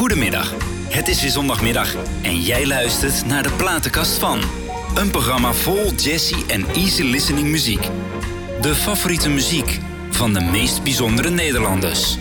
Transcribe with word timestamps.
Goedemiddag. 0.00 0.54
Het 0.88 1.08
is 1.08 1.22
weer 1.22 1.30
zondagmiddag 1.30 1.94
en 2.22 2.40
jij 2.40 2.66
luistert 2.66 3.26
naar 3.26 3.42
de 3.42 3.52
platenkast 3.52 4.18
van. 4.18 4.40
Een 4.94 5.10
programma 5.10 5.52
vol 5.52 5.92
jazzy 5.92 6.46
en 6.46 6.66
easy 6.66 7.02
listening 7.02 7.46
muziek. 7.48 7.88
De 8.60 8.74
favoriete 8.74 9.28
muziek 9.28 9.78
van 10.10 10.32
de 10.32 10.40
meest 10.40 10.82
bijzondere 10.82 11.30
Nederlanders. 11.30 12.18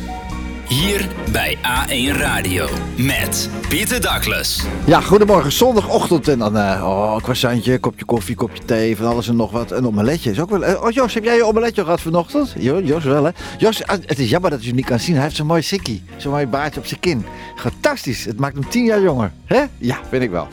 Hier 0.69 1.07
bij 1.31 1.57
A1 1.57 2.17
Radio 2.17 2.67
met 2.97 3.49
Pieter 3.69 4.01
Douglas. 4.01 4.61
Ja, 4.85 5.01
goedemorgen. 5.01 5.51
Zondagochtend 5.51 6.27
en 6.27 6.39
dan 6.39 6.57
eh 6.57 6.81
oh, 6.83 7.17
croissantje, 7.17 7.79
kopje 7.79 8.05
koffie, 8.05 8.35
kopje 8.35 8.65
thee, 8.65 8.97
van 8.97 9.05
alles 9.07 9.27
en 9.27 9.35
nog 9.35 9.51
wat. 9.51 9.71
Een 9.71 9.85
omeletje 9.87 10.31
is 10.31 10.39
ook 10.39 10.49
wel... 10.49 10.63
eh, 10.65 10.83
oh 10.83 10.91
Jos, 10.91 11.13
heb 11.13 11.23
jij 11.23 11.35
je 11.35 11.43
omeletje 11.45 11.83
gehad 11.83 12.01
vanochtend? 12.01 12.53
Jo, 12.57 12.81
Jos 12.81 13.03
wel 13.03 13.23
hè? 13.23 13.29
Jos, 13.57 13.83
ah, 13.85 13.97
het 14.05 14.19
is 14.19 14.29
jammer 14.29 14.49
dat 14.49 14.59
je 14.61 14.67
hem 14.67 14.75
niet 14.75 14.85
kan 14.85 14.99
zien. 14.99 15.13
Hij 15.15 15.23
heeft 15.23 15.35
zo'n 15.35 15.45
mooi 15.47 15.61
sikkie, 15.61 16.03
zo'n 16.17 16.31
mooi 16.31 16.47
baardje 16.47 16.79
op 16.79 16.85
zijn 16.85 16.99
kin. 16.99 17.25
Fantastisch. 17.55 18.25
Het 18.25 18.39
maakt 18.39 18.55
hem 18.55 18.69
tien 18.69 18.85
jaar 18.85 19.01
jonger. 19.01 19.31
hè? 19.45 19.63
Ja, 19.77 19.97
vind 20.09 20.23
ik 20.23 20.29
wel. 20.29 20.47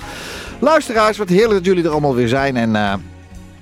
Luisteraars, 0.59 1.17
wat 1.19 1.29
heerlijk 1.29 1.53
dat 1.53 1.65
jullie 1.65 1.85
er 1.85 1.91
allemaal 1.91 2.15
weer 2.15 2.29
zijn 2.29 2.57
en... 2.57 2.77
eh, 2.77 2.95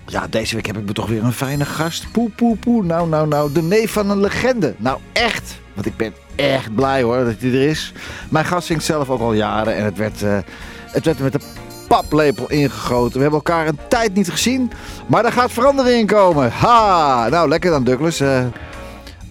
ja, 0.07 0.27
deze 0.31 0.55
week 0.55 0.67
heb 0.67 0.77
ik 0.77 0.85
me 0.85 0.93
toch 0.93 1.09
weer 1.09 1.25
een 1.25 1.33
fijne 1.33 1.65
gast. 1.65 2.07
Poe, 2.13 2.31
poe, 2.31 2.57
poe. 2.57 2.83
Nou, 2.85 3.09
nou, 3.09 3.29
nou. 3.29 3.53
De 3.53 3.63
neef 3.63 3.93
van 3.93 4.11
een 4.11 4.21
legende. 4.21 4.75
Nou, 4.79 4.99
echt. 5.13 5.63
Want 5.75 5.87
ik 5.87 5.97
ben 5.97 6.15
echt 6.35 6.75
blij 6.75 7.03
hoor 7.03 7.25
dat 7.25 7.35
hij 7.39 7.51
er 7.51 7.69
is. 7.69 7.93
Mijn 8.31 8.45
gast 8.45 8.67
zingt 8.67 8.85
zelf 8.85 9.11
ook 9.11 9.21
al 9.21 9.33
jaren. 9.33 9.77
En 9.77 9.85
het 9.85 9.97
werd, 9.97 10.23
eh, 10.23 10.39
het 10.87 11.05
werd 11.05 11.19
met 11.19 11.35
een 11.35 11.43
paplepel 11.89 12.51
ingegoten. 12.51 13.17
We 13.17 13.23
hebben 13.23 13.39
elkaar 13.45 13.67
een 13.67 13.79
tijd 13.89 14.15
niet 14.15 14.31
gezien. 14.31 14.73
Maar 15.07 15.23
daar 15.23 15.33
gaat 15.33 15.53
verandering 15.53 16.01
in 16.01 16.07
komen. 16.07 16.51
Ha! 16.51 17.29
Nou, 17.29 17.49
lekker 17.49 17.71
dan 17.71 17.85
Douglas. 17.85 18.21
Eh, 18.21 18.45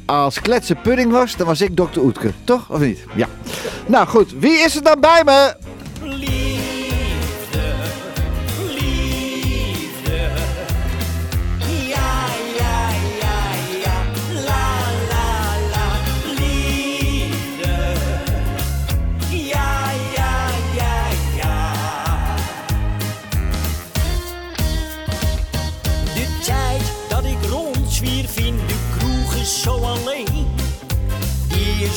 als 0.06 0.42
kletsen 0.42 0.82
pudding 0.82 1.12
was, 1.12 1.36
dan 1.36 1.48
was 1.48 1.62
ik 1.62 1.76
Dr. 1.76 2.00
Oetke. 2.00 2.32
Toch? 2.44 2.70
Of 2.70 2.80
niet? 2.80 3.00
Ja. 3.16 3.28
Nou 3.86 4.08
goed, 4.08 4.34
wie 4.40 4.58
is 4.58 4.76
er 4.76 4.84
dan 4.84 5.00
bij 5.00 5.22
me? 5.26 5.56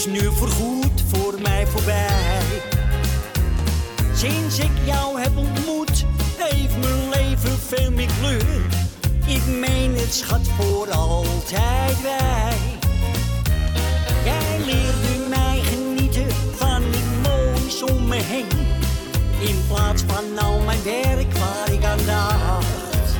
Is 0.06 0.20
nu 0.20 0.32
voorgoed 0.32 1.02
voor 1.06 1.40
mij 1.40 1.66
voorbij. 1.66 2.62
Sinds 4.14 4.58
ik 4.58 4.70
jou 4.84 5.20
heb 5.20 5.36
ontmoet, 5.36 6.04
heeft 6.36 6.76
mijn 6.78 7.08
leven 7.08 7.58
veel 7.58 7.90
meer 7.90 8.10
kleur. 8.20 8.66
Ik 9.26 9.46
meen 9.46 9.94
het 9.94 10.14
schat 10.14 10.48
voor 10.56 10.90
altijd 10.90 12.02
wij. 12.02 12.56
Jij 14.24 14.58
leerde 14.64 15.28
mij 15.28 15.60
genieten 15.62 16.30
van 16.54 16.82
het 16.82 17.28
moois 17.28 17.82
om 17.82 18.08
me 18.08 18.16
heen. 18.16 18.66
In 19.48 19.64
plaats 19.68 20.02
van 20.06 20.38
al 20.38 20.60
mijn 20.60 20.82
werk 20.82 21.32
waar 21.32 21.72
ik 21.72 21.84
aan 21.84 22.06
dacht. 22.06 23.16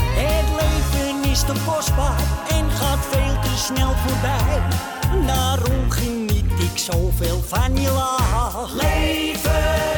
Het 0.00 0.46
leven 0.60 1.30
is 1.30 1.40
te 1.40 1.52
kostbaar 1.66 2.22
en 2.48 2.70
gaat 2.70 3.06
veel 3.10 3.40
te 3.42 3.56
snel 3.56 3.92
voorbij. 4.06 4.92
Daarom 5.26 5.90
geniet 5.90 6.44
ik 6.58 6.78
zoveel 6.78 7.40
van 7.40 7.80
je 7.80 7.90
lach. 7.90 8.72
Leven 8.74 9.93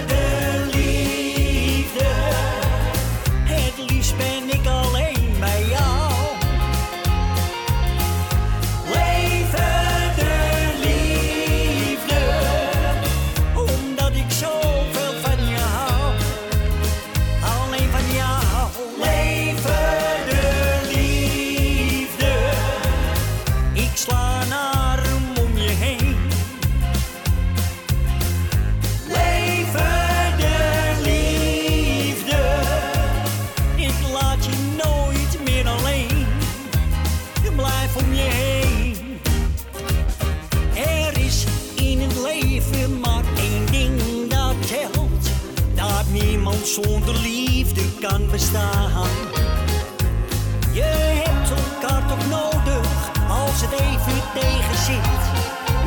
als 53.56 53.71
het 53.71 53.81
even 53.81 54.22
tegen 54.34 54.77
zit. 54.77 55.25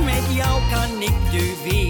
Met 0.05 0.35
jou 0.35 0.61
kan 0.71 1.01
ik 1.01 1.31
de 1.31 1.61
wereld 1.63 1.88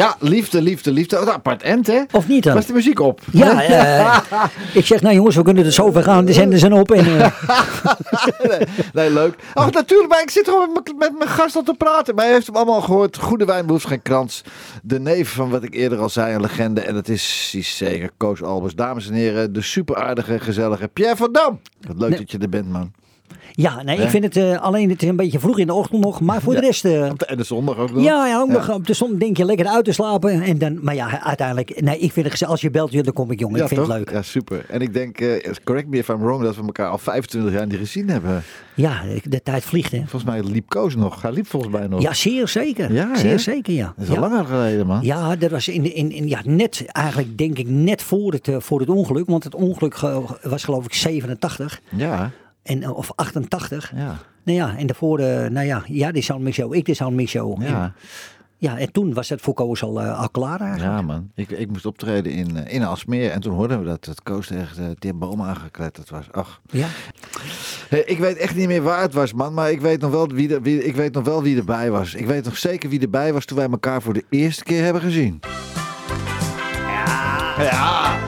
Ja, 0.00 0.16
liefde, 0.18 0.62
liefde, 0.62 0.92
liefde. 0.92 1.16
Wat 1.18 1.28
apart 1.28 1.62
end, 1.62 1.86
hè? 1.86 2.00
Of 2.12 2.28
niet 2.28 2.42
dan? 2.42 2.54
Was 2.54 2.66
de 2.66 2.72
muziek 2.72 3.00
op? 3.00 3.20
Ja, 3.32 3.62
eh, 3.62 4.18
ik 4.74 4.86
zeg, 4.86 5.00
nou 5.02 5.14
jongens, 5.14 5.36
we 5.36 5.42
kunnen 5.42 5.64
er 5.64 5.72
zo 5.72 5.90
ver 5.90 6.02
gaan. 6.02 6.24
De 6.24 6.32
zenden 6.32 6.58
zijn 6.58 6.72
op. 6.72 6.90
En, 6.90 7.20
eh, 7.20 7.30
nee, 8.48 8.58
nee, 8.92 9.10
leuk. 9.12 9.34
Ach, 9.54 9.70
natuurlijk, 9.72 10.10
maar 10.10 10.22
ik 10.22 10.30
zit 10.30 10.44
gewoon 10.48 10.72
met, 10.72 10.84
mijn- 10.84 10.96
met 10.98 11.18
mijn 11.18 11.30
gast 11.30 11.56
al 11.56 11.62
te 11.62 11.74
praten. 11.74 12.14
Maar 12.14 12.24
hij 12.24 12.34
heeft 12.34 12.46
hem 12.46 12.56
allemaal 12.56 12.80
gehoord. 12.80 13.16
Goede 13.18 13.44
wijn 13.44 13.66
behoeft 13.66 13.86
geen 13.86 14.02
krans. 14.02 14.42
De 14.82 15.00
neef 15.00 15.32
van 15.32 15.50
wat 15.50 15.62
ik 15.62 15.74
eerder 15.74 15.98
al 15.98 16.08
zei, 16.08 16.34
een 16.34 16.40
legende. 16.40 16.80
En 16.80 16.94
dat 16.94 17.08
is, 17.08 17.52
is 17.56 17.76
zeker 17.76 18.10
Koos 18.16 18.42
Albers. 18.42 18.74
Dames 18.74 19.08
en 19.08 19.14
heren, 19.14 19.52
de 19.52 19.62
super 19.62 19.96
aardige, 19.96 20.38
gezellige 20.38 20.88
Pierre 20.88 21.16
van 21.16 21.32
Dam. 21.32 21.60
Wat 21.80 21.98
leuk 21.98 22.08
Nee. 22.08 22.18
dat 22.18 22.30
je 22.30 22.38
er 22.38 22.48
bent, 22.48 22.68
man. 22.72 22.92
Ja, 23.60 23.82
nee, 23.82 23.98
ik 23.98 24.08
vind 24.08 24.24
het 24.24 24.36
eh, 24.36 24.60
alleen 24.62 24.90
het 24.90 25.02
is 25.02 25.08
een 25.08 25.16
beetje 25.16 25.38
vroeg 25.38 25.58
in 25.58 25.66
de 25.66 25.74
ochtend 25.74 26.00
nog. 26.02 26.20
Maar 26.20 26.40
voor 26.40 26.54
de 26.54 26.60
rest... 26.60 26.84
eh, 26.84 27.04
En 27.06 27.36
de 27.36 27.42
zondag 27.44 27.76
ook 27.76 27.92
nog. 27.92 28.02
ja, 28.04 28.26
ja, 28.26 28.40
ook 28.40 28.48
nog 28.48 28.70
op 28.70 28.86
de 28.86 28.92
zon 28.94 29.18
denk 29.18 29.36
je 29.36 29.44
lekker 29.44 29.66
uit 29.66 29.84
te 29.84 29.92
slapen. 29.92 30.42
En 30.42 30.58
dan, 30.58 30.78
maar 30.82 30.94
ja, 30.94 31.22
uiteindelijk... 31.22 31.80
Nee, 31.80 31.98
ik 31.98 32.12
vind 32.12 32.24
het 32.24 32.30
gezellig. 32.30 32.52
Als 32.52 32.60
je 32.60 32.70
belt, 32.70 32.92
ja, 32.92 33.02
dan 33.02 33.12
kom 33.12 33.30
ik, 33.30 33.38
jongen. 33.40 33.56
Ja, 33.56 33.62
ik 33.62 33.68
vind 33.68 33.80
toch? 33.80 33.88
het 33.88 33.98
leuk. 33.98 34.10
Ja, 34.10 34.22
super. 34.22 34.64
En 34.68 34.80
ik 34.80 34.92
denk, 34.92 35.20
eh, 35.20 35.52
correct 35.64 35.88
me 35.88 35.96
if 35.96 36.08
I'm 36.08 36.18
wrong, 36.18 36.42
dat 36.42 36.56
we 36.56 36.62
elkaar 36.62 36.88
al 36.90 36.98
25 36.98 37.52
jaar 37.52 37.66
niet 37.66 37.78
gezien 37.78 38.08
hebben. 38.10 38.42
Ja, 38.74 39.02
de 39.24 39.42
tijd 39.42 39.64
vliegt, 39.64 39.92
hè. 39.92 39.98
Volgens 39.98 40.24
mij 40.24 40.42
liep 40.42 40.68
Koos 40.68 40.96
nog. 40.96 41.22
Hij 41.22 41.32
liep 41.32 41.46
volgens 41.46 41.72
mij 41.72 41.86
nog. 41.86 42.02
Ja, 42.02 42.12
zeer 42.14 42.48
zeker. 42.48 42.92
Ja, 42.92 43.16
zeer 43.16 43.30
hè? 43.30 43.38
zeker, 43.38 43.72
ja. 43.74 43.92
Dat 43.96 44.06
is 44.08 44.14
ja. 44.14 44.20
al 44.20 44.28
langer 44.28 44.44
geleden, 44.44 44.86
man. 44.86 44.98
Ja, 45.02 45.36
dat 45.36 45.50
was 45.50 45.68
in, 45.68 45.94
in, 45.94 46.12
in, 46.12 46.28
ja, 46.28 46.40
net, 46.44 46.84
eigenlijk 46.86 47.38
denk 47.38 47.58
ik 47.58 47.68
net 47.68 48.02
voor 48.02 48.32
het, 48.32 48.48
eh, 48.48 48.56
voor 48.58 48.80
het 48.80 48.88
ongeluk. 48.88 49.26
Want 49.26 49.44
het 49.44 49.54
ongeluk 49.54 49.94
ge- 49.94 50.22
was 50.42 50.64
geloof 50.64 50.84
ik 50.84 50.94
87 50.94 51.80
Ja, 51.88 52.30
en, 52.62 52.88
of 52.90 53.12
88. 53.14 53.92
ja. 53.96 54.16
Nou 54.44 54.58
ja, 54.58 54.76
en 54.76 54.86
daarvoor, 54.86 55.18
eh, 55.18 55.50
nou 55.50 55.66
ja, 55.66 55.82
ja, 55.86 56.12
dit 56.12 56.24
Sound 56.24 56.42
Mix 56.42 56.56
Show, 56.56 56.74
ik 56.74 56.84
de 56.84 56.94
Sound 56.94 57.14
Mix 57.16 57.30
Show. 57.30 57.62
Ja, 57.62 57.82
En, 57.84 57.94
ja, 58.56 58.78
en 58.78 58.92
toen 58.92 59.14
was 59.14 59.28
het 59.28 59.40
voor 59.40 59.54
Koos 59.54 59.82
al, 59.82 60.00
eh, 60.00 60.20
al 60.20 60.30
klaar 60.30 60.60
eigenlijk. 60.60 60.90
ja 60.92 61.02
man. 61.02 61.30
Ik, 61.34 61.50
ik 61.50 61.68
moest 61.70 61.86
optreden 61.86 62.32
in, 62.32 62.56
eh, 62.56 62.74
in 62.74 62.82
Alsmeer 62.84 63.30
en 63.30 63.40
toen 63.40 63.54
hoorden 63.54 63.78
we 63.78 63.84
dat 63.84 64.04
het 64.04 64.22
Koos 64.22 64.50
echt 64.50 64.78
uh, 64.78 64.84
die 64.98 65.14
boom 65.14 65.42
aangekletterd 65.42 66.10
was. 66.10 66.24
Ach. 66.32 66.60
Ja. 66.70 66.86
Hey, 67.88 68.02
ik 68.06 68.18
weet 68.18 68.36
echt 68.36 68.54
niet 68.56 68.66
meer 68.66 68.82
waar 68.82 69.00
het 69.02 69.12
was, 69.14 69.32
man. 69.32 69.54
Maar 69.54 69.70
ik 69.70 69.80
weet, 69.80 70.00
nog 70.00 70.10
wel 70.10 70.26
wie, 70.28 70.54
er- 70.54 70.62
wie, 70.62 70.84
ik 70.84 70.94
weet 70.94 71.12
nog 71.14 71.24
wel 71.24 71.42
wie 71.42 71.56
erbij 71.56 71.90
was. 71.90 72.14
Ik 72.14 72.26
weet 72.26 72.44
nog 72.44 72.56
zeker 72.58 72.88
wie 72.88 73.00
erbij 73.00 73.32
was 73.32 73.44
toen 73.44 73.56
wij 73.56 73.68
elkaar 73.70 74.02
voor 74.02 74.14
de 74.14 74.24
eerste 74.30 74.64
keer 74.64 74.82
hebben 74.84 75.02
gezien. 75.02 75.40
Ja. 76.86 77.62
Ja, 77.62 78.18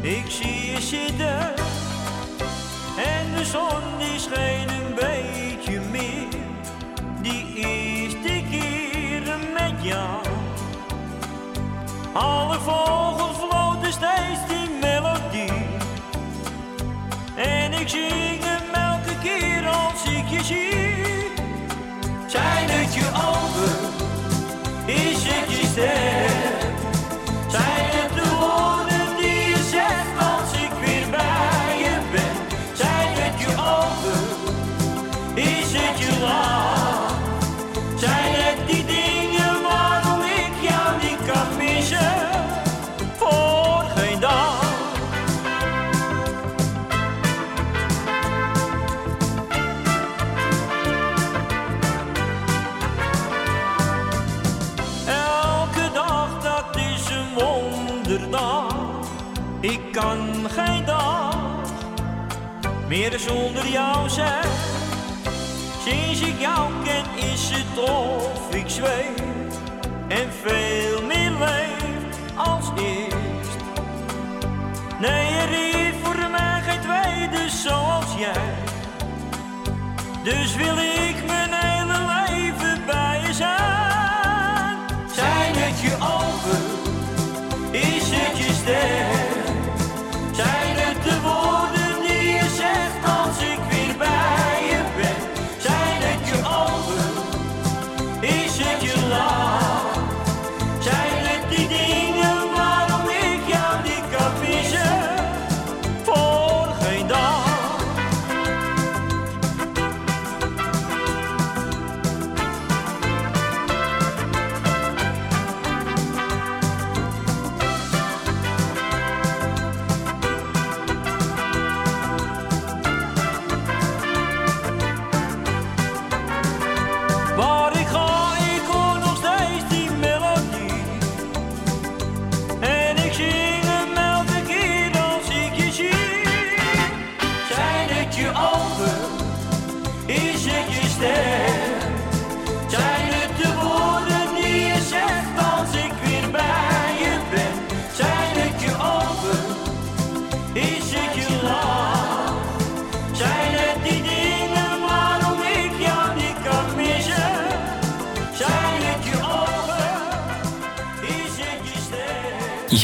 ik 0.00 0.24
zie 0.28 0.70
je 0.70 0.80
zitten. 0.80 1.54
En 2.96 3.34
de 3.36 3.44
zon 3.44 3.98
die 3.98 4.18
scheen 4.18 4.68
een 4.68 4.94
beetje 4.94 5.80
meer. 5.90 6.28
Die 7.22 7.54
eerste 7.54 8.42
keer 8.50 9.22
met 9.52 9.82
jou. 9.82 10.22
Alle 12.12 12.60
vogels 12.60 13.36
floten 13.36 13.92
steeds 13.92 14.48
die 14.48 14.78
melodie. 14.80 15.66
En 17.36 17.72
ik 17.72 17.88
zing 17.88 18.40
hem 18.40 18.74
elke 18.74 19.18
keer 19.22 19.68
als 19.68 20.04
ik 20.04 20.28
je 20.28 20.44
zie. 20.44 21.32
Zijn 22.26 22.68
het 22.70 22.94
je 22.94 23.06
ogen? 23.14 23.92
Is 24.86 25.22
het 25.22 25.50
je 25.60 25.66
stem? 25.66 26.33
Meer 62.94 63.18
zonder 63.18 63.68
jou 63.68 64.08
zijn. 64.08 64.50
Sinds 65.84 66.20
ik 66.20 66.40
jou 66.40 66.72
ken 66.84 67.30
is 67.30 67.50
het 67.50 67.78
of 67.90 68.54
ik 68.54 68.68
zweef 68.68 69.22
en 70.08 70.28
veel 70.42 71.02
meer 71.02 71.30
leef 71.30 72.36
als 72.36 72.70
eerst. 72.76 73.58
Nee, 75.00 75.26
er 75.28 75.50
is 75.50 75.94
voor 76.02 76.30
mij 76.30 76.62
geen 76.66 76.80
tweede 76.80 77.48
zoals 77.48 78.14
jij. 78.18 78.54
Dus 80.22 80.56
wil 80.56 80.76
ik 80.78 81.26
mijn 81.26 81.52
hele 81.52 81.98
leven 82.26 82.84
bij 82.86 83.20
je 83.26 83.32
zijn. 83.32 84.78
Zijn 85.14 85.54
het 85.56 85.80
je 85.80 85.94
ogen? 85.94 86.62
Is 87.70 88.10
het 88.10 88.38
je 88.38 88.52
stem? 88.52 89.03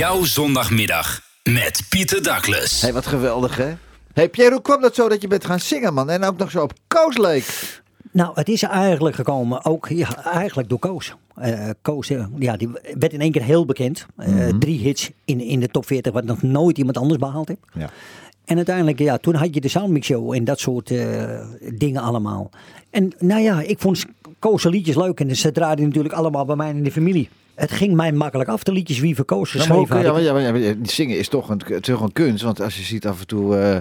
Jouw 0.00 0.25
zondagmiddag 0.25 1.21
met 1.42 1.87
Pieter 1.88 2.23
Douglas. 2.23 2.83
Hé, 2.83 2.92
wat 2.92 3.07
geweldig, 3.07 3.57
hè? 3.57 3.73
Hé, 4.12 4.28
Pierre, 4.28 4.52
hoe 4.52 4.62
kwam 4.62 4.80
dat 4.80 4.95
zo 4.95 5.09
dat 5.09 5.23
je 5.23 5.28
bent 5.28 5.45
gaan 5.45 5.61
zingen, 5.61 5.95
man? 5.95 6.11
En 6.11 6.25
ook 6.25 6.37
nog 6.37 6.50
zo 6.50 6.62
op 6.62 6.73
Koos 6.87 7.16
leek? 7.16 7.80
Nou, 8.12 8.30
het 8.35 8.49
is 8.49 8.62
eigenlijk 8.62 9.16
gekomen 9.16 9.64
ook 9.64 9.88
ja, 9.88 10.25
eigenlijk 10.25 10.69
door 10.69 10.78
Koos. 10.78 11.14
Eh, 11.35 11.71
Koos 11.83 12.11
eh, 12.11 12.25
ja, 12.38 12.57
die 12.57 12.69
werd 12.99 13.12
in 13.12 13.21
één 13.21 13.33
keer 13.33 13.42
heel 13.42 13.66
bekend. 13.66 14.07
Eh, 14.16 14.28
Mhm. 14.28 14.59
Drie 14.59 14.78
hits 14.78 15.11
in, 15.25 15.40
in 15.40 15.61
de 15.61 15.69
top 15.69 15.87
40, 15.87 16.12
wat 16.12 16.25
nog 16.25 16.42
nooit 16.42 16.78
iemand 16.78 16.97
anders 16.97 17.19
behaald 17.19 17.49
heeft. 17.49 17.61
Ja. 17.73 17.90
En 18.45 18.57
uiteindelijk, 18.57 18.99
ja, 18.99 19.19
toen 19.19 19.35
had 19.35 19.54
je 19.54 19.61
de 19.61 19.69
Soundmix 19.69 20.07
Show 20.07 20.33
en 20.33 20.45
dat 20.45 20.61
soort 20.61 20.90
eh, 20.90 21.40
dingen 21.75 22.02
allemaal. 22.02 22.50
En 22.90 23.12
nou 23.19 23.40
ja, 23.40 23.61
ik 23.61 23.78
vond 23.78 24.04
Koos' 24.38 24.64
liedjes 24.64 24.97
leuk 24.97 25.21
en 25.21 25.37
ze 25.37 25.52
draaiden 25.52 25.85
natuurlijk 25.85 26.14
allemaal 26.14 26.45
bij 26.45 26.57
mij 26.57 26.71
in 26.71 26.83
de 26.83 26.92
familie. 26.92 27.28
Het 27.61 27.73
ging 27.73 27.95
mij 27.95 28.12
makkelijk 28.12 28.50
af, 28.50 28.62
de 28.62 28.73
liedjes 28.73 28.99
wie 28.99 29.25
Koos 29.25 29.55
Nou, 29.55 29.67
geschreven 29.67 29.97
ook, 29.97 30.02
ja, 30.05 30.12
maar, 30.12 30.23
ja, 30.23 30.33
maar, 30.33 30.61
ja, 30.61 30.75
maar 30.75 30.76
zingen 30.83 31.19
is 31.19 31.29
toch 31.29 31.49
een, 31.49 31.81
toch 31.81 32.00
een 32.00 32.12
kunst. 32.12 32.43
Want 32.43 32.61
als 32.61 32.76
je 32.76 32.83
ziet 32.83 33.07
af 33.07 33.21
en 33.21 33.26
toe 33.26 33.57
eh, 33.57 33.76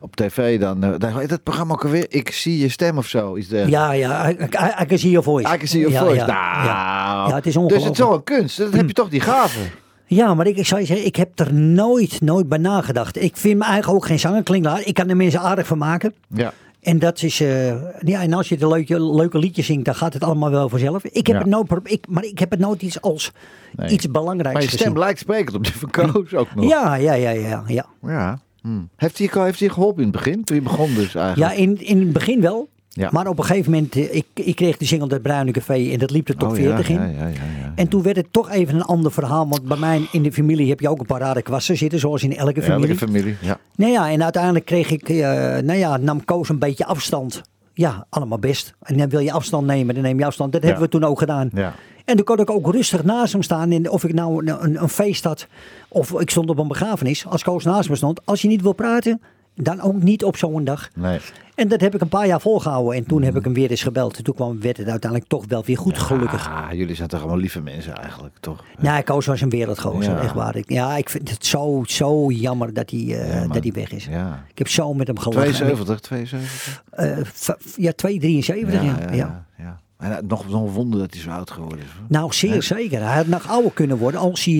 op 0.00 0.16
tv, 0.16 0.60
dan, 0.60 0.80
dan 0.80 1.18
heet 1.18 1.28
dat 1.28 1.42
programma 1.42 1.72
ook 1.72 1.84
alweer 1.84 2.06
Ik 2.08 2.30
zie 2.30 2.58
je 2.58 2.68
stem 2.68 2.98
of 2.98 3.06
zo. 3.06 3.34
Is 3.34 3.48
de, 3.48 3.64
Ja, 3.68 3.92
ja, 3.92 4.30
I, 4.30 4.32
I, 4.32 4.82
I 4.82 4.86
can 4.86 4.98
see 4.98 5.10
your 5.10 5.24
voice. 5.24 5.54
I 5.54 5.58
can 5.58 5.66
see 5.66 5.80
your 5.80 5.94
ja, 5.94 6.04
voice. 6.04 6.16
Ja, 6.20 6.26
nou, 6.26 7.28
ja. 7.28 7.34
Het 7.34 7.46
is 7.46 7.54
dus 7.54 7.54
het 7.54 7.62
ongelooflijk. 7.62 7.92
is 7.92 7.98
toch 7.98 8.14
een 8.14 8.24
kunst. 8.24 8.58
Dan 8.58 8.72
heb 8.72 8.86
je 8.86 8.92
toch 8.92 9.08
die 9.08 9.20
gave. 9.20 9.58
Ja, 10.06 10.34
maar 10.34 10.46
ik, 10.46 10.56
ik 10.56 10.66
zou 10.66 10.80
je 10.80 10.86
zeggen, 10.86 11.06
ik 11.06 11.16
heb 11.16 11.38
er 11.38 11.54
nooit, 11.54 12.20
nooit 12.20 12.48
bij 12.48 12.58
nagedacht. 12.58 13.22
Ik 13.22 13.36
vind 13.36 13.58
me 13.58 13.64
eigenlijk 13.64 13.94
ook 13.98 14.06
geen 14.06 14.18
zanger 14.18 14.42
klinken. 14.42 14.86
Ik 14.88 14.94
kan 14.94 15.06
de 15.06 15.14
mensen 15.14 15.40
aardig 15.40 15.66
van 15.66 15.78
maken. 15.78 16.14
Ja. 16.28 16.52
En 16.86 16.98
dat 16.98 17.22
is, 17.22 17.40
eh, 17.40 17.68
ja, 18.00 18.22
en 18.22 18.32
als 18.32 18.48
je 18.48 18.56
de 18.56 18.68
leuke, 18.68 19.00
leuke 19.02 19.38
liedjes 19.38 19.66
zingt, 19.66 19.84
dan 19.84 19.94
gaat 19.94 20.12
het 20.12 20.22
allemaal 20.22 20.50
wel 20.50 20.68
vanzelf. 20.68 21.04
Ik 21.04 21.26
heb 21.26 21.36
Ja. 21.36 21.42
het 21.42 21.46
nooit, 21.50 21.70
ik, 21.92 22.04
maar 22.08 22.24
ik 22.24 22.38
heb 22.38 22.50
het 22.50 22.60
nooit 22.60 22.82
iets 22.82 23.00
als 23.00 23.32
Nee. 23.76 23.88
iets 23.90 24.10
belangrijks 24.10 24.52
Maar 24.52 24.62
je 24.62 24.68
stem 24.68 24.78
gezien. 24.86 24.98
lijkt 24.98 25.18
sprekend 25.18 25.54
op 25.56 25.64
die 25.64 25.72
van 25.76 25.90
Koos 25.90 26.34
ook 26.34 26.54
nog. 26.54 26.68
Ja, 26.68 26.94
ja, 26.94 27.12
ja, 27.12 27.30
ja, 27.30 27.64
ja. 27.66 27.86
Ja. 28.02 28.38
Hmm. 28.62 28.88
Heeft, 28.96 29.18
hij, 29.18 29.28
heeft 29.44 29.60
hij 29.60 29.68
geholpen 29.68 30.02
in 30.02 30.08
het 30.08 30.16
begin? 30.16 30.44
Toen 30.44 30.56
je 30.56 30.62
begon 30.62 30.94
dus 30.94 31.12
Ja, 31.12 31.20
eigenlijk? 31.20 31.56
in, 31.56 31.86
in 31.86 31.98
het 32.00 32.12
begin 32.12 32.40
wel. 32.40 32.68
Ja. 32.96 33.08
Maar 33.12 33.26
op 33.26 33.38
een 33.38 33.44
gegeven 33.44 33.72
moment, 33.72 33.96
eh, 33.96 34.14
ik, 34.14 34.26
ik 34.34 34.56
kreeg 34.56 34.76
de 34.76 34.84
single 34.84 35.08
Het 35.08 35.22
Bruine 35.22 35.50
Café 35.50 35.90
en 35.90 35.98
dat 35.98 36.10
liep 36.10 36.26
de 36.26 36.34
top 36.34 36.48
Oh, 36.48 36.54
40 36.54 36.88
ja, 36.88 36.94
in. 36.94 37.00
Ja, 37.00 37.06
ja, 37.06 37.26
ja, 37.26 37.34
ja. 37.34 37.72
En 37.74 37.88
toen 37.88 38.02
werd 38.02 38.16
het 38.16 38.26
toch 38.30 38.50
even 38.50 38.74
een 38.74 38.82
ander 38.82 39.12
verhaal. 39.12 39.48
Want 39.48 39.62
bij 39.62 39.76
mij 39.76 40.08
in 40.12 40.22
de 40.22 40.32
familie 40.32 40.68
heb 40.68 40.80
je 40.80 40.88
ook 40.88 41.00
een 41.00 41.06
paar 41.06 41.20
rare 41.20 41.42
kwassen 41.42 41.76
zitten, 41.76 41.98
zoals 41.98 42.22
in 42.22 42.36
elke 42.36 42.62
familie. 42.62 42.88
Elke 42.88 42.98
familie, 42.98 43.36
ja. 43.40 43.58
Nou 43.76 43.92
ja, 43.92 44.10
en 44.10 44.22
uiteindelijk 44.22 44.64
kreeg 44.64 44.90
ik, 44.90 45.08
eh, 45.08 45.18
nou 45.58 45.74
ja, 45.74 45.96
nam 45.96 46.24
Koos 46.24 46.48
een 46.48 46.58
beetje 46.58 46.86
afstand. 46.86 47.42
Ja, 47.72 48.06
allemaal 48.08 48.38
best. 48.38 48.74
En 48.82 48.96
dan 48.96 49.08
wil 49.08 49.20
je 49.20 49.32
afstand 49.32 49.66
nemen, 49.66 49.94
dan 49.94 50.04
neem 50.04 50.18
je 50.18 50.24
afstand. 50.24 50.52
Dat 50.52 50.62
hebben 50.62 50.82
we 50.82 50.88
toen 50.88 51.04
ook 51.04 51.18
gedaan. 51.18 51.50
Ja. 51.52 51.74
En 52.04 52.16
toen 52.16 52.24
kon 52.24 52.38
ik 52.38 52.50
ook 52.50 52.72
rustig 52.72 53.04
naast 53.04 53.32
hem 53.32 53.42
staan. 53.42 53.70
En 53.70 53.90
of 53.90 54.04
ik 54.04 54.12
nou 54.14 54.46
een, 54.46 54.64
een, 54.64 54.82
een 54.82 54.88
feest 54.88 55.24
had, 55.24 55.46
of 55.88 56.20
ik 56.20 56.30
stond 56.30 56.50
op 56.50 56.58
een 56.58 56.68
begrafenis. 56.68 57.26
Als 57.26 57.42
Koos 57.42 57.64
naast 57.64 57.88
me 57.88 57.96
stond, 57.96 58.20
als 58.24 58.42
je 58.42 58.48
niet 58.48 58.62
wil 58.62 58.72
praten, 58.72 59.20
dan 59.54 59.80
ook 59.80 60.02
niet 60.02 60.24
op 60.24 60.36
zo'n 60.36 60.64
dag. 60.64 60.88
Nee. 60.94 61.18
En 61.56 61.68
dat 61.68 61.80
heb 61.80 61.94
ik 61.94 62.00
een 62.00 62.08
paar 62.08 62.26
jaar 62.26 62.40
volgehouden. 62.40 62.94
En 62.94 63.06
toen 63.06 63.22
heb 63.22 63.36
ik 63.36 63.44
hem 63.44 63.52
weer 63.54 63.70
eens 63.70 63.82
gebeld. 63.82 64.16
En 64.16 64.24
toen 64.24 64.34
kwam, 64.34 64.60
werd 64.60 64.76
het 64.76 64.88
uiteindelijk 64.88 65.30
toch 65.30 65.44
wel 65.48 65.62
weer 65.64 65.78
goed, 65.78 65.98
gelukkig. 65.98 66.48
Ah, 66.48 66.72
jullie 66.72 66.94
zijn 66.94 67.08
toch 67.08 67.20
allemaal 67.20 67.38
lieve 67.38 67.60
mensen 67.60 67.94
eigenlijk, 67.96 68.34
toch? 68.40 68.64
Nou, 68.78 69.02
Koos 69.02 69.26
was 69.26 69.40
een 69.40 69.50
wereldgozer, 69.50 70.12
Ja. 70.12 70.20
echt 70.22 70.34
waar. 70.34 70.56
Ik- 70.56 70.70
Ja, 70.70 70.96
ik 70.96 71.10
vind 71.10 71.30
het 71.30 71.46
zo, 71.46 71.82
zo 71.86 72.30
jammer 72.30 72.72
dat 72.74 72.90
hij, 72.90 73.00
eh, 73.00 73.34
Ja, 73.42 73.46
dat 73.46 73.62
hij 73.62 73.72
weg 73.72 73.92
is. 73.92 74.04
Ja. 74.04 74.44
Ik 74.50 74.58
heb 74.58 74.68
zo 74.68 74.94
met 74.94 75.06
hem 75.06 75.18
gelachen. 75.18 75.52
72, 75.52 76.00
72. 76.00 76.84
Eh, 76.90 77.16
v- 77.24 77.48
ja, 77.76 77.92
273. 77.92 78.82
Ja, 78.82 79.14
ja, 79.14 79.46
ja, 79.58 79.80
En 79.98 80.12
eh, 80.16 80.22
nog 80.28 80.44
een 80.52 80.70
wonder 80.70 81.00
dat 81.00 81.12
hij 81.14 81.22
zo 81.22 81.30
oud 81.30 81.50
geworden 81.50 81.78
is. 81.78 81.90
hoor. 81.98 82.06
Nou, 82.08 82.32
zeer 82.34 82.62
zeker. 82.62 83.00
Hij 83.04 83.16
had 83.16 83.26
nog 83.26 83.48
ouder 83.48 83.72
kunnen 83.72 83.96
worden 83.98 84.20
als 84.20 84.44
hij 84.44 84.54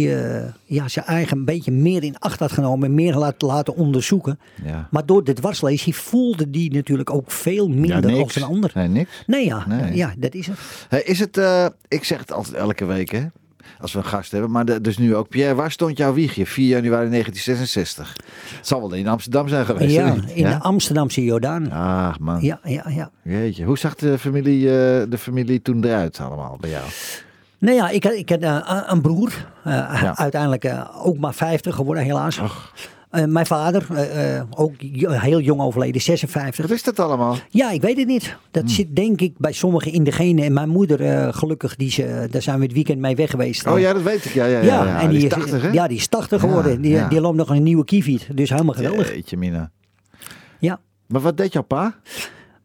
eh, 0.44 0.52
ja, 0.64 0.88
zijn 0.88 1.04
eigen 1.04 1.36
een 1.38 1.44
beetje 1.44 1.70
meer 1.72 2.02
in 2.04 2.18
acht 2.18 2.38
had 2.38 2.52
genomen 2.52 2.88
en 2.88 2.94
meer 2.94 3.14
laat, 3.14 3.42
laten 3.42 3.76
onderzoeken. 3.76 4.38
Ja. 4.64 4.88
Maar 4.90 5.06
door 5.06 5.24
de 5.24 5.32
dwarslesie 5.32 5.94
voelde 5.94 6.50
die 6.50 6.72
natuurlijk 6.72 7.10
ook 7.10 7.30
veel 7.30 7.68
minder 7.68 8.22
als 8.22 8.36
een 8.36 8.42
ander. 8.42 8.70
Nee, 8.74 8.88
niks. 8.88 9.22
Nee, 9.26 9.44
ja, 9.44 9.64
Nee. 9.68 9.94
ja, 9.96 10.14
dat 10.18 10.34
is 10.34 10.46
het. 10.46 10.58
Hey, 10.88 11.02
is 11.02 11.18
het, 11.18 11.36
eh, 11.36 11.66
ik 11.88 12.04
zeg 12.04 12.18
het 12.18 12.32
altijd 12.32 12.54
elke 12.56 12.84
week, 12.84 13.10
hè? 13.10 13.24
Als 13.80 13.92
we 13.92 13.98
een 13.98 14.04
gast 14.04 14.32
hebben. 14.32 14.50
Maar 14.50 14.64
de- 14.64 14.80
dus 14.80 14.98
nu 14.98 15.16
ook. 15.16 15.28
Pierre, 15.28 15.54
waar 15.54 15.70
stond 15.70 15.96
jouw 15.98 16.12
wiegje? 16.14 16.46
4 16.46 16.68
januari 16.68 17.08
1966. 17.08 18.16
Het 18.56 18.66
zal 18.66 18.80
wel 18.80 18.92
in 18.92 19.08
Amsterdam 19.08 19.48
zijn 19.48 19.64
geweest. 19.64 19.94
Ja, 19.94 20.14
in 20.34 20.44
de 20.44 20.58
Amsterdamse 20.58 21.24
Jordaan. 21.24 21.70
Ah, 21.72 22.14
man. 22.20 22.40
Ja, 22.42 22.58
ja, 22.64 22.84
ja. 22.88 23.10
Jeetje. 23.22 23.64
Hoe 23.64 23.78
zag 23.78 23.94
de 23.94 24.18
familie, 24.18 24.66
eh, 24.68 24.74
de 25.10 25.18
familie 25.18 25.62
toen 25.62 25.84
eruit 25.84 26.20
allemaal 26.20 26.56
bij 26.60 26.70
jou? 26.70 26.84
Nou 27.58 27.76
ja, 27.76 27.88
ik 27.88 28.04
ik 28.04 28.28
had 28.28 28.40
eh, 28.40 28.80
een 28.86 29.00
broer. 29.00 29.46
eh, 29.64 29.72
Ja. 29.72 30.16
Uiteindelijk 30.16 30.72
ook 31.02 31.18
maar 31.18 31.34
50 31.34 31.74
geworden, 31.74 32.04
helaas. 32.04 32.40
Eh, 33.16 33.24
mijn 33.24 33.46
vader, 33.46 33.86
eh, 33.90 34.36
eh, 34.36 34.44
ook 34.50 34.72
heel 34.78 35.40
jong 35.40 35.60
overleden, 35.60 36.00
56. 36.00 36.66
Wat 36.66 36.76
is 36.76 36.82
dat 36.82 36.98
allemaal? 36.98 37.36
Ja, 37.50 37.70
ik 37.70 37.80
weet 37.82 37.96
het 37.96 38.06
niet. 38.06 38.36
Dat 38.50 38.62
Hmm. 38.62 38.72
zit 38.72 38.96
denk 38.96 39.20
ik 39.20 39.34
bij 39.38 39.52
sommigen 39.52 39.92
in 39.92 40.04
de 40.04 40.12
genen. 40.12 40.44
En 40.44 40.52
mijn 40.52 40.68
moeder, 40.68 41.34
gelukkig, 41.34 41.76
die 41.76 41.90
ze, 41.90 42.28
daar 42.30 42.42
zijn 42.42 42.58
we 42.58 42.64
het 42.64 42.72
weekend 42.72 42.98
mee 42.98 43.16
weg 43.16 43.30
geweest. 43.30 43.66
Oh 43.66 43.78
ja, 43.78 43.92
dat 43.92 44.02
weet 44.02 44.24
ik. 44.24 44.32
Ja, 44.32 44.44
ja, 44.44 44.58
ja. 44.58 44.64
Ja, 44.64 44.84
ja. 44.84 45.00
en 45.00 45.08
die 45.08 45.18
die, 45.18 45.28
is 45.28 45.34
80, 45.34 45.62
hè? 45.62 45.68
Ja, 45.70 45.88
die 45.88 45.96
is 45.96 46.06
80 46.06 46.42
Ja, 46.42 46.48
geworden. 46.48 46.80
Die, 46.80 46.92
ja. 46.92 47.08
die 47.08 47.20
loopt 47.20 47.36
nog 47.36 47.48
een 47.50 47.62
nieuwe 47.62 47.84
kieviet. 47.84 48.28
Dus 48.34 48.50
helemaal 48.50 48.74
geweldig. 48.74 49.14
Jeetje, 49.14 49.36
Mina. 49.36 49.70
Ja. 50.58 50.80
Maar 51.06 51.20
wat 51.20 51.36
deed 51.36 51.52
jouw 51.52 51.62
pa? 51.62 51.94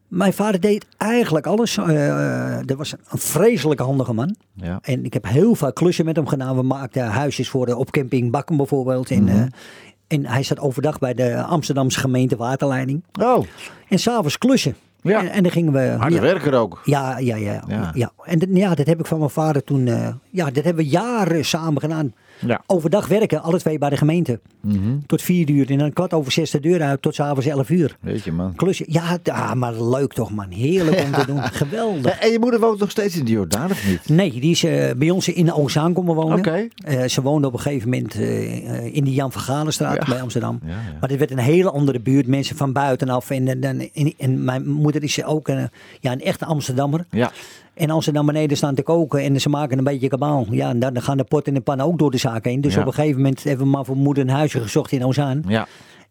Mijn 0.08 0.32
vader 0.32 0.60
deed 0.60 0.86
eigenlijk 0.96 1.46
alles. 1.46 1.76
Eh 1.76 2.58
dat 2.64 2.76
was 2.76 2.92
een 2.92 3.18
vreselijke 3.18 3.82
handige 3.82 4.12
man. 4.12 4.36
Ja. 4.54 4.78
En 4.82 5.04
ik 5.04 5.12
heb 5.12 5.26
heel 5.26 5.54
veel 5.54 5.72
klussen 5.72 6.04
met 6.04 6.16
hem 6.16 6.26
gedaan. 6.26 6.56
We 6.56 6.62
maakten 6.62 7.04
huisjes 7.06 7.48
voor 7.48 7.66
de, 7.66 7.76
op 7.76 7.90
camping 7.90 8.30
Bakken 8.30 8.56
bijvoorbeeld. 8.56 9.10
En, 9.10 9.28
eh, 9.28 9.42
en 10.12 10.26
hij 10.26 10.42
zat 10.42 10.60
overdag 10.60 10.98
bij 10.98 11.14
de 11.14 11.42
Amsterdamse 11.42 11.98
gemeente 11.98 12.36
waterleiding. 12.36 13.02
Oh, 13.20 13.44
En 13.88 13.98
s'avonds 13.98 14.38
klussen. 14.38 14.74
Ja. 15.02 15.20
En, 15.20 15.30
en 15.30 15.42
dan 15.42 15.52
gingen 15.52 15.72
we... 15.72 15.94
harde 15.98 16.14
ja, 16.14 16.20
werker 16.20 16.54
ook. 16.54 16.80
Ja, 16.84 17.18
ja, 17.18 17.36
ja. 17.36 17.64
Ja. 17.68 17.90
ja. 17.94 18.12
En 18.24 18.54
ja, 18.54 18.74
dat 18.74 18.86
heb 18.86 19.00
ik 19.00 19.06
van 19.06 19.18
mijn 19.18 19.30
vader 19.30 19.64
toen... 19.64 19.86
eh, 19.86 20.08
ja, 20.30 20.50
dat 20.50 20.64
hebben 20.64 20.84
we 20.84 20.90
jaren 20.90 21.44
samen 21.44 21.80
gedaan. 21.80 22.14
Ja. 22.46 22.62
Overdag 22.66 23.06
werken, 23.08 23.42
alle 23.42 23.58
twee 23.58 23.78
bij 23.78 23.88
de 23.90 23.96
gemeente. 23.96 24.40
Mhm. 24.60 24.78
Tot 25.06 25.22
vier 25.22 25.50
uur. 25.50 25.70
En 25.70 25.78
dan 25.78 25.92
kwart 25.92 26.12
over 26.12 26.32
zes 26.32 26.50
de 26.50 26.60
deur 26.60 26.82
uit 26.82 27.02
tot 27.02 27.14
s'avonds 27.14 27.46
elf 27.46 27.70
uur. 27.70 27.96
Weet 28.00 28.24
je, 28.24 28.32
man. 28.32 28.54
Klusje. 28.54 28.84
Ja, 28.88 29.18
ah, 29.24 29.52
maar 29.52 29.82
leuk 29.82 30.12
toch 30.12 30.30
man. 30.30 30.50
Heerlijk 30.50 31.00
om 31.00 31.12
te 31.12 31.26
doen. 31.32 31.42
Geweldig. 31.42 32.18
En 32.18 32.30
je 32.30 32.38
moeder 32.38 32.60
woont 32.60 32.78
nog 32.78 32.90
steeds 32.90 33.16
in 33.16 33.24
de 33.24 33.30
Jordaan, 33.30 33.70
of 33.70 33.86
niet? 33.88 34.08
Nee, 34.08 34.30
die 34.30 34.50
is 34.50 34.64
eh, 34.64 34.90
bij 34.96 35.10
ons 35.10 35.28
in 35.28 35.52
Ozaan 35.52 35.92
komen 35.92 36.14
wonen. 36.14 36.38
Oké. 36.38 36.68
Eh, 36.84 37.04
ze 37.04 37.22
woonde 37.22 37.46
op 37.46 37.52
een 37.52 37.60
gegeven 37.60 37.88
moment 37.90 38.14
eh, 38.14 38.94
in 38.94 39.04
de 39.04 39.12
Jan 39.12 39.32
van 39.32 39.42
Galenstraat 39.42 39.96
Ja. 39.96 40.04
bij 40.12 40.20
Amsterdam. 40.22 40.60
Ja. 40.66 40.76
Maar 41.00 41.08
dit 41.08 41.18
werd 41.18 41.30
een 41.30 41.38
hele 41.38 41.70
andere 41.70 42.00
buurt. 42.00 42.26
Mensen 42.26 42.56
van 42.56 42.72
buitenaf. 42.72 43.30
En, 43.30 43.48
en, 43.62 43.90
en, 43.94 44.14
en 44.18 44.44
mijn 44.44 44.68
moeder 44.68 45.02
is 45.02 45.24
ook 45.24 45.48
een, 45.48 45.70
ja, 46.00 46.12
een 46.12 46.20
echte 46.22 46.44
Amsterdammer. 46.44 47.04
Ja. 47.10 47.30
En 47.74 47.90
als 47.90 48.04
ze 48.04 48.12
dan 48.12 48.26
beneden 48.26 48.56
staan 48.56 48.74
te 48.74 48.82
koken 48.82 49.20
en 49.20 49.40
ze 49.40 49.48
maken 49.48 49.78
een 49.78 49.84
beetje 49.84 50.08
kabaal. 50.08 50.46
Ja, 50.50 50.68
en 50.70 50.78
dan 50.78 50.92
dan 50.94 51.02
gaan 51.02 51.16
de 51.16 51.24
pot 51.24 51.46
en 51.46 51.54
de 51.54 51.60
pannen 51.60 51.86
ook 51.86 51.98
door 51.98 52.10
de 52.10 52.16
zaak 52.18 52.44
heen. 52.44 52.60
Dus 52.60 52.74
Ja. 52.74 52.80
op 52.80 52.86
een 52.86 52.92
gegeven 52.92 53.16
moment 53.16 53.42
hebben 53.44 53.64
we 53.66 53.72
maar 53.72 53.84
voor 53.84 53.96
moeder 53.96 54.22
een 54.22 54.30
huisje 54.30 54.60
gezocht 54.60 54.92
in 54.92 55.04
Ozaan. 55.04 55.42
Ja. 55.48 55.66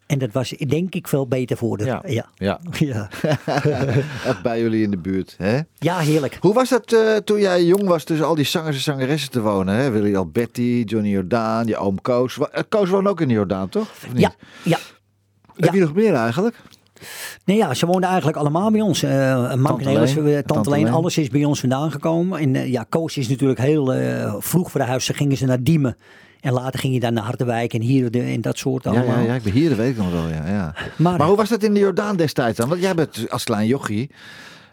En 0.07 0.19
dat 0.19 0.31
was 0.31 0.49
denk 0.49 0.95
ik 0.95 1.07
veel 1.07 1.27
beter 1.27 1.57
voor 1.57 1.79
haar. 1.79 2.11
Ja. 2.11 2.25
Ja. 2.35 2.59
Ja. 2.79 2.79
Ja. 2.87 3.09
Echt 4.25 4.41
bij 4.43 4.61
jullie 4.61 4.83
in 4.83 4.91
de 4.91 4.97
buurt, 4.97 5.35
hè? 5.37 5.59
ja, 5.77 5.97
heerlijk. 5.97 6.37
Hoe 6.41 6.53
was 6.53 6.69
dat 6.69 6.93
eh, 6.93 7.15
toen 7.15 7.39
jij 7.39 7.63
jong 7.63 7.83
was 7.87 8.03
tussen 8.03 8.25
al 8.27 8.35
die 8.35 8.45
zangers 8.45 8.75
en 8.75 8.81
zangeressen 8.81 9.31
te 9.31 9.41
wonen? 9.41 9.75
Hè? 9.75 9.89
Willy 9.91 10.15
Alberti, 10.15 10.83
Johnny 10.83 11.09
Jordaan, 11.09 11.67
je 11.67 11.77
oom 11.77 12.01
Koos. 12.01 12.37
Eh, 12.51 12.61
Koos 12.69 12.89
woont 12.89 13.07
ook 13.07 13.21
in 13.21 13.27
de 13.27 13.33
Jordaan, 13.33 13.69
toch? 13.69 13.81
Of 13.89 14.07
niet? 14.13 14.21
Ja, 14.21 14.31
ja. 14.63 14.77
Heb 15.55 15.73
je 15.73 15.79
nog 15.79 15.93
meer 15.93 16.13
eigenlijk? 16.13 16.55
Nee, 17.45 17.57
ja, 17.57 17.73
ze 17.73 17.85
woonden 17.85 18.07
eigenlijk 18.09 18.37
allemaal 18.37 18.71
bij 18.71 18.81
ons. 18.81 19.03
Eh 19.03 19.53
Mank 19.53 19.65
Tante 19.65 19.83
en 19.89 19.95
Elis, 19.97 20.13
Leen. 20.13 20.25
eh, 20.27 20.33
Tante 20.33 20.53
Tante 20.53 20.69
Leen, 20.69 20.89
alles 20.89 21.17
is 21.17 21.29
bij 21.29 21.43
ons 21.45 21.59
vandaan 21.59 21.91
gekomen. 21.91 22.39
En 22.39 22.55
eh, 22.55 22.71
ja, 22.71 22.85
Koos 22.89 23.17
is 23.17 23.27
natuurlijk 23.29 23.59
heel 23.59 23.93
eh, 23.93 24.35
vroeg 24.39 24.71
voor 24.71 24.79
de 24.79 24.85
huis. 24.85 25.05
Dan 25.07 25.15
gingen 25.15 25.37
ze 25.37 25.45
naar 25.45 25.63
Diemen. 25.63 25.97
En 26.41 26.53
later 26.53 26.79
ging 26.79 26.93
je 26.93 26.99
dan 26.99 27.13
naar 27.13 27.23
Harderwijk 27.23 27.73
en 27.73 27.81
hier 27.81 28.15
en 28.33 28.41
dat 28.41 28.57
soort 28.57 28.83
Ja, 28.83 28.89
allemaal. 28.89 29.19
ja, 29.19 29.25
ja, 29.25 29.33
ik 29.35 29.43
ben 29.43 29.53
hier, 29.53 29.69
dat 29.69 29.77
weet 29.77 29.89
ik 29.91 29.97
nog 29.97 30.11
wel. 30.11 30.27
Ja, 30.27 30.47
ja. 30.47 30.73
Maar- 30.95 31.17
Maar, 31.17 31.27
hoe 31.27 31.35
was 31.37 31.49
dat 31.49 31.63
in 31.63 31.73
de 31.73 31.79
Jordaan 31.79 32.15
destijds 32.15 32.57
dan? 32.57 32.69
Want 32.69 32.81
jij 32.81 32.93
bent 32.95 33.29
als 33.29 33.43
klein 33.43 33.67
jochie. 33.67 34.09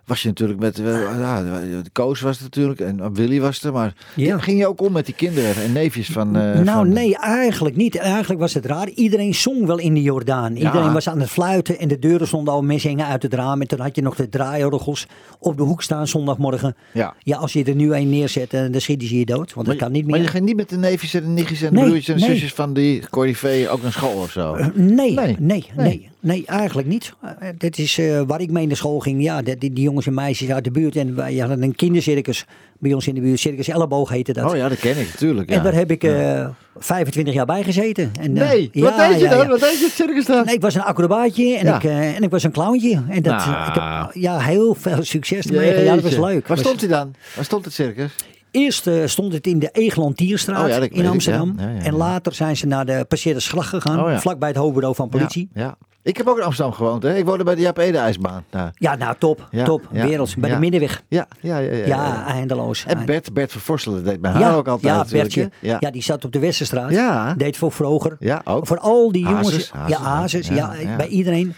Was 0.08 0.22
je 0.22 0.28
natuurlijk 0.28 0.60
met. 0.60 0.78
eh, 0.78 0.84
ja, 1.18 1.42
de 1.82 1.82
Koos 1.92 2.20
was 2.20 2.36
er 2.36 2.42
natuurlijk. 2.42 2.80
En 2.80 3.14
Willy 3.14 3.40
was 3.40 3.62
er. 3.62 3.72
Maar 3.72 3.94
Ja. 4.16 4.38
ging 4.38 4.58
je 4.58 4.66
ook 4.66 4.80
om 4.80 4.92
met 4.92 5.06
die 5.06 5.14
kinderen 5.14 5.62
en 5.62 5.72
neefjes 5.72 6.08
van. 6.08 6.36
eh, 6.36 6.42
nou, 6.54 6.64
van- 6.64 6.88
nee, 6.92 7.16
eigenlijk 7.18 7.76
niet. 7.76 7.96
Eigenlijk 7.96 8.40
was 8.40 8.54
het 8.54 8.66
raar. 8.66 8.88
Iedereen 8.88 9.34
zong 9.34 9.66
wel 9.66 9.78
in 9.78 9.94
de 9.94 10.02
Jordaan. 10.02 10.56
Iedereen 10.56 10.92
was 10.92 11.08
aan 11.08 11.20
het 11.20 11.30
fluiten 11.30 11.78
en 11.78 11.88
de 11.88 11.98
deuren 11.98 12.26
stonden 12.26 12.54
al 12.54 12.62
mensen 12.62 12.88
hingen 12.88 13.06
uit 13.06 13.22
het 13.22 13.34
raam. 13.34 13.60
En 13.60 13.68
toen 13.68 13.80
had 13.80 13.96
je 13.96 14.02
nog 14.02 14.14
de 14.14 14.28
draaiorgels 14.28 15.06
op 15.38 15.56
de 15.56 15.62
hoek 15.62 15.82
staan 15.82 16.06
zondagmorgen. 16.08 16.76
Ja. 16.92 17.14
Ja, 17.22 17.36
als 17.36 17.52
je 17.52 17.64
er 17.64 17.74
nu 17.74 17.94
een 17.94 18.10
neerzet, 18.10 18.52
eh, 18.54 18.60
dan 18.70 18.80
schieten 18.80 19.08
ze 19.08 19.18
je 19.18 19.24
dood. 19.26 19.54
Want 19.54 19.66
dat 19.66 19.76
kan 19.76 19.92
niet 19.92 20.02
Maar 20.06 20.12
meer. 20.12 20.22
je 20.22 20.28
ging 20.28 20.44
niet 20.44 20.56
met 20.56 20.68
de 20.68 20.76
neefjes 20.76 21.14
en 21.14 21.22
de 21.22 21.28
nichtjes 21.28 21.62
en 21.62 21.74
de 21.74 21.80
broertjes 21.80 22.08
en 22.08 22.20
zusjes 22.20 22.52
van 22.54 22.72
die 22.72 23.02
Corrivé 23.10 23.66
ook 23.70 23.82
naar 23.82 23.92
school 23.92 24.20
of 24.22 24.30
zo? 24.30 24.54
Eh, 24.54 24.66
Nee, 24.74 25.18
Nee, 25.38 25.66
nee, 25.76 26.08
nee, 26.20 26.42
eigenlijk 26.46 26.88
niet. 26.88 27.12
Eh, 27.22 27.48
dit 27.58 27.78
is 27.78 27.98
eh, 27.98 28.20
waar 28.26 28.40
ik 28.40 28.50
mee 28.50 28.66
naar 28.66 28.76
school 28.76 28.98
ging. 28.98 29.22
Ja, 29.22 29.42
die, 29.42 29.56
die, 29.58 29.80
jongens 29.80 30.06
en 30.06 30.14
meisjes 30.14 30.50
uit 30.50 30.64
de 30.64 30.70
buurt. 30.70 30.96
En 30.96 31.14
wij 31.14 31.34
hadden 31.36 31.62
een 31.62 31.74
kindercircus 31.74 32.46
bij 32.78 32.92
ons 32.92 33.06
in 33.06 33.14
de 33.14 33.20
buurt. 33.20 33.40
Circus 33.40 33.68
Elleboog 33.68 34.08
heette 34.08 34.32
dat. 34.32 34.50
Oh 34.50 34.56
ja, 34.56 34.68
dat 34.68 34.78
ken 34.78 34.98
ik 34.98 35.06
natuurlijk. 35.10 35.50
Ja. 35.50 35.56
En 35.56 35.62
daar 35.62 35.74
heb 35.74 35.90
ik 35.90 36.04
eh 36.04 36.48
25 36.76 37.34
jaar 37.34 37.46
bij 37.46 37.62
gezeten. 37.62 38.10
En, 38.20 38.36
eh, 38.36 38.48
Nee, 38.48 38.68
ja, 38.72 38.82
wat 38.82 38.96
deed 38.96 39.20
je 39.20 39.28
dan? 39.28 39.48
Wat 39.48 39.60
deed 39.60 39.78
je 39.78 39.84
het 39.84 39.94
circus 39.94 40.26
dan? 40.26 40.44
Nee, 40.44 40.54
ik 40.54 40.60
was 40.60 40.74
een 40.74 40.82
acrobaatje 40.82 41.56
en, 41.56 41.74
ik, 41.74 41.84
eh, 41.84 42.16
en 42.16 42.22
ik 42.22 42.30
was 42.30 42.42
een 42.42 42.52
clowntje. 42.52 43.02
En 43.08 43.22
dat, 43.22 43.36
Nou. 43.46 43.68
ik 43.68 43.74
heb 43.74 44.10
ja, 44.22 44.38
heel 44.38 44.74
veel 44.74 45.02
succes 45.04 45.46
ermee. 45.46 45.84
Ja, 45.84 45.94
dat 45.94 46.02
was 46.04 46.12
leuk. 46.16 46.46
Waar 46.46 46.56
Was- 46.56 46.58
stond 46.66 46.80
hij 46.80 46.88
dan? 46.88 47.14
Waar 47.34 47.44
stond 47.44 47.64
het 47.64 47.74
circus? 47.74 48.14
Eerst 48.50 48.86
eh, 48.86 48.94
stond 49.06 49.32
het 49.32 49.46
in 49.46 49.58
de 49.58 49.68
Egelantierstraat 49.72 50.62
Oh 50.62 50.68
ja, 50.68 50.88
in 50.90 51.06
Amsterdam. 51.06 51.54
ja. 51.58 51.68
Ja, 51.68 51.74
ja, 51.74 51.82
En 51.82 51.94
later 51.94 52.34
zijn 52.34 52.56
ze 52.56 52.66
naar 52.66 52.86
de 52.86 53.04
Passeerde 53.08 53.40
Slag 53.40 53.68
gegaan. 53.68 54.00
Oh. 54.00 54.16
Vlakbij 54.18 54.48
het 54.48 54.56
hoofdbureau 54.56 54.94
van 54.94 55.08
politie. 55.08 55.48
Ja. 55.54 55.76
Ik 56.08 56.16
heb 56.16 56.26
ook 56.26 56.36
in 56.38 56.42
Amsterdam 56.44 56.72
gewoond. 56.74 57.02
Hè? 57.02 57.16
Ik 57.16 57.24
woonde 57.24 57.44
bij 57.44 57.54
de 57.54 57.60
Jaap 57.60 57.78
Ede 57.78 57.98
ijsbaan. 57.98 58.44
Ja, 58.74 58.96
nou 58.96 59.14
top, 59.18 59.48
Ja, 59.50 59.64
top. 59.64 59.88
ja, 59.92 60.06
Werelds, 60.06 60.34
bij 60.36 60.50
de 60.50 60.58
Middenweg. 60.58 61.02
ja, 61.08 61.26
ja. 61.40 61.58
ja, 61.58 61.72
ja, 61.72 61.86
Ja, 61.86 62.26
eindeloos. 62.26 62.84
En 62.86 63.04
Bert, 63.06 63.32
Bert 63.32 63.52
van 63.52 63.60
Vorselen 63.60 64.04
deed 64.04 64.20
bij 64.20 64.30
haar 64.30 64.56
ook 64.56 64.68
altijd 64.68 65.10
ja, 65.10 65.16
Bertje. 65.18 65.50
Ja. 65.60 65.78
die 65.78 66.02
zat 66.02 66.24
op 66.24 66.32
de 66.32 66.38
Westerstraat. 66.38 66.90
Ja. 66.90 67.34
Deed 67.34 67.56
voor 67.56 67.72
vroeger. 67.72 68.16
Ja, 68.20 68.40
ook. 68.44 68.66
Voor 68.66 68.78
al 68.78 69.12
die 69.12 69.22
jongens. 69.22 69.70
Hazes, 69.70 69.72
ja, 69.88 70.00
Hazes. 70.02 70.48
ja, 70.48 70.72
bij 70.96 71.06
iedereen. 71.08 71.54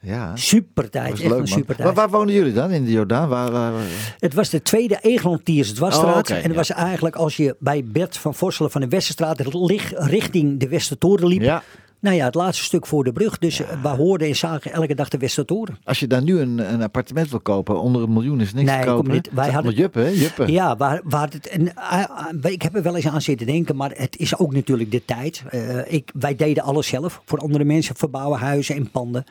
Ja. 0.00 0.36
Super 0.36 0.90
tijd. 0.90 1.12
Echt 1.12 1.22
leuk, 1.30 1.38
een 1.40 1.46
super 1.46 1.74
tijd. 1.76 1.86
Waar, 1.86 1.94
waar 1.96 2.10
woonden 2.10 2.34
jullie 2.34 2.52
dan? 2.52 2.70
In 2.70 2.84
de 2.84 2.90
Jordaan? 2.90 3.28
Waar, 3.28 3.50
waar, 3.50 3.72
waar- 3.72 3.82
Het 4.18 4.34
was 4.34 4.48
de 4.50 4.62
tweede 4.62 4.98
Egelantiers 5.00 5.72
dwarsstraat. 5.72 6.12
Oh, 6.12 6.18
oké, 6.18 6.32
en 6.34 6.42
het 6.42 6.50
ja. 6.50 6.56
was 6.56 6.70
eigenlijk 6.70 7.16
als 7.16 7.36
je 7.36 7.56
bij 7.58 7.84
Bert 7.84 8.16
van 8.18 8.34
Vorselen 8.34 8.70
van 8.70 8.80
de 8.80 8.88
Westerstraat 8.88 9.54
lig- 9.54 9.92
richting 9.96 10.60
de 10.60 10.68
Westertoren 10.68 11.26
liep. 11.26 11.40
Ja. 11.42 11.62
Nou 12.02 12.16
ja, 12.16 12.24
het 12.24 12.34
laatste 12.34 12.64
stuk 12.64 12.86
voor 12.86 13.04
de 13.04 13.12
brug. 13.12 13.38
Dus 13.38 13.60
eh, 13.60 13.82
we 13.82 13.88
hoorden 13.88 14.28
en 14.28 14.36
zagen 14.36 14.72
elke 14.72 14.94
dag 14.94 15.08
de 15.08 15.18
Westertoren. 15.18 15.76
Als 15.84 16.00
je 16.00 16.06
daar 16.06 16.22
nu 16.22 16.40
een, 16.40 16.72
een 16.72 16.82
appartement 16.82 17.30
wil 17.30 17.40
kopen, 17.40 17.80
onder 17.80 18.02
een 18.02 18.12
miljoen 18.12 18.40
is 18.40 18.52
niks 18.54 18.70
Nee, 18.70 18.80
te 18.80 18.86
kom 18.86 18.96
kopen. 18.96 19.12
niet. 19.12 19.28
Wij 19.32 19.50
hadden- 19.50 19.74
juppen, 19.74 20.02
hè? 20.02 20.08
Juppen. 20.08 20.52
Ja, 20.52 20.76
waar, 20.76 21.00
waar 21.04 21.28
het, 21.30 21.48
en, 21.48 21.74
ah, 21.74 22.04
ah, 22.10 22.50
ik 22.52 22.62
heb 22.62 22.74
er 22.76 22.82
wel 22.82 22.96
eens 22.96 23.06
aan 23.08 23.22
zitten 23.22 23.46
denken, 23.46 23.76
maar 23.76 23.90
het 23.94 24.16
is 24.18 24.38
ook 24.38 24.52
natuurlijk 24.54 24.90
de 24.90 25.04
tijd. 25.04 25.42
Eh, 25.50 25.92
ik, 25.92 26.10
wij 26.14 26.36
deden 26.36 26.62
alles 26.62 26.86
zelf 26.86 27.22
voor 27.24 27.38
andere 27.38 27.64
mensen, 27.64 27.96
verbouwen 27.96 28.38
huizen 28.38 28.76
en 28.76 28.90
panden. 28.90 29.24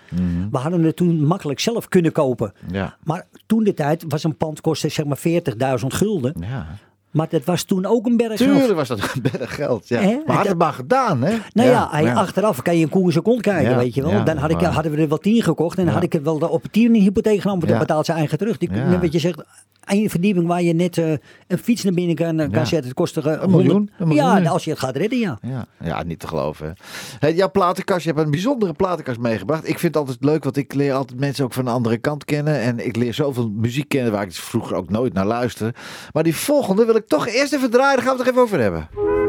We 0.52 0.58
hadden 0.58 0.84
het 0.84 0.96
toen 0.96 1.26
makkelijk 1.26 1.60
zelf 1.60 1.88
kunnen 1.88 2.12
kopen. 2.12 2.54
Mhm. 2.66 2.74
Ja. 2.76 2.98
Maar 3.04 3.28
toen 3.46 3.64
de 3.64 3.74
tijd 3.74 4.06
was 4.08 4.24
een 4.24 4.38
pand 4.38 4.62
kostte 4.62 4.90
zeg 4.90 5.06
maar 5.06 5.18
40.000 5.18 5.94
gulden. 5.94 6.34
Ja. 6.40 6.68
Maar 7.12 7.28
dat 7.30 7.44
was 7.44 7.64
toen 7.64 7.86
ook 7.86 8.06
een 8.06 8.18
berg 8.18 8.38
geld. 8.38 8.58
Tuurlijk 8.58 8.74
was 8.78 8.88
dat 8.88 9.00
een 9.00 9.22
berg 9.32 9.56
geld. 9.56 9.88
Ja. 9.88 10.22
Maar 10.26 10.36
had 10.36 10.48
het 10.48 10.58
maar 10.58 10.74
gedaan, 10.74 11.24
hè? 11.24 11.38
Nou 11.54 11.70
ja, 11.70 12.14
achteraf 12.14 12.62
kan 12.62 12.78
je 12.78 12.84
een 12.84 12.90
koe 12.90 13.06
in 13.06 13.12
zijn 13.12 13.24
kont 13.24 13.42
kijken, 13.42 13.78
weet 13.78 13.94
je 13.94 14.02
wel. 14.02 14.24
dan 14.24 14.38
had 14.38 14.50
ik, 14.50 14.62
hadden 14.62 14.92
we 14.92 15.02
er 15.02 15.08
wel 15.08 15.18
tien 15.18 15.42
gekocht 15.42 15.78
en 15.78 15.86
dan 15.86 15.94
had 15.94 16.04
ik 16.04 16.14
er 16.14 16.24
wel 16.24 16.38
op 16.38 16.66
tien 16.72 16.96
een 16.96 17.02
hypotheek 17.02 17.42
genomen, 17.42 17.60
want 17.60 17.72
dan 17.72 17.88
betaalt 17.88 18.06
ze 18.06 18.12
eigen 18.12 18.38
terug. 18.38 18.58
Die. 18.58 18.70
Wat 19.02 19.14
je 19.14 19.20
zegt, 19.20 19.44
één 19.88 20.10
verdieping 20.10 20.48
waar 20.48 20.62
je 20.62 20.74
net 20.74 20.98
eh, 20.98 21.12
een 21.48 21.58
fiets 21.58 21.84
naar 21.84 21.94
binnen 21.94 22.16
kan, 22.16 22.40
eh, 22.40 22.50
kan 22.50 22.60
Ja. 22.60 22.66
zetten, 22.66 22.88
het 22.88 22.94
kost 22.94 23.16
er 23.18 23.28
eh, 23.28 23.42
Een 23.42 23.50
miljoen, 23.50 23.72
100 23.72 23.92
een 24.00 24.08
miljoen, 24.08 24.44
Ja, 24.44 24.50
als 24.50 24.64
je 24.64 24.70
het 24.70 24.80
gaat 24.80 24.96
redden, 24.96 25.20
ja. 25.20 25.38
Ja, 25.42 25.66
ja, 25.84 26.04
niet 26.04 26.20
te 26.20 26.28
geloven. 26.28 26.66
hè. 26.68 26.72
Hey, 27.20 27.34
jouw 27.34 27.52
platenkast, 27.52 28.04
je 28.06 28.12
hebt 28.12 28.22
een 28.26 28.32
bijzondere 28.32 28.74
platenkast 28.74 29.20
meegebracht. 29.20 29.64
Ik 29.70 29.80
vind 29.80 29.96
het 29.96 29.98
altijd 30.08 30.24
leuk, 30.24 30.44
want 30.44 30.58
ik 30.58 30.74
leer 30.74 30.94
altijd 30.94 31.20
mensen 31.20 31.46
ook 31.46 31.54
van 31.54 31.66
de 31.66 31.72
andere 31.72 31.98
kant 31.98 32.26
kennen. 32.26 32.60
En 32.60 32.86
ik 32.86 32.96
leer 32.96 33.14
zoveel 33.14 33.50
muziek 33.50 33.90
kennen 33.90 34.12
waar 34.12 34.24
ik 34.24 34.32
vroeger 34.34 34.76
ook 34.76 34.90
nooit 34.90 35.14
naar 35.14 35.26
luisterde. 35.26 35.74
Maar 36.12 36.24
die 36.24 36.36
volgende 36.36 36.86
wil 36.86 36.96
ik 36.96 37.08
toch 37.08 37.28
eerst 37.28 37.54
even 37.54 37.70
draaien, 37.72 37.96
daar 37.96 38.06
gaan 38.06 38.18
we 38.18 38.24
het 38.24 38.28
er 38.28 38.34
even 38.34 38.42
over 38.46 38.60
hebben. 38.60 39.21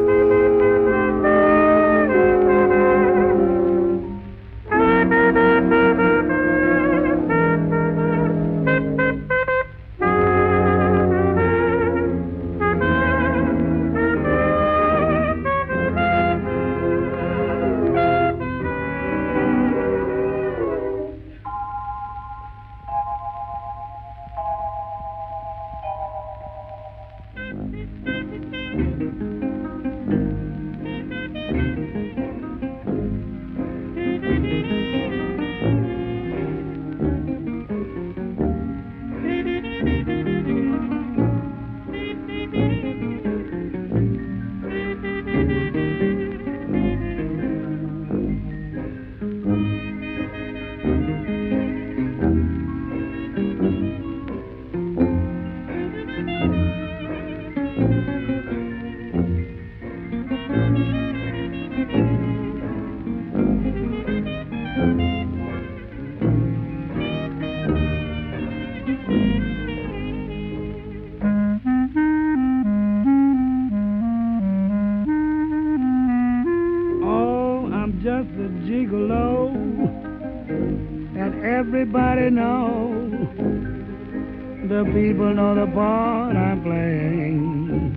The 84.82 84.90
people 84.90 85.32
know 85.32 85.54
the 85.54 85.66
part 85.70 86.34
I'm 86.34 86.60
playing. 86.60 87.94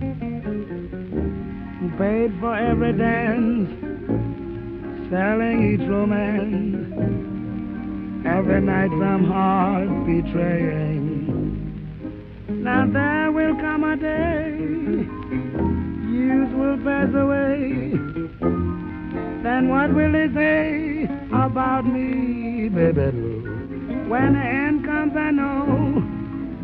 Paid 1.98 2.38
for 2.38 2.54
every 2.56 2.92
dance, 2.92 3.68
selling 5.10 5.74
each 5.74 5.80
romance. 5.88 6.86
Every 8.24 8.60
night 8.60 8.90
some 9.00 9.24
heart 9.24 9.88
betraying. 10.06 11.26
Now 12.62 12.86
there 12.86 13.32
will 13.32 13.56
come 13.56 13.82
a 13.82 13.96
day, 13.96 14.54
youth 16.08 16.52
will 16.54 16.78
pass 16.84 17.12
away. 17.12 17.98
Then 19.42 19.68
what 19.68 19.92
will 19.92 20.12
they 20.12 20.28
say 20.32 21.08
about 21.32 21.84
me, 21.84 22.68
baby? 22.68 23.10
When 24.06 24.34
the 24.34 24.38
end 24.38 24.84
comes, 24.84 25.16
I 25.16 25.32
know 25.32 25.85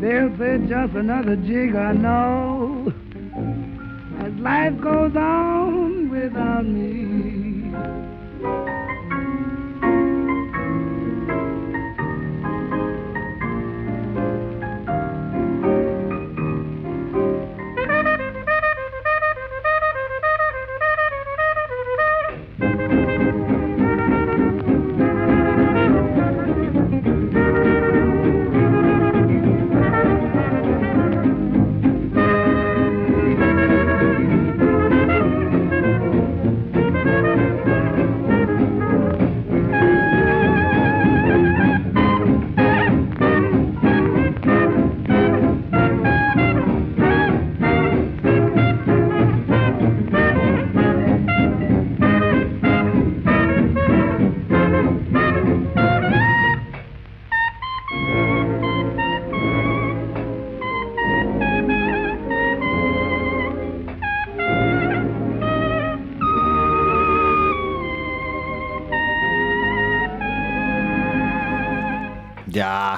they'll 0.03 0.37
say 0.37 0.57
just 0.67 0.93
another 0.95 1.37
jig. 1.37 1.75
I 1.75 1.93
know 1.93 2.91
as 4.19 4.33
life 4.33 4.79
goes 4.81 5.15
on 5.15 6.09
without 6.09 6.65
me. 6.65 7.12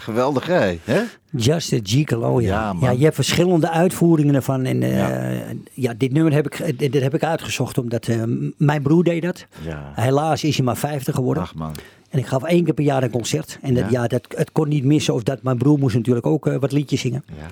Geweldig 0.06 0.46
hè? 0.48 0.78
hè? 0.84 1.02
Just 1.32 1.74
a 1.74 1.80
Gigolo, 1.84 2.42
ja. 2.42 2.48
Ja, 2.48 2.76
Ja, 2.82 2.92
je 2.92 3.04
hebt 3.04 3.16
verschillende 3.16 3.70
uitvoeringen 3.70 4.36
ervan. 4.36 4.66
En 4.66 4.84
eh, 4.84 4.98
Ja. 4.98 5.42
ja. 5.74 5.94
dit 5.98 6.12
nummer 6.12 6.34
heb 6.34 6.46
ik, 6.46 6.60
eh, 6.60 6.78
dit 6.78 7.02
heb 7.02 7.14
ik 7.14 7.24
uitgezocht 7.24 7.78
omdat 7.78 8.08
eh, 8.08 8.24
mijn 8.58 8.82
broer 8.82 9.04
deed 9.04 9.22
dat. 9.22 9.46
Ja. 9.64 9.92
Helaas 9.96 10.44
is 10.44 10.56
hij 10.56 10.66
maar 10.66 10.78
50 10.78 11.16
geworden. 11.16 11.44
Ach 11.44 11.56
man. 11.56 11.76
En 12.10 12.20
ik 12.20 12.26
gaf 12.26 12.44
één 12.44 12.64
keer 12.64 12.74
per 12.74 12.84
jaar 12.84 13.04
een 13.04 13.10
concert. 13.12 13.60
En 13.62 13.74
dat, 13.74 13.90
Ja. 13.90 14.08
dat, 14.08 14.26
het 14.36 14.52
kon 14.52 14.70
niet 14.70 14.84
missen. 14.84 15.14
Of 15.14 15.24
dat 15.24 15.44
mijn 15.44 15.58
broer 15.58 15.80
moest 15.80 15.96
natuurlijk 15.96 16.26
ook 16.26 16.46
wat 16.60 16.72
liedjes 16.72 17.02
zingen. 17.02 17.24
Ja. 17.28 17.46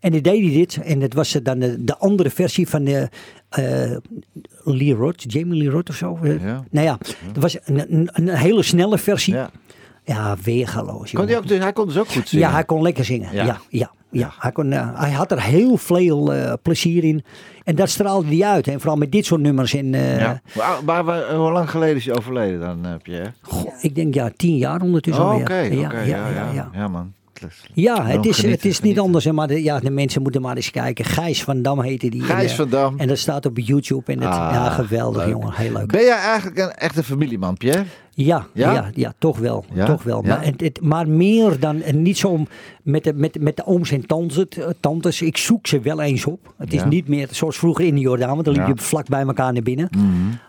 En 0.00 0.12
dan 0.12 0.20
deed 0.20 0.40
hij 0.44 0.52
dit. 0.52 0.78
En 0.82 1.00
dat 1.00 1.12
was 1.12 1.32
dan 1.42 1.58
de, 1.58 1.84
de 1.84 1.96
andere 1.98 2.30
versie 2.30 2.68
van 2.68 2.84
de, 2.84 3.08
Lee 4.64 4.94
Roth. 4.94 5.32
Jamie 5.32 5.58
Lee 5.62 5.70
Roth 5.70 5.88
of 5.88 5.94
zo. 5.96 6.18
Ja. 6.22 6.64
Nou 6.70 6.86
ja, 6.86 6.98
dat 7.32 7.42
was 7.42 7.56
een, 7.64 7.94
een, 7.94 8.08
een 8.12 8.28
hele 8.28 8.62
snelle 8.62 8.98
versie. 8.98 9.34
Ja, 9.34 9.50
Ja. 10.14 10.36
weergaloos. 10.44 10.96
Kon 10.98 11.06
jongen. 11.10 11.26
hij, 11.28 11.36
ook, 11.36 11.46
dus- 11.48 11.58
hij 11.58 11.72
kon 11.72 11.86
dus 11.86 11.98
ook 11.98 12.08
goed 12.08 12.28
zingen. 12.28 12.46
Ja, 12.46 12.52
hij 12.52 12.64
kon 12.64 12.82
lekker 12.82 13.04
zingen. 13.04 13.32
Ja. 13.34 13.44
Ja, 13.44 13.58
ja, 13.68 13.90
ja. 14.10 14.32
Hij, 14.38 14.52
kon, 14.52 14.72
eh, 14.72 15.00
hij 15.00 15.10
had 15.10 15.30
er 15.32 15.42
heel 15.42 15.76
veel 15.76 16.34
eh, 16.34 16.52
plezier 16.62 17.04
in. 17.04 17.24
En 17.64 17.74
dat 17.74 17.88
straalde 17.88 18.36
hij 18.36 18.46
uit. 18.48 18.68
En 18.68 18.80
vooral 18.80 18.96
met 18.98 19.12
dit 19.12 19.26
soort 19.26 19.40
nummers. 19.40 19.74
En, 19.74 19.94
eh, 19.94 20.18
Ja. 20.20 20.40
Maar, 20.84 21.34
hoe 21.34 21.52
lang 21.52 21.70
geleden 21.70 21.96
is 21.96 22.06
hij 22.06 22.16
overleden 22.16 22.60
dan, 22.60 22.98
Pierre? 23.02 23.32
goh, 23.42 23.72
ik 23.80 23.94
denk 23.94 24.14
ja, 24.14 24.30
tien 24.36 24.56
jaar 24.56 24.80
ondertussen 24.82 25.24
Oh. 25.24 25.34
Oké, 25.34 25.58
ja, 25.58 25.92
ja, 26.02 26.28
ja. 26.52 26.70
ja, 26.72 26.88
man. 26.88 27.12
Ja, 27.74 27.94
Nou, 27.98 28.08
het 28.10 28.26
is, 28.26 28.36
genieten, 28.38 28.50
het 28.50 28.64
is 28.64 28.80
niet 28.80 28.98
anders. 28.98 29.30
Maar 29.30 29.46
de, 29.48 29.62
ja, 29.62 29.80
de 29.80 29.90
mensen 29.90 30.22
moeten 30.22 30.40
maar 30.42 30.56
eens 30.56 30.70
kijken. 30.70 31.04
Gijs 31.04 31.42
van 31.44 31.62
Dam 31.62 31.80
heette 31.82 32.08
die. 32.10 32.22
Gijs 32.22 32.44
en, 32.44 32.50
eh, 32.50 32.56
van 32.56 32.68
Dam. 32.68 32.98
En 32.98 33.08
dat 33.08 33.18
staat 33.18 33.46
op 33.46 33.58
YouTube. 33.58 34.12
En 34.12 34.20
het, 34.20 34.28
Ah, 34.28 34.50
ja, 34.52 34.70
geweldig 34.70 35.22
leuk. 35.24 35.32
jongen. 35.32 35.52
Heel 35.52 35.72
leuk. 35.72 35.86
Ben 35.86 36.02
jij 36.04 36.16
eigenlijk 36.18 36.58
een 36.58 36.70
echte 36.72 37.02
familieman, 37.02 37.56
Pierre? 37.56 37.84
Ja, 38.14 38.46
Ja? 38.54 38.72
ja? 38.72 38.90
Ja, 38.94 39.12
toch 39.18 39.38
wel. 39.38 39.64
Ja? 39.72 39.84
Toch 39.86 40.02
wel. 40.02 40.22
Maar, 40.22 40.44
het, 40.44 40.60
het- 40.60 40.80
maar 40.80 41.08
meer 41.08 41.60
dan, 41.60 41.82
en 41.82 42.02
niet 42.02 42.18
zo 42.18 42.38
met 42.82 43.04
de, 43.04 43.12
met, 43.14 43.40
met 43.40 43.56
de 43.56 43.64
ooms 43.66 43.90
en 43.90 44.06
tantes, 44.06 44.48
eh, 44.48 44.66
tantes. 44.80 45.22
Ik 45.22 45.36
zoek 45.36 45.66
ze 45.66 45.80
wel 45.80 46.00
eens 46.00 46.26
op. 46.26 46.54
Het 46.58 46.72
is 46.72 46.84
niet 46.84 47.08
meer 47.08 47.28
zoals 47.30 47.58
vroeger 47.58 47.84
in 47.84 47.94
de 47.94 48.00
Jordaan, 48.00 48.30
want 48.32 48.44
dan 48.44 48.54
liep 48.54 48.66
je 48.66 48.84
vlak 48.84 49.08
bij 49.08 49.20
elkaar 49.22 49.52
naar 49.52 49.62
binnen. 49.62 49.88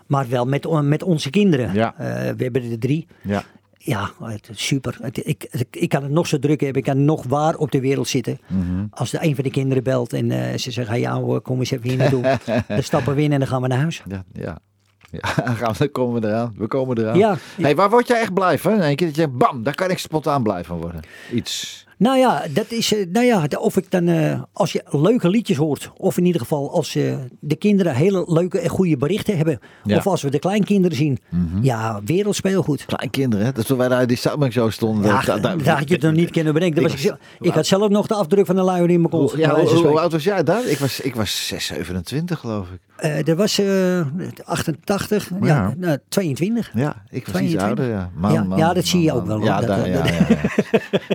Maar 0.06 0.26
wel 0.28 0.44
met, 0.44 0.82
met 0.82 1.02
onze 1.02 1.30
kinderen. 1.30 1.74
Eh, 1.96 2.34
we 2.36 2.42
hebben 2.42 2.70
er 2.70 2.78
drie. 2.78 3.06
Ja. 3.22 3.42
Ja, 3.84 4.10
het 4.22 4.48
is 4.48 4.66
super. 4.66 4.98
Het, 5.02 5.26
ik, 5.26 5.66
ik, 5.70 5.88
kan 5.88 6.02
het 6.02 6.12
nog 6.12 6.26
zo 6.26 6.38
druk 6.38 6.60
hebben. 6.60 6.82
Ik 6.82 6.88
kan 6.88 7.04
nog 7.04 7.24
waar 7.28 7.56
op 7.56 7.70
de 7.70 7.80
wereld 7.80 8.08
zitten. 8.08 8.40
Mhm. 8.46 8.86
Als 8.90 9.10
de 9.10 9.18
een 9.20 9.34
van 9.34 9.44
de 9.44 9.50
kinderen 9.50 9.82
belt 9.82 10.12
en 10.12 10.30
eh, 10.30 10.58
ze 10.58 10.70
zeggen: 10.70 11.00
Ja, 11.00 11.10
ouwe, 11.10 11.40
kom 11.40 11.58
eens 11.58 11.70
even 11.70 11.88
hier 11.88 11.98
naartoe. 11.98 12.38
dan 12.68 12.82
stappen 12.82 13.14
we 13.14 13.22
in 13.22 13.32
en 13.32 13.38
dan 13.38 13.48
gaan 13.48 13.62
we 13.62 13.68
naar 13.68 13.78
huis. 13.78 14.02
Ja, 14.08 14.24
ja. 14.32 14.58
Ja, 15.10 15.28
gaan 15.54 15.72
we, 15.72 15.78
dan 15.78 15.90
komen 15.90 16.20
we 16.20 16.28
eraan. 16.28 16.54
We 16.56 16.66
komen 16.66 16.98
eraan. 16.98 17.18
Ja. 17.18 17.36
Hey, 17.60 17.74
waar 17.74 17.90
word 17.90 18.06
jij 18.06 18.20
echt 18.20 18.34
blij 18.34 18.58
van? 18.58 18.80
Een 18.80 18.96
keer 18.96 19.06
dat 19.06 19.16
je 19.16 19.28
bam, 19.28 19.62
daar 19.62 19.74
kan 19.74 19.90
ik 19.90 19.98
spontaan 19.98 20.42
blij 20.42 20.64
van 20.64 20.80
worden. 20.80 21.00
Iets. 21.32 21.86
Nou 22.02 22.18
ja, 22.18 22.42
dat 22.50 22.70
is, 22.70 22.94
eh, 22.94 23.06
nou 23.12 23.26
ja, 23.26 23.46
of 23.58 23.76
ik 23.76 23.90
dan, 23.90 24.08
eh, 24.08 24.42
als 24.52 24.72
je 24.72 24.82
leuke 24.90 25.28
liedjes 25.28 25.56
hoort, 25.56 25.90
of 25.96 26.16
in 26.18 26.24
ieder 26.24 26.40
geval 26.40 26.70
als 26.72 26.94
eh, 26.94 27.14
de 27.40 27.56
kinderen 27.56 27.94
hele 27.94 28.24
leuke 28.26 28.58
en 28.58 28.68
goede 28.68 28.96
berichten 28.96 29.36
hebben, 29.36 29.60
Ja. 29.84 29.96
Of 29.96 30.06
als 30.06 30.22
we 30.22 30.30
de 30.30 30.38
kleinkinderen 30.38 30.96
zien, 30.96 31.18
ja, 31.60 32.00
wereldspeelgoed. 32.04 32.84
Kleinkinderen, 32.84 33.46
hè? 33.46 33.52
Dat 33.52 33.66
toen 33.66 33.78
wij 33.78 33.88
daar 33.88 34.02
in 34.02 34.08
die 34.08 34.16
Soundbank 34.16 34.52
Show 34.52 34.70
stonden. 34.70 35.04
Ja, 35.10 35.20
daar- 35.22 35.40
daar- 35.40 35.62
daar 35.62 35.78
had 35.78 35.88
je 35.88 35.94
het 35.94 36.02
nog 36.02 36.12
niet 36.12 36.30
kunnen 36.30 36.52
bedenken. 36.54 36.82
Dat 36.82 36.92
Ik 36.92 36.96
was 36.98 37.06
ik, 37.06 37.16
ik 37.40 37.52
had 37.52 37.66
zelf 37.66 37.88
nog 37.88 38.06
de 38.06 38.14
afdruk 38.14 38.46
van 38.46 38.56
de 38.56 38.62
luier 38.62 38.90
in 38.90 38.98
mijn 39.00 39.10
kont. 39.10 39.30
Hoe, 39.30 39.40
ja, 39.40 39.54
hoe, 39.60 39.68
van 39.68 39.76
hoe 39.86 40.00
oud 40.00 40.12
was 40.12 40.24
jij 40.24 40.42
daar? 40.42 40.66
Ik 40.66 40.78
was, 40.78 41.00
ik 41.00 41.14
was 41.14 41.46
6, 41.46 41.66
27 41.66 42.38
geloof 42.38 42.66
ik. 42.68 42.80
Eh, 43.02 43.28
er 43.28 43.36
was 43.36 43.58
eh 43.58 44.00
88, 44.44 45.28
ja, 45.40 45.46
Ja. 45.46 45.74
nou, 45.76 45.98
22. 46.08 46.70
Ja, 46.74 46.96
ik 47.10 47.24
was 47.26 47.34
22. 47.34 47.52
iets 47.54 47.62
ouder. 47.62 47.88
Ja, 47.88 48.10
Man, 48.14 48.32
Ja, 48.32 48.42
man, 48.42 48.58
ja, 48.58 48.72
dat 48.72 48.84
zie 48.84 49.02
je 49.02 49.12
ook 49.12 49.26
wel. 49.26 49.42
Ja, 49.42 49.56
hoor. 49.58 49.66
daar, 49.66 49.76
Dat- 49.78 49.86
ja, 49.86 50.02
dat- 50.02 50.08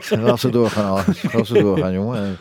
ja, 0.09 0.17
ja. 0.21 0.21
Als 0.31 0.41
ze 0.41 0.49
doorgaan, 0.49 0.85
al. 0.89 0.99
Als 1.33 1.47
ze 1.47 1.53
doorgaan, 1.53 1.93
jongen. 1.93 2.37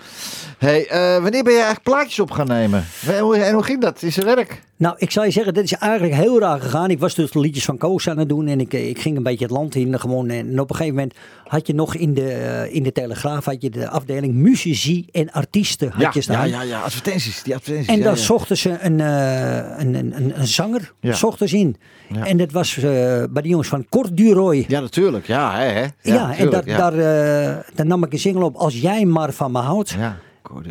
Hey, 0.58 0.86
eh, 0.88 1.22
wanneer 1.22 1.42
ben 1.42 1.52
je 1.52 1.58
eigenlijk 1.58 1.82
plaatjes 1.82 2.20
op 2.20 2.30
gaan 2.30 2.46
nemen? 2.46 2.84
En 3.06 3.18
hoe, 3.18 3.36
en 3.36 3.54
hoe 3.54 3.62
ging 3.62 3.80
dat? 3.80 4.02
Is 4.02 4.16
er 4.16 4.24
werk? 4.24 4.62
Nou, 4.78 4.94
ik 4.98 5.10
zou 5.10 5.26
je 5.26 5.32
zeggen, 5.32 5.54
dat 5.54 5.64
is 5.64 5.72
eigenlijk 5.72 6.14
heel 6.14 6.40
raar 6.40 6.60
gegaan. 6.60 6.90
Ik 6.90 6.98
was 6.98 7.14
dus 7.14 7.30
de 7.30 7.40
liedjes 7.40 7.64
van 7.64 7.78
Koos 7.78 8.08
aan 8.08 8.18
het 8.18 8.28
doen 8.28 8.46
en 8.46 8.60
ik, 8.60 8.72
eh, 8.72 8.88
ik 8.88 9.00
ging 9.00 9.16
een 9.16 9.22
beetje 9.22 9.44
het 9.44 9.54
land 9.54 9.74
in. 9.74 10.00
Gewoon, 10.00 10.28
en 10.28 10.60
op 10.60 10.70
een 10.70 10.76
gegeven 10.76 10.96
moment 10.96 11.14
had 11.46 11.66
je 11.66 11.74
nog 11.74 11.94
in 11.94 12.14
de, 12.14 12.32
eh, 12.32 12.74
in 12.74 12.82
de 12.82 12.92
Telegraaf 12.92 13.44
had 13.44 13.62
je 13.62 13.70
de 13.70 13.88
afdeling 13.88 14.34
muzici 14.34 15.06
en 15.12 15.30
artiesten 15.30 15.90
had 15.90 16.00
Ja, 16.00 16.10
je 16.12 16.20
staan. 16.20 16.48
ja, 16.48 16.62
ja, 16.62 16.68
ja, 16.68 16.80
advertenties. 16.80 17.42
Die 17.42 17.54
advertenties. 17.54 17.92
En 17.92 17.98
ja, 17.98 18.04
daar 18.04 18.16
ja. 18.16 18.22
zochten 18.22 18.56
ze 18.56 18.76
een, 18.80 19.00
eh, 19.00 19.78
een, 19.78 19.94
een, 19.94 20.16
een, 20.16 20.40
een 20.40 20.46
zanger 20.46 20.92
zochten 21.00 21.48
ze 21.48 21.56
in. 21.56 21.76
En 22.22 22.36
dat 22.36 22.52
was 22.52 22.74
bij 23.30 23.42
de 23.42 23.48
jongens 23.48 23.68
van 23.68 23.86
Kort 23.88 24.16
Duroy. 24.16 24.64
Ja, 24.68 24.80
natuurlijk. 24.80 25.26
Ja, 25.26 25.56
hè, 25.58 25.64
hè. 25.64 25.86
Ja, 26.02 26.36
en 26.36 26.50
daar, 26.50 26.64
daar, 26.64 26.96
daar 27.74 27.86
nam 27.86 28.04
ik 28.04 28.12
een 28.12 28.18
single 28.18 28.44
op, 28.44 28.56
Als 28.56 28.80
jij 28.80 29.04
maar 29.04 29.32
van 29.32 29.52
me 29.52 29.58
houdt. 29.58 29.90
Ja, 29.90 30.18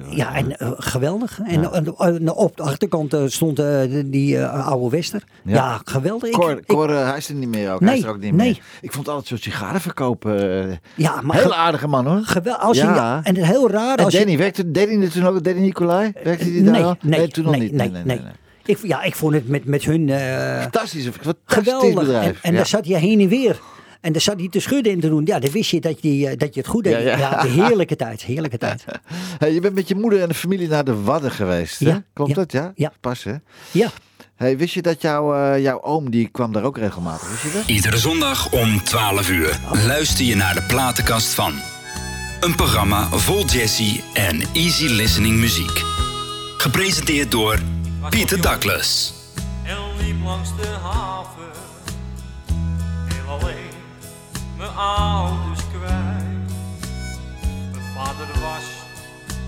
Ja, 0.09 0.35
en 0.35 0.57
eh, 0.57 0.71
geweldig. 0.77 1.39
En, 1.45 1.71
en, 1.73 1.95
en 1.97 2.31
op 2.31 2.57
de 2.57 2.63
achterkant 2.63 3.13
eh, 3.13 3.23
stond 3.25 3.59
eh, 3.59 3.65
de- 3.65 4.09
die 4.09 4.37
eh, 4.37 4.67
oude 4.67 4.89
Wester. 4.89 5.23
Ja. 5.43 5.53
Ja, 5.53 5.81
geweldig. 5.85 6.29
Ik- 6.29 6.35
Cor, 6.35 6.51
ik- 6.51 6.65
Cor, 6.65 6.89
eh, 6.89 7.07
hij 7.09 7.17
is 7.17 7.29
er 7.29 7.35
niet 7.35 7.49
meer 7.49 7.71
ook. 7.73 7.79
hij 7.79 7.89
Nee, 7.89 7.97
is 7.97 8.03
er 8.03 8.09
ook 8.09 8.19
niet 8.19 8.33
nee. 8.33 8.47
meer. 8.47 8.59
Ik 8.81 8.91
vond 8.91 9.07
altijd 9.07 9.27
zo'n 9.27 9.37
sigaren 9.37 9.81
verkopen. 9.81 10.63
eh, 10.69 10.75
ja, 10.95 11.21
maar 11.21 11.35
heel 11.37 11.49
ge- 11.49 11.55
aardige 11.55 11.87
man 11.87 12.05
hoor. 12.07 12.21
geweldig. 12.23 12.63
Als 12.63 12.77
Ja. 12.77 12.89
je, 12.89 12.95
ja, 12.95 13.19
en 13.23 13.35
heel 13.35 13.69
raar 13.69 13.97
En 13.97 14.03
als 14.03 14.13
je... 14.13 14.19
Danny, 14.19 14.37
werkte 14.37 14.71
Danny 14.71 15.03
er 15.03 15.11
toen 15.11 15.25
ook? 15.25 15.43
Danny 15.43 15.61
Nicolai? 15.61 16.11
Werkte 16.23 16.45
die 16.45 16.63
daar 16.63 16.71
nee, 16.73 16.83
al? 16.83 16.95
nee, 17.01 17.27
toen 17.27 17.43
nog 17.43 17.51
nee, 17.57 17.61
niet. 17.61 17.71
nee, 17.93 18.03
nee. 18.03 18.21
Ik, 18.65 18.77
ja, 18.83 19.03
ik 19.03 19.15
vond 19.15 19.33
het 19.33 19.47
met, 19.47 19.65
met 19.65 19.83
hun 19.83 20.09
eh, 20.09 20.61
Fantastisch, 20.61 21.03
fantastisch 21.07 21.41
geweldig. 21.45 21.93
bedrijf. 21.93 22.27
En, 22.35 22.35
en 22.41 22.51
ja. 22.51 22.57
daar 22.57 22.67
zat 22.67 22.87
je 22.87 22.95
heen 22.97 23.19
en 23.19 23.27
weer. 23.27 23.59
En 24.05 24.11
daar 24.11 24.21
zat 24.21 24.39
hij 24.39 24.49
te 24.49 24.59
schudden 24.59 24.93
en 24.93 24.99
te 24.99 25.09
doen. 25.09 25.25
Ja, 25.25 25.39
dan 25.39 25.51
wist 25.51 25.69
je 25.71 25.79
dat 25.81 26.01
je, 26.01 26.27
eh, 26.27 26.37
dat 26.37 26.53
je 26.53 26.59
het 26.59 26.69
goed 26.69 26.83
deed. 26.83 26.93
Ja, 26.93 26.99
Ja, 26.99 27.17
ja. 27.17 27.41
de 27.41 27.47
heerlijke 27.47 27.95
tijd, 27.95 28.21
heerlijke 28.21 28.57
tijd. 28.57 28.85
Hey, 29.39 29.53
je 29.53 29.59
bent 29.59 29.75
met 29.75 29.87
je 29.87 29.95
moeder 29.95 30.21
en 30.21 30.27
de 30.27 30.33
familie 30.33 30.67
naar 30.67 30.83
de 30.83 31.01
Wadden 31.01 31.31
geweest, 31.31 31.79
hè? 31.79 31.89
Ja, 31.89 32.03
Klopt 32.13 32.29
ja, 32.29 32.35
dat, 32.35 32.51
ja? 32.51 32.71
ja. 32.75 32.91
Pas, 32.99 33.23
hè? 33.23 33.33
Ja, 33.71 33.91
Hey, 34.35 34.57
wist 34.57 34.73
je 34.73 34.81
dat 34.81 35.01
jouw, 35.01 35.33
eh, 35.35 35.61
jouw 35.63 35.81
oom, 35.81 36.11
die 36.11 36.27
kwam 36.27 36.51
daar 36.53 36.63
ook 36.63 36.77
regelmatig? 36.77 37.29
Wist 37.29 37.43
je 37.43 37.51
dat? 37.59 37.67
Iedere 37.67 37.97
zondag 37.97 38.51
om 38.51 38.83
12 38.83 39.29
uur 39.29 39.59
luister 39.87 40.25
je 40.25 40.35
naar 40.35 40.53
de 40.53 40.61
platenkast 40.61 41.27
van. 41.33 41.53
Een 42.41 42.55
programma 42.55 43.07
vol 43.09 43.45
jazzy 43.45 44.01
en 44.13 44.41
easy 44.53 44.85
listening 44.87 45.37
muziek. 45.39 45.81
Gepresenteerd 46.57 47.31
door 47.31 47.59
Pieter 48.09 48.41
Douglas. 48.41 49.13
en 49.63 50.05
liep 50.05 50.23
langs 50.23 50.49
de 50.49 50.67
haven. 50.67 51.44
Mijn 54.57 54.75
ouders 54.75 55.59
kwijt. 55.67 56.51
Mijn 57.71 57.93
vader 57.95 58.27
was 58.41 58.63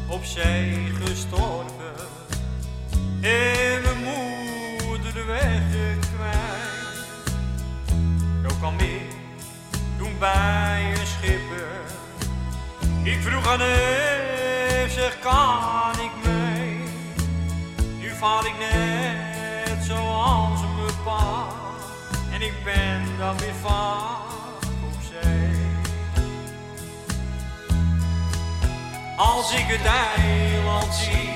op 0.08 0.24
zee 0.24 0.92
gestorven. 1.04 1.96
En 3.22 3.82
mijn 3.82 4.04
moeder 4.04 5.14
de 5.14 5.24
weg 5.24 5.62
kwijt. 6.16 7.28
Zo 8.48 8.56
kwam 8.60 8.80
ik 8.80 9.12
toen 9.98 10.20
bij 10.20 10.94
een 11.00 11.08
schipper. 11.08 11.68
Ik 13.04 13.22
vroeg 13.22 13.48
aan 13.48 13.60
hem, 13.60 14.90
zeg 14.90 15.20
kan 15.20 16.00
ik 16.00 16.12
mee? 16.24 16.78
Nu 18.00 18.10
vaar 18.10 18.46
ik 18.46 18.58
net 18.60 19.86
zoals 19.86 20.60
mijn 20.62 21.04
pa 21.04 21.48
En 22.32 22.42
ik 22.42 22.54
ben 22.64 23.18
dan 23.18 23.38
weer 23.38 23.56
vaak 23.62 24.37
Als 29.18 29.52
ik 29.52 29.66
het 29.68 29.86
eiland 30.18 30.94
zie 30.94 31.30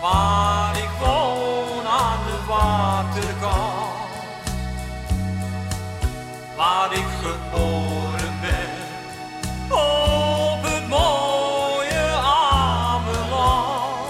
Waar 0.00 0.76
ik 0.76 0.88
woon 1.00 1.86
aan 1.86 2.18
de 2.26 2.38
waterkant. 2.46 3.90
Waar 6.56 6.92
ik 6.92 7.06
geboren 7.22 8.34
ben 8.40 8.70
Op 9.68 10.62
het 10.62 10.88
mooie 10.88 12.08
Ameland. 12.82 14.02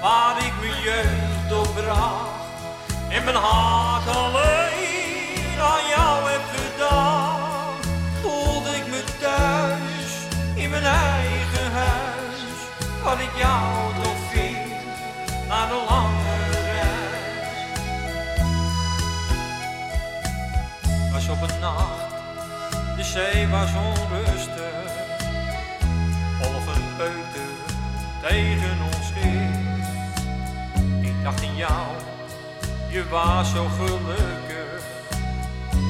Waar 0.00 0.44
ik 0.44 0.52
mijn 0.60 0.82
jeugd 0.82 1.48
doorbracht 1.48 2.30
en 3.08 3.24
mijn 3.24 3.36
hart 3.36 4.16
alleen 4.16 4.45
de 22.96 23.04
zee 23.04 23.48
was 23.48 23.70
onrustig, 23.74 24.90
golven 26.42 26.82
peuter 26.96 27.52
tegen 28.22 28.76
ons 28.84 29.12
in. 29.22 29.64
Ik 31.00 31.22
dacht 31.22 31.42
in 31.42 31.56
jou, 31.56 31.86
je 32.88 33.08
was 33.08 33.50
zo 33.50 33.68
gelukkig. 33.78 34.84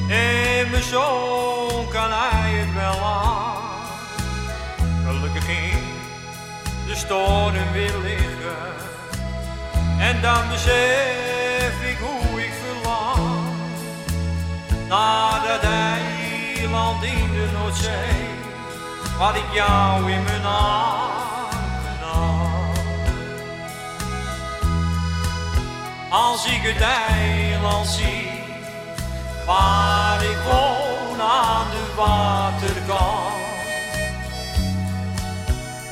En 0.09 0.71
mijn 0.71 0.83
zoon 0.83 1.89
kan 1.89 2.11
hij 2.11 2.51
het 2.51 2.75
wel 2.75 3.05
aan. 3.05 3.57
Gelukkig 5.07 5.45
ging 5.45 5.85
de 6.87 6.95
storm 6.95 7.73
weer 7.73 7.99
liggen. 8.03 8.75
En 9.99 10.21
dan 10.21 10.49
besef 10.49 11.31
ik 11.31 11.36
Naar 14.89 15.43
dat 15.47 15.71
eiland 15.71 17.03
in 17.03 17.33
de 17.33 17.49
Noordzee. 17.53 18.29
Waar 19.19 19.37
ik 19.37 19.53
jou 19.53 20.13
in 20.13 20.23
mijn 20.23 20.45
armen 20.45 21.99
nam. 22.01 22.73
Als 26.11 26.47
ik 26.47 26.61
het 26.63 26.81
eiland 26.81 27.87
zie, 27.87 28.31
waar 29.47 30.23
ik 30.23 30.39
woon 30.45 31.21
aan 31.21 31.67
de 31.71 31.93
waterkant. 31.97 33.35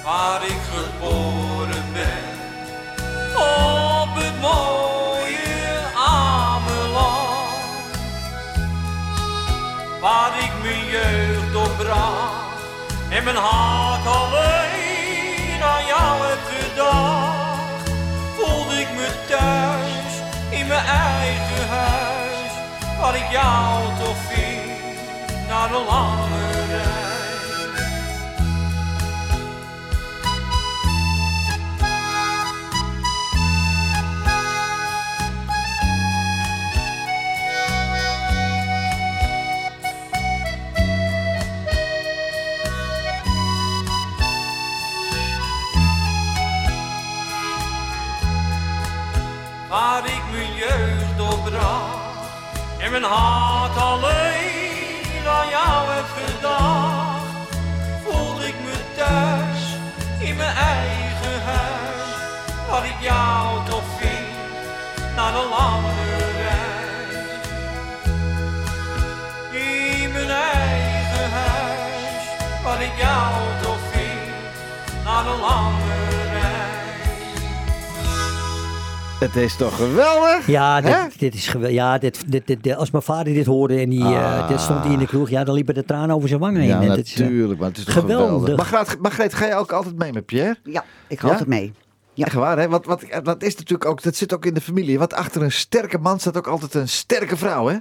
Waar 0.05 0.45
ik 0.45 0.61
geboren 0.73 1.85
ben, 1.93 2.25
op 3.35 4.15
het 4.15 4.41
mooie 4.41 4.84
Waar 10.05 10.39
ik 10.39 10.53
mijn 10.63 10.85
jeugd 10.87 11.53
doorbracht 11.53 12.61
En 13.09 13.25
mijn 13.25 13.37
hart 13.37 14.07
alleen 14.07 15.63
aan 15.63 15.87
jou 15.87 16.27
heb 16.27 16.39
gedacht. 16.59 17.91
Voelde 18.37 18.81
ik 18.81 18.89
me 18.97 19.09
thuis 19.29 20.13
in 20.61 20.67
mijn 20.67 20.87
eigen 20.87 21.69
huis. 21.69 22.53
Waar 23.01 23.17
ik 23.17 23.31
jou 23.31 23.85
toch 23.99 24.17
vind 24.29 24.71
na 25.49 25.67
de 25.67 25.85
lange. 25.89 27.04
Hart 53.05 53.77
alleen 53.77 55.27
aan 55.39 55.49
jou 55.49 55.89
heb 55.95 56.07
gedacht, 56.25 57.57
voelde 58.05 58.47
ik 58.47 58.55
me 58.65 58.73
thuis 58.97 59.63
in 60.29 60.37
mijn 60.37 60.57
eigen 60.57 61.43
huis, 61.45 62.09
waar 62.71 62.85
ik 62.85 62.97
jou 63.01 63.65
toch 63.69 63.83
vind 63.99 64.33
na 65.17 65.31
de 65.31 65.47
lange 65.57 65.93
reis. 66.43 67.33
In 70.03 70.13
mijn 70.13 70.31
eigen 70.31 71.31
huis, 71.31 72.25
waar 72.65 72.83
ik 72.83 72.93
jou 72.97 73.33
toch 73.63 73.79
vind 73.93 74.33
na 75.05 75.23
de 75.23 75.37
lange 75.41 75.93
reis. 76.33 76.43
Het 79.21 79.37
is 79.37 79.57
toch 79.57 79.77
geweldig? 79.77 80.47
Ja, 80.47 80.75
Hè? 80.83 81.03
dit, 81.03 81.14
dit 81.31 81.35
is 81.35 81.49
geweldig. 81.49 81.77
Ja, 81.77 81.99
dit, 81.99 82.25
dit, 82.33 82.47
dit, 82.47 82.63
dit- 82.63 82.77
als 82.77 82.91
mijn 82.91 83.03
vader 83.03 83.35
dit 83.35 83.47
hoorde 83.47 83.79
en 83.81 83.89
die, 83.89 84.03
eh, 84.03 84.39
Ah. 84.41 84.49
dit 84.49 84.61
stond 84.61 84.85
hij 84.85 84.93
in 84.93 84.99
de 84.99 85.07
kroeg, 85.07 85.31
ja, 85.31 85.45
dan 85.45 85.55
liepen 85.55 85.75
de 85.75 85.85
tranen 85.85 86.15
over 86.17 86.29
zijn 86.29 86.41
wangen 86.41 86.61
heen. 86.61 86.69
Ja, 86.69 86.81
En 86.81 86.91
eh, 86.91 86.97
natuurlijk, 86.97 87.59
maar 87.61 87.69
het 87.69 87.79
is 87.79 87.85
toch 87.85 87.95
geweldig. 87.95 88.27
geweldig. 88.41 88.57
Margreet, 88.57 89.01
Margreet, 89.01 89.35
ga 89.35 89.47
je 89.47 89.55
ook 89.55 89.73
altijd 89.73 89.97
mee 89.99 90.13
met 90.13 90.27
Pierre? 90.27 90.57
Ja, 90.65 90.85
ik 91.09 91.19
ga 91.21 91.27
Ja? 91.27 91.33
altijd 91.33 91.49
mee. 91.51 91.73
Ja. 92.15 92.25
Echt 92.27 92.35
waar, 92.35 92.59
hè? 92.59 92.69
Want 92.69 92.87
wat, 92.87 93.05
dat 93.23 93.43
is 93.43 93.57
natuurlijk 93.57 93.91
ook, 93.91 94.03
dat 94.03 94.17
zit 94.17 94.35
ook 94.35 94.47
in 94.47 94.55
de 94.55 94.61
familie. 94.61 94.99
Want 94.99 95.15
achter 95.15 95.43
een 95.43 95.53
sterke 95.53 95.99
man 95.99 96.21
staat 96.21 96.37
ook 96.37 96.47
altijd 96.47 96.75
een 96.75 96.89
sterke 96.89 97.37
vrouw, 97.37 97.67
hè? 97.67 97.77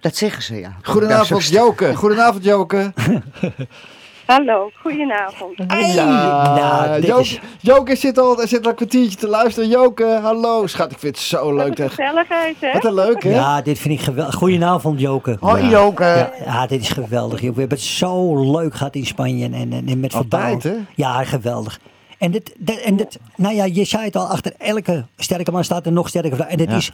Dat 0.00 0.16
zeggen 0.16 0.42
ze, 0.42 0.54
ja. 0.54 0.76
Goedenavond, 0.82 1.44
Joke. 1.44 1.94
Goedenavond, 1.94 2.44
Joke. 2.44 2.92
Hallo, 4.26 4.70
goedenavond. 4.82 5.58
Hey, 5.66 5.94
Ja, 5.94 6.54
nou, 6.54 7.00
dit 7.00 7.06
Joke, 7.10 7.20
is- 7.20 7.40
Joke 7.60 7.96
zit 7.96 8.18
al, 8.18 8.38
zit 8.46 8.64
al 8.64 8.70
een 8.70 8.76
kwartiertje 8.76 9.18
te 9.18 9.28
luisteren. 9.28 9.68
Joke, 9.68 10.18
hallo. 10.22 10.66
Schat, 10.66 10.92
ik 10.92 10.98
vind 10.98 11.16
het 11.16 11.24
zo 11.24 11.54
leuk. 11.54 11.68
Wat 11.68 11.78
een 11.78 11.84
Echt. 11.84 11.94
gezelligheid, 11.94 12.56
hè? 12.60 12.72
Wat 12.72 12.84
een 12.84 12.94
leuk, 12.94 13.22
hè? 13.22 13.30
ja, 13.30 13.62
dit 13.62 13.78
vind 13.78 13.94
ik 13.94 14.00
geweldig. 14.04 14.34
Goedenavond, 14.34 15.00
Joke. 15.00 15.36
Hoi 15.40 15.62
Ja. 15.62 15.68
Joke. 15.70 16.04
Ja, 16.04 16.30
ja, 16.44 16.66
dit 16.66 16.80
is 16.80 16.88
geweldig. 16.88 17.40
joh. 17.40 17.54
We 17.54 17.60
hebben 17.60 17.78
het 17.78 17.86
zo 17.86 18.50
leuk 18.52 18.74
gehad 18.74 18.94
in 18.94 19.06
Spanje 19.06 19.44
en, 19.44 19.72
en, 19.72 19.88
en 19.88 20.00
met 20.00 20.14
Altijd, 20.14 20.62
verbouw. 20.62 20.82
Ja, 20.94 21.24
geweldig. 21.24 21.78
En, 22.18 22.30
dit, 22.30 22.54
dit- 22.58 22.80
en 22.80 22.96
dit, 22.96 23.18
nou 23.36 23.54
ja, 23.54 23.64
je 23.64 23.84
zei 23.84 24.04
het 24.04 24.16
al, 24.16 24.26
achter 24.26 24.52
elke 24.58 25.04
sterke 25.16 25.50
man 25.50 25.64
staat 25.64 25.86
er 25.86 25.92
nog 25.92 26.08
sterker 26.08 26.36
vrouw. 26.36 26.48
En 26.48 26.58
dat 26.58 26.68
Ja. 26.70 26.76
is 26.76 26.90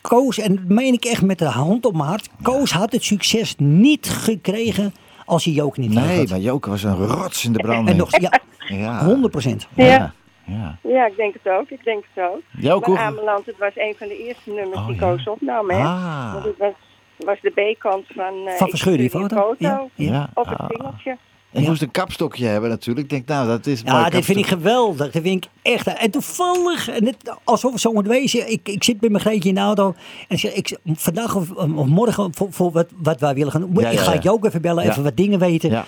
Koos, 0.00 0.38
en 0.38 0.54
dat 0.54 0.64
meen 0.64 0.92
ik 0.92 1.04
echt 1.04 1.22
met 1.22 1.38
de 1.38 1.44
hand 1.44 1.86
op 1.86 1.96
mijn 1.96 2.08
hart. 2.08 2.28
Koos 2.42 2.72
had 2.72 2.92
het 2.92 3.04
succes 3.04 3.54
niet 3.58 4.08
gekregen 4.08 4.94
als 5.30 5.44
hij 5.44 5.54
Joke 5.54 5.80
niet 5.80 5.94
Nee, 5.94 6.18
had. 6.18 6.28
maar 6.28 6.38
Joke 6.38 6.70
was 6.70 6.82
een 6.82 6.94
rots 7.06 7.44
in 7.44 7.52
de 7.52 7.58
branding. 7.58 7.88
En 7.88 7.96
nog, 7.96 8.20
ja, 8.20 8.30
Ja. 8.84 9.04
100 9.04 9.30
procent. 9.32 9.68
Ja. 9.74 9.84
Ja. 9.86 10.12
ja. 10.44 10.78
Ja, 10.82 11.06
ik 11.06 11.16
denk 11.16 11.34
het 11.42 11.52
ook. 11.52 11.68
Ik 11.70 11.84
denk 11.84 12.04
het 12.14 12.24
ook. 12.24 12.40
Joke, 12.50 12.90
Maar. 12.90 13.00
Ameland, 13.00 13.46
het 13.46 13.58
was 13.58 13.72
een 13.74 13.94
van 13.98 14.08
de 14.08 14.26
eerste 14.26 14.50
nummers 14.50 14.80
Oh, 14.80 14.86
die 14.86 14.94
ja. 14.94 15.00
Koos 15.00 15.28
opnam, 15.28 15.70
hè? 15.70 15.78
Ah. 15.78 16.32
Want 16.32 16.44
het 16.44 16.58
was, 16.58 16.72
was 17.18 17.38
de 17.40 17.50
B-kant 17.50 18.04
van... 18.14 18.34
eh, 18.46 18.54
Van 18.54 18.68
Verscheur 18.68 18.92
die 18.94 19.02
je 19.02 19.10
foto? 19.10 19.54
Ja. 19.94 20.28
Op 20.34 20.46
het 20.48 20.58
Ah. 20.58 20.68
En 21.52 21.62
je 21.62 21.68
moest 21.68 21.82
een 21.82 21.90
kapstokje 21.90 22.46
hebben 22.46 22.70
natuurlijk. 22.70 23.04
Ik 23.04 23.10
denk, 23.10 23.26
nou, 23.26 23.48
dat 23.48 23.66
is 23.66 23.82
Ja, 23.84 24.10
dit 24.10 24.24
vind 24.24 24.38
ik 24.38 24.46
geweldig. 24.46 25.10
Dat 25.10 25.22
vind 25.22 25.44
ik 25.44 25.50
echt. 25.62 25.86
En 25.86 26.10
toevallig, 26.10 26.88
en 26.88 27.06
het, 27.06 27.16
alsof 27.44 27.72
het 27.72 27.80
zo 27.80 27.92
moet 27.92 28.06
wezen. 28.06 28.50
Ik, 28.50 28.68
ik 28.68 28.84
zit 28.84 29.00
met 29.00 29.10
mijn 29.10 29.22
Greetje 29.22 29.48
in 29.48 29.54
de 29.54 29.60
auto. 29.60 29.94
En 30.28 30.36
ik 30.36 30.38
zeg, 30.38 30.52
ik, 30.52 30.78
vandaag 30.84 31.36
of, 31.36 31.50
of 31.50 31.86
morgen, 31.86 32.34
voor, 32.34 32.48
voor 32.50 32.72
wat, 32.72 32.86
wat 32.96 33.20
wij 33.20 33.34
willen 33.34 33.52
gaan 33.52 33.60
doen. 33.60 33.74
Ja, 33.80 33.88
ik 33.88 33.98
ga 33.98 34.12
ja. 34.12 34.20
je 34.22 34.32
ook 34.32 34.44
even 34.44 34.62
bellen, 34.62 34.88
even 34.88 35.02
wat 35.02 35.16
dingen 35.16 35.38
weten. 35.38 35.84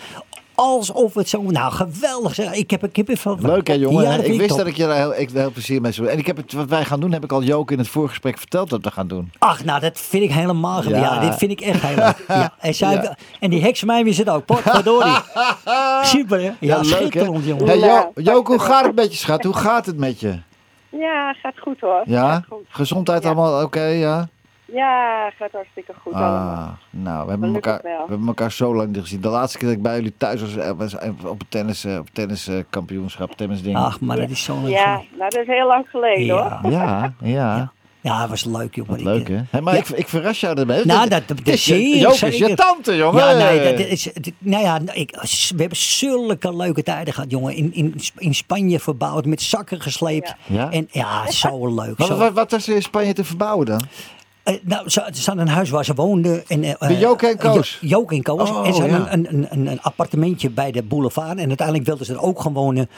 Alsof 0.54 1.14
het 1.14 1.28
zo, 1.28 1.42
nou 1.42 1.72
geweldig 1.72 2.34
zeg. 2.34 2.52
Ik 2.52 2.70
heb 2.70 2.82
een 2.82 2.92
kippenvel. 2.92 3.36
Leuk 3.40 3.66
hè 3.68 3.74
jongen. 3.74 4.02
Ja, 4.04 4.14
ik 4.14 4.36
wist 4.38 4.48
top. 4.48 4.58
dat 4.58 4.66
ik 4.66 4.76
je 4.76 4.86
daar 4.86 4.96
heel, 4.96 5.14
ik, 5.18 5.30
heel 5.30 5.50
plezier 5.50 5.80
mee 5.80 5.92
zou 5.92 6.08
En 6.08 6.18
ik 6.18 6.26
heb 6.26 6.36
het, 6.36 6.52
wat 6.52 6.68
wij 6.68 6.84
gaan 6.84 7.00
doen, 7.00 7.12
heb 7.12 7.24
ik 7.24 7.32
al 7.32 7.42
Joke 7.42 7.72
in 7.72 7.78
het 7.78 7.88
voorgesprek 7.88 8.38
verteld 8.38 8.70
dat 8.70 8.80
we 8.84 8.90
gaan 8.90 9.06
doen. 9.08 9.32
Ach, 9.38 9.64
nou 9.64 9.80
dat 9.80 10.00
vind 10.00 10.22
ik 10.22 10.32
helemaal 10.32 10.82
geweldig. 10.82 11.08
Ja. 11.08 11.14
Ja. 11.22 11.28
dit 11.28 11.38
vind 11.38 11.50
ik 11.50 11.60
echt 11.60 11.82
heel 11.82 11.96
leuk. 11.96 12.24
Ja. 12.38 12.52
En, 12.58 12.74
zij, 12.74 12.92
Ja. 12.94 13.16
en 13.40 13.50
die 13.50 13.62
heks 13.62 13.82
wist 14.04 14.18
het 14.18 14.28
ook. 14.30 14.44
Potverdorie. 14.44 15.12
Super 16.02 16.40
hè? 16.40 16.50
Ja, 16.60 16.82
schitterend 16.82 17.44
jongen. 17.44 17.66
Hey, 17.66 17.78
Ja, 17.78 18.10
Jo- 18.14 18.22
Joke, 18.22 18.50
hoe 18.52 18.60
gaat 18.60 18.84
het 18.84 18.94
met 18.94 19.12
je 19.12 19.18
schat? 19.18 19.44
Hoe 19.44 19.56
gaat 19.56 19.86
het 19.86 19.96
met 19.98 20.20
je? 20.20 20.38
Ja, 20.88 21.32
gaat 21.32 21.58
goed 21.58 21.80
hoor. 21.80 22.02
Ja? 22.04 22.32
Gaat 22.32 22.44
goed. 22.48 22.64
Gezondheid 22.68 23.22
Ja. 23.22 23.28
allemaal 23.28 23.62
oké, 23.62 23.82
ja? 23.84 24.28
Ja, 24.72 25.30
gaat 25.30 25.52
hartstikke 25.52 25.92
goed 26.02 26.12
allemaal. 26.12 26.56
Ah, 26.56 26.68
nou, 26.90 27.24
we 27.24 27.30
hebben, 27.30 27.54
elkaar, 27.54 27.80
we 27.82 28.04
hebben 28.08 28.26
elkaar 28.26 28.52
zo 28.52 28.74
lang 28.74 28.88
niet 28.92 29.00
gezien. 29.02 29.20
De 29.20 29.28
laatste 29.28 29.58
keer 29.58 29.68
dat 29.68 29.76
ik 29.76 29.82
bij 29.82 29.94
jullie 29.94 30.14
thuis 30.16 30.40
was, 30.40 30.56
eh, 30.56 30.70
was 30.76 30.94
op 31.24 31.38
het 31.38 31.50
tennis, 31.50 31.84
eh, 31.84 31.98
op 31.98 32.04
het 32.04 32.14
tenniskampioenschap, 32.14 33.32
tennisding. 33.36 33.76
Ach, 33.76 34.00
maar 34.00 34.16
dat 34.16 34.30
is 34.30 34.42
zo 34.44 34.60
leuk. 34.62 34.70
Ja, 34.70 34.94
nou 34.94 35.30
dat 35.30 35.36
is 35.40 35.46
heel 35.46 35.66
lang 35.66 35.86
geleden 35.88 36.28
hoor. 36.38 36.70
ja. 36.72 37.12
Ja, 37.20 37.28
ja. 37.28 37.72
Ja, 38.00 38.20
het 38.20 38.30
was 38.30 38.44
leuk 38.44 38.74
jongen. 38.74 39.02
Leuk 39.02 39.28
eh, 39.28 39.40
hè? 39.50 39.60
Maar 39.60 39.74
ja. 39.74 39.80
ik, 39.80 39.88
ik 39.88 40.08
verras 40.08 40.40
jou 40.40 40.58
ermee. 40.60 40.84
Nou, 40.84 41.08
dat- 41.08 41.28
dat 41.28 41.46
is 41.46 41.64
je- 41.64 41.98
Joke 41.98 42.26
is 42.26 42.38
je 42.38 42.54
tante, 42.54 42.96
jongen. 42.96 43.24
Ja, 43.24 43.32
nee, 43.36 43.70
dat 43.76 43.86
is, 43.86 44.10
nou 44.38 44.62
ja, 44.62 44.80
ik, 44.92 45.10
we 45.54 45.60
hebben 45.60 45.76
zulke 45.78 46.56
leuke 46.56 46.82
tijden 46.82 47.14
gehad, 47.14 47.30
jongen. 47.30 47.54
In, 47.54 47.74
in, 47.74 47.94
in 48.18 48.34
Spanje 48.34 48.80
verbouwd, 48.80 49.24
met 49.26 49.42
zakken 49.42 49.80
gesleept. 49.80 50.34
Ja. 50.46 50.70
En 50.70 50.88
ja, 50.90 51.30
zo 51.30 51.74
leuk. 51.74 51.94
Zo. 52.02 52.16
wat, 52.16 52.32
wat 52.32 52.50
was 52.50 52.68
er 52.68 52.74
in 52.74 52.82
Spanje 52.82 53.12
te 53.12 53.24
verbouwen 53.24 53.66
dan? 53.66 53.80
Eh, 54.42 54.54
nou, 54.62 54.88
ze, 54.90 55.08
ze 55.12 55.22
hadden 55.24 55.46
een 55.46 55.52
huis 55.52 55.70
waar 55.70 55.84
ze 55.84 55.94
woonden. 55.94 56.42
En, 56.48 56.60
De 56.60 56.98
Joke 56.98 57.26
en 57.28 57.36
Koos? 57.38 57.78
Jo- 57.80 57.88
Joke 57.88 58.14
en 58.14 58.22
Koos. 58.22 58.50
Oh, 58.50 58.66
en 58.66 58.74
ze 58.74 58.80
hadden 58.80 59.00
ja. 59.00 59.12
een, 59.12 59.46
een, 59.50 59.66
een, 59.70 59.82
appartementje 59.82 60.50
bij 60.50 60.70
de 60.72 60.82
boulevard. 60.82 61.38
En 61.38 61.48
uiteindelijk 61.48 61.86
wilden 61.86 62.06
ze 62.06 62.12
er 62.12 62.22
ook 62.22 62.40
gaan 62.40 62.52
wonen. 62.52 62.88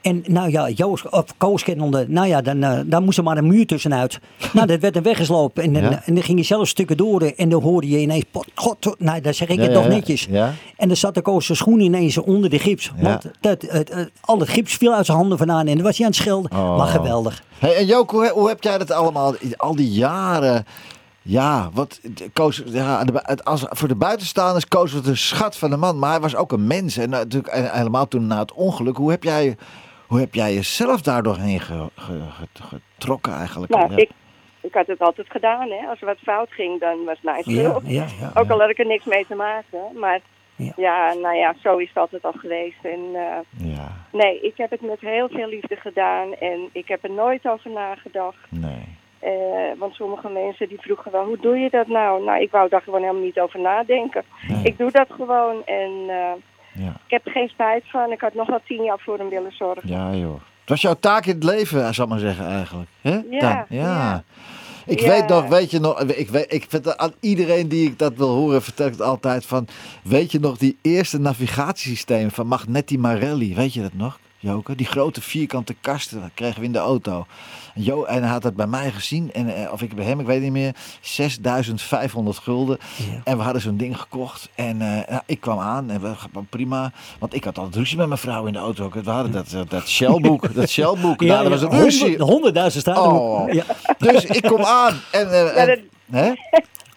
En 0.00 0.22
nou 0.26 0.50
ja, 0.50 0.68
Joost, 0.68 1.08
of 1.08 1.24
Koos 1.36 1.62
kennende, 1.62 2.04
nou 2.08 2.26
ja, 2.26 2.40
dan, 2.40 2.84
dan 2.86 3.04
moest 3.04 3.18
er 3.18 3.24
maar 3.24 3.36
een 3.36 3.46
muur 3.46 3.66
tussenuit. 3.66 4.18
nou, 4.52 4.66
dat 4.66 4.80
werd 4.80 4.96
er 4.96 5.02
weggeslopen. 5.02 5.62
En, 5.62 5.72
Ja. 5.72 6.02
en 6.04 6.14
dan 6.14 6.22
ging 6.22 6.38
je 6.38 6.44
zelf 6.44 6.68
stukken 6.68 6.96
door. 6.96 7.22
En 7.22 7.48
dan 7.48 7.62
hoorde 7.62 7.88
je 7.88 7.98
ineens, 7.98 8.24
pot, 8.30 8.46
god, 8.54 8.94
nou, 8.98 9.20
dan 9.20 9.34
zeg 9.34 9.48
ik 9.48 9.56
Ja, 9.56 9.62
het 9.62 9.72
nog 9.72 9.88
netjes. 9.88 10.28
En 10.76 10.88
dan 10.88 10.96
zat 10.96 11.14
de 11.14 11.22
Koos 11.22 11.46
zijn 11.46 11.58
schoen 11.58 11.80
ineens 11.80 12.18
onder 12.18 12.50
de 12.50 12.58
gips. 12.58 12.92
Want 13.00 13.22
dat, 13.40 13.62
het, 13.68 13.92
het- 13.92 14.10
al 14.20 14.38
het 14.38 14.48
gips 14.48 14.74
viel 14.74 14.92
uit 14.94 15.06
zijn 15.06 15.18
handen 15.18 15.38
vandaan. 15.38 15.66
En 15.66 15.74
dan 15.74 15.84
was 15.84 15.96
hij 15.96 16.06
aan 16.06 16.12
het 16.12 16.20
schelden. 16.20 16.50
Oh. 16.52 16.76
Maar 16.76 16.86
geweldig. 16.86 17.42
Hey, 17.58 17.74
en 17.76 18.04
hoe, 18.06 18.30
hoe 18.34 18.48
heb 18.48 18.62
jij 18.62 18.78
dat 18.78 18.90
allemaal, 18.90 19.34
al 19.56 19.74
die 19.76 19.90
jaren... 19.90 20.64
Ja, 21.22 21.70
wat, 21.72 22.00
Koos, 22.32 22.62
ja, 22.66 23.04
de- 23.04 23.44
als, 23.44 23.64
voor 23.68 23.88
de 23.88 23.94
buitenstaanders 23.94 24.68
Koos 24.68 24.92
was 24.92 25.06
een 25.06 25.16
schat 25.16 25.56
van 25.58 25.72
een 25.72 25.78
man, 25.78 25.98
maar 25.98 26.10
hij 26.10 26.20
was 26.20 26.36
ook 26.36 26.52
een 26.52 26.66
mens. 26.66 26.96
En 26.96 27.10
natuurlijk 27.10 27.52
en 27.54 27.72
helemaal 27.76 28.08
toen 28.08 28.26
na 28.26 28.38
het 28.38 28.52
ongeluk, 28.52 28.96
hoe 28.96 29.10
heb 29.10 29.22
jij, 29.22 29.56
hoe 30.06 30.20
heb 30.20 30.34
jij 30.34 30.54
jezelf 30.54 31.00
daardoor 31.00 31.36
heen 31.36 31.60
ge- 31.60 31.90
ge- 31.96 32.20
ge- 32.30 32.80
getrokken 32.96 33.32
eigenlijk? 33.34 33.72
Nou, 33.72 33.90
Ja. 33.90 33.96
ik, 33.96 34.10
ik 34.60 34.74
had 34.74 34.86
het 34.86 35.00
altijd 35.00 35.30
gedaan 35.30 35.68
hè. 35.70 35.86
Als 35.88 36.00
er 36.00 36.06
wat 36.06 36.18
fout 36.22 36.52
ging, 36.52 36.80
dan 36.80 37.04
was 37.04 37.14
het 37.14 37.22
mijn 37.24 37.42
Ja, 37.44 37.60
schuld. 37.68 37.82
ja, 37.86 38.06
ja. 38.20 38.30
Ook 38.34 38.50
al 38.50 38.60
had 38.60 38.70
ik 38.70 38.78
er 38.78 38.86
niks 38.86 39.04
mee 39.04 39.26
te 39.28 39.34
maken. 39.34 39.78
Maar 40.00 40.20
Ja. 40.56 41.14
nou 41.22 41.34
ja, 41.36 41.54
zo 41.62 41.76
is 41.76 41.88
het 41.88 41.96
altijd 41.96 42.22
al 42.24 42.32
geweest. 42.36 42.84
En 42.84 43.00
eh, 43.14 43.66
Ja, 43.76 43.92
nee, 44.12 44.40
ik 44.40 44.56
heb 44.56 44.70
het 44.70 44.80
met 44.80 45.00
heel 45.00 45.28
veel 45.28 45.48
liefde 45.48 45.76
gedaan. 45.76 46.34
En 46.34 46.68
ik 46.72 46.88
heb 46.88 47.04
er 47.04 47.10
nooit 47.10 47.46
over 47.48 47.70
nagedacht. 47.70 48.36
nee. 48.48 49.00
Eh, 49.22 49.30
want 49.78 49.94
sommige 49.94 50.28
mensen 50.28 50.68
die 50.68 50.80
vroegen 50.80 51.12
wel, 51.12 51.24
hoe 51.24 51.38
doe 51.40 51.56
je 51.58 51.70
dat 51.70 51.86
nou? 51.86 52.24
Nou, 52.24 52.42
ik 52.42 52.50
wou 52.50 52.68
daar 52.68 52.82
gewoon 52.82 53.00
helemaal 53.00 53.22
niet 53.22 53.38
over 53.40 53.60
nadenken. 53.60 54.22
Nee. 54.48 54.60
Ik 54.64 54.78
doe 54.78 54.90
dat 54.90 55.06
gewoon 55.10 55.64
en 55.64 55.90
eh, 56.08 56.32
Ja. 56.84 56.88
ik 57.06 57.10
heb 57.10 57.26
er 57.26 57.32
geen 57.32 57.48
spijt 57.48 57.82
van. 57.90 58.12
Ik 58.12 58.20
had 58.20 58.34
nog 58.34 58.46
wel 58.46 58.60
tien 58.66 58.82
jaar 58.82 58.98
voor 58.98 59.18
hem 59.18 59.28
willen 59.28 59.52
zorgen. 59.52 59.88
Ja, 59.88 60.14
joh. 60.14 60.34
Het 60.60 60.68
was 60.70 60.80
jouw 60.82 60.94
taak 61.00 61.26
in 61.26 61.34
het 61.34 61.44
leven, 61.44 61.94
zal 61.94 62.04
ik 62.04 62.10
maar 62.10 62.18
zeggen, 62.18 62.46
eigenlijk. 62.46 62.88
Hè? 63.00 63.10
Ja, 63.30 63.38
ja. 63.40 63.66
ja. 63.68 64.22
Ik 64.86 65.00
Ja. 65.00 65.08
weet 65.08 65.26
nog, 65.28 65.48
weet 65.48 65.70
je 65.70 65.78
nog, 65.78 66.00
ik, 66.02 66.28
weet, 66.28 66.52
ik 66.52 66.64
vind 66.68 66.96
aan 66.96 67.12
iedereen 67.20 67.68
die 67.68 67.88
ik 67.88 67.98
dat 67.98 68.14
wil 68.16 68.28
horen, 68.34 68.62
vertel 68.62 68.86
ik 68.86 68.92
het 68.92 69.02
altijd 69.02 69.46
van, 69.46 69.66
weet 70.04 70.32
je 70.32 70.38
nog 70.40 70.56
die 70.56 70.78
eerste 70.82 71.18
navigatiesysteem 71.20 72.30
van 72.30 72.46
Magnetti 72.46 72.98
Marelli, 72.98 73.54
weet 73.54 73.74
je 73.74 73.80
dat 73.82 73.94
nog? 73.94 74.18
Joke. 74.42 74.74
Die 74.74 74.86
grote 74.86 75.20
vierkante 75.20 75.74
kasten 75.80 76.20
dat 76.20 76.30
kregen 76.34 76.60
we 76.60 76.66
in 76.66 76.72
de 76.72 76.78
auto. 76.78 77.26
En, 77.74 77.82
jo, 77.82 78.04
en 78.04 78.22
hij 78.22 78.30
had 78.32 78.42
het 78.42 78.56
bij 78.56 78.66
mij 78.66 78.90
gezien, 78.90 79.32
en, 79.32 79.54
eh, 79.56 79.72
of 79.72 79.82
ik 79.82 79.94
bij 79.94 80.04
hem, 80.04 80.20
ik 80.20 80.26
weet 80.26 80.42
niet 80.42 80.52
meer. 80.52 80.74
6500 81.00 82.38
gulden. 82.38 82.78
Ja. 82.96 83.20
En 83.24 83.36
we 83.36 83.42
hadden 83.42 83.62
zo'n 83.62 83.76
ding 83.76 83.98
gekocht. 84.00 84.48
En 84.54 85.04
eh, 85.08 85.16
ik 85.26 85.40
kwam 85.40 85.58
aan 85.58 85.90
en 85.90 86.00
we 86.00 86.14
prima. 86.50 86.92
Want 87.18 87.34
ik 87.34 87.44
had 87.44 87.58
altijd 87.58 87.76
ruzie 87.76 87.96
met 87.96 88.06
mijn 88.06 88.18
vrouw 88.20 88.46
in 88.46 88.52
de 88.52 88.58
auto. 88.58 88.90
We 89.02 89.10
hadden 89.10 89.32
dat, 89.32 89.52
eh, 89.52 89.60
dat 89.68 89.88
Shellboek. 89.88 90.54
dat 90.54 90.70
Shellboek. 90.76 91.20
Ja, 91.20 91.26
nou, 91.42 91.48
dat 91.48 91.60
ja, 91.60 91.66
was 91.68 91.76
een 91.78 91.84
ruzie. 91.84 92.02
honderd- 92.08 92.28
honderdduizend 92.30 92.82
staat 92.82 92.96
er 92.96 93.02
Oh. 93.12 93.52
Ja. 93.52 93.64
Dus 93.98 94.24
ik 94.24 94.42
kom 94.42 94.62
aan. 94.64 95.00
En, 95.12 95.32
eh, 95.54 95.66
dat, 95.66 95.78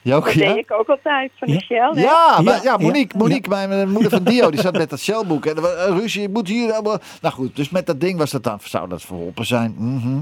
Joke, 0.06 0.26
dat 0.26 0.34
ja? 0.34 0.48
deed 0.54 0.58
ik 0.64 0.72
ook 0.72 0.88
altijd 0.88 1.32
van 1.36 1.48
de 1.48 1.54
Ja. 1.54 1.60
Shell. 1.60 1.92
hè? 1.94 2.02
Ja, 2.02 2.42
maar, 2.42 2.54
Ja, 2.56 2.60
ja, 2.64 2.78
Monique, 2.78 3.18
ja, 3.18 3.24
Monique 3.24 3.50
mijn 3.50 3.72
eh, 3.72 3.86
moeder 3.88 4.12
van 4.12 4.24
Dio, 4.24 4.50
die 4.52 4.60
zat 4.62 4.78
met 4.84 4.90
dat 4.90 5.00
Shellboek. 5.00 5.46
En 5.46 5.62
was 5.62 5.72
een 5.88 6.00
ruzie, 6.00 6.22
je 6.22 6.30
moet 6.30 6.48
hier... 6.48 6.72
allemaal- 6.74 7.00
Nou 7.22 7.34
goed, 7.34 7.56
dus 7.56 7.70
met 7.70 7.86
dat 7.86 8.00
ding 8.02 8.18
was 8.20 8.32
dat 8.32 8.44
dan, 8.44 8.60
zou 8.64 8.90
dat 8.90 9.02
verholpen 9.02 9.46
zijn. 9.46 9.76
Mhm. 9.78 10.20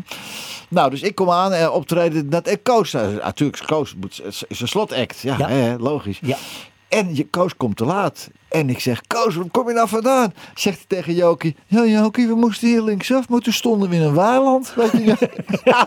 Nou, 0.70 0.90
dus 0.90 1.02
ik 1.02 1.16
kom 1.16 1.30
aan, 1.30 1.52
eh, 1.54 1.74
optreden, 1.74 2.30
dat 2.30 2.48
ik 2.50 2.64
Koos, 2.64 2.94
eh, 2.94 3.02
natuurlijk, 3.24 3.64
Koos 3.66 3.96
moet- 3.96 4.22
is 4.26 4.44
is 4.48 4.62
een 4.62 4.68
slotact. 4.68 5.20
Ja, 5.20 5.36
Ja. 5.38 5.48
hè, 5.48 5.76
logisch. 5.78 6.20
Ja. 6.22 6.38
En 6.94 7.16
je, 7.16 7.28
Koos 7.30 7.56
komt 7.58 7.78
te 7.78 7.86
laat. 7.86 8.30
En 8.50 8.70
ik 8.70 8.80
zeg, 8.80 9.02
Koos, 9.08 9.36
waar 9.36 9.46
kom 9.52 9.68
je 9.68 9.74
nou 9.74 9.88
vandaan? 9.88 10.34
Zegt 10.56 10.78
hij 10.78 10.86
tegen 10.88 11.14
Jokie, 11.14 11.56
ja 11.68 11.86
Jokie, 11.86 12.28
we 12.28 12.36
moesten 12.36 12.68
hier 12.68 12.82
linksaf, 12.82 13.30
maar 13.30 13.40
toen 13.40 13.54
stonden 13.54 13.90
we 13.90 13.96
in 13.96 14.02
een. 14.02 14.14
Weet 14.76 14.92
je? 14.92 15.16
ja, 15.64 15.86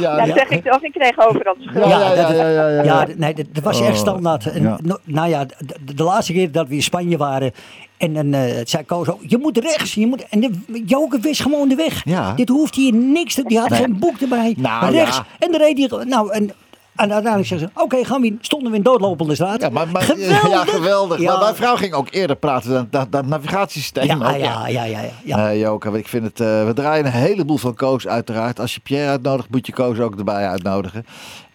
Ja, 0.00 0.24
ja. 0.24 0.34
zeg 0.34 0.48
ik 0.48 0.64
toch, 0.64 0.82
ik 0.82 0.92
kreeg 0.92 1.18
overal 1.28 1.54
de 1.54 1.62
schuld. 1.62 1.84
Ja, 1.88 1.98
ja, 2.00 2.14
ja, 2.14 2.22
dat- 2.28 2.36
ja, 2.36 2.48
ja, 2.48 2.68
ja. 2.68 2.82
Ja, 2.82 3.04
d- 3.04 3.18
nee, 3.18 3.34
dat, 3.34 3.46
dat 3.52 3.64
was 3.64 3.80
echt 3.80 3.90
Oh, 3.90 3.96
standaard. 3.96 4.46
En, 4.50 4.62
ja. 4.62 4.78
no- 4.82 4.98
nou 5.04 5.28
ja, 5.28 5.44
de, 5.44 5.54
de- 5.84 5.94
de 5.94 6.02
laatste 6.02 6.32
keer 6.32 6.52
dat 6.52 6.68
we 6.68 6.74
in 6.74 6.82
Spanje 6.82 7.16
waren. 7.16 7.52
En 7.96 8.14
dan 8.14 8.32
eh, 8.32 8.60
zei 8.64 8.84
Koos 8.84 9.08
ook, 9.08 9.20
je 9.26 9.38
moet 9.38 9.58
rechts. 9.58 9.94
Je 9.94 10.06
moet, 10.06 10.26
en 10.28 10.40
de, 10.40 10.82
Joke 10.86 11.20
wist 11.20 11.42
gewoon 11.42 11.68
de 11.68 11.74
weg. 11.74 12.04
Ja. 12.04 12.32
Dit 12.34 12.48
hoeft 12.48 12.74
hier 12.74 12.92
niks 12.94 13.34
te 13.34 13.42
Die 13.42 13.58
had 13.58 13.68
Nee. 13.70 13.80
geen 13.80 13.98
boek 13.98 14.20
erbij. 14.20 14.54
Nou, 14.58 14.82
maar 14.82 14.92
rechts. 14.92 15.16
ja. 15.16 15.26
En 15.38 15.52
dan 15.52 15.60
reed 15.60 15.78
hij... 15.78 15.88
gewoon- 15.88 16.08
Nou, 16.08 16.32
en, 16.32 16.50
en 16.96 17.12
uiteindelijk 17.12 17.46
zeggen 17.46 17.70
ze, 17.74 17.80
oké, 17.82 18.04
gaan 18.04 18.20
we 18.20 18.26
in- 18.26 18.38
stonden 18.40 18.70
we 18.70 18.76
in 18.76 18.82
doodlopende 18.82 19.34
straat. 19.34 19.60
Ja, 19.60 19.68
maar, 19.68 19.88
maar, 19.88 20.02
geweldig. 20.02 20.50
Ja, 20.50 20.64
geweldig. 20.64 21.20
Ja. 21.20 21.32
Maar 21.32 21.42
mijn 21.42 21.54
vrouw 21.54 21.76
ging 21.76 21.92
ook 21.94 22.06
eerder 22.10 22.36
praten 22.36 22.70
dan 22.72 22.86
dat, 22.90 23.12
dat 23.12 23.26
navigatiesysteem. 23.26 24.06
Ja, 24.06 24.14
ook, 24.14 24.36
ja, 24.36 24.66
ja, 24.68 24.84
ja, 24.84 25.00
ja. 25.00 25.10
ja. 25.24 25.50
Eh, 25.50 25.60
Joke, 25.60 25.98
ik 25.98 26.08
vind 26.08 26.24
het, 26.24 26.40
eh, 26.40 26.64
we 26.66 26.72
draaien 26.74 27.06
een 27.06 27.12
heleboel 27.12 27.56
van 27.56 27.74
Koos 27.74 28.06
uiteraard. 28.06 28.60
Als 28.60 28.74
je 28.74 28.80
Pierre 28.80 29.08
uitnodigt, 29.10 29.50
moet 29.50 29.66
je 29.66 29.72
Koos 29.72 29.98
ook 29.98 30.18
erbij 30.18 30.48
uitnodigen. 30.48 31.06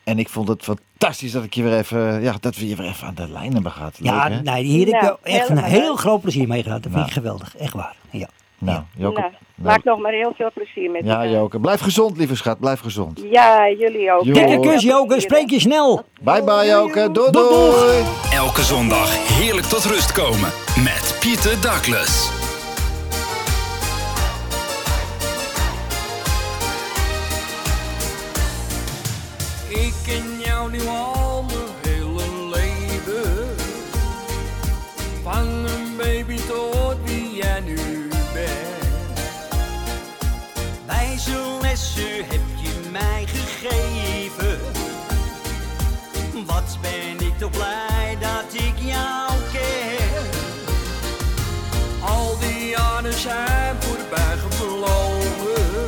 En 0.04 0.19
ik 0.19 0.30
vond 0.30 0.47
het 0.47 0.63
fantastisch 0.63 1.32
dat 1.32 1.43
ik 1.43 1.54
je 1.54 1.63
weer 1.63 1.78
even, 1.78 2.21
ja, 2.21 2.34
dat 2.39 2.56
we 2.58 2.67
je 2.67 2.76
weer 2.76 2.88
even 2.88 3.08
aan 3.08 3.15
de 3.15 3.30
lijn 3.30 3.54
hebben 3.54 3.71
gehad. 3.71 4.00
Leuk, 4.00 4.12
Ja, 4.12 4.28
nee, 4.28 4.63
hier 4.63 4.86
heb 4.86 4.95
ik 4.95 5.02
Nou, 5.02 5.17
echt 5.23 5.50
een 5.50 5.58
heel 5.63 5.95
groot 5.95 6.21
plezier 6.21 6.47
mee 6.47 6.63
gehad. 6.63 6.84
Dat 6.84 6.91
vind 6.91 6.95
Nou. 6.95 7.08
ik 7.08 7.13
geweldig. 7.13 7.58
Echt 7.58 7.73
waar. 7.73 7.95
Ja. 8.10 8.28
Nou, 8.60 8.82
Joke. 8.96 9.20
Nou, 9.20 9.32
nou, 9.56 9.70
maak 9.70 9.84
nog 9.84 10.00
maar 10.00 10.12
heel 10.12 10.34
veel 10.36 10.50
plezier 10.54 10.91
met 10.91 11.06
ja, 11.06 11.22
je. 11.22 11.30
Joke. 11.30 11.60
Blijf 11.60 11.82
gezond, 11.82 12.17
lieve 12.17 12.36
schat. 12.36 12.60
Blijf 12.60 12.80
gezond. 12.80 13.24
Ja, 13.32 13.70
jullie 13.70 14.12
ook. 14.12 14.24
Dikke 14.24 14.60
kus, 14.60 14.84
Joke. 14.84 15.20
Spreek 15.22 15.50
je 15.50 15.60
snel. 15.60 16.04
Bye 16.22 16.43
bye, 16.43 16.65
Joke. 16.65 17.12
Doei, 17.12 17.32
doei. 17.32 17.48
doeg. 17.48 18.34
Elke 18.34 18.62
zondag 18.62 19.38
heerlijk 19.39 19.67
tot 19.67 19.86
rust 19.86 20.12
komen 20.12 20.50
met 20.84 21.17
Pieter 21.20 21.62
Douglas. 21.62 22.32
Ik 29.70 29.93
ken 30.06 30.39
jou 30.46 30.72
nu 30.72 30.80
al 30.88 31.17
lessen 41.78 42.26
heb 42.28 42.42
je 42.56 42.90
mij 42.92 43.26
gegeven. 43.28 44.60
Wat 46.46 46.78
ben 46.82 47.28
ik 47.28 47.38
toch 47.38 47.52
blij 47.52 48.18
dat 48.20 48.54
ik 48.54 48.78
jou 48.78 49.32
ken. 49.52 50.26
Al 52.02 52.38
die 52.40 52.70
jaren 52.70 53.13
zijn 53.13 53.76
voorbij 53.80 54.38
gevlogen. 54.38 55.88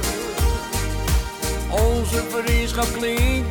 Onze 1.69 2.23
vriendschap 2.29 2.87
klinkt 2.97 3.48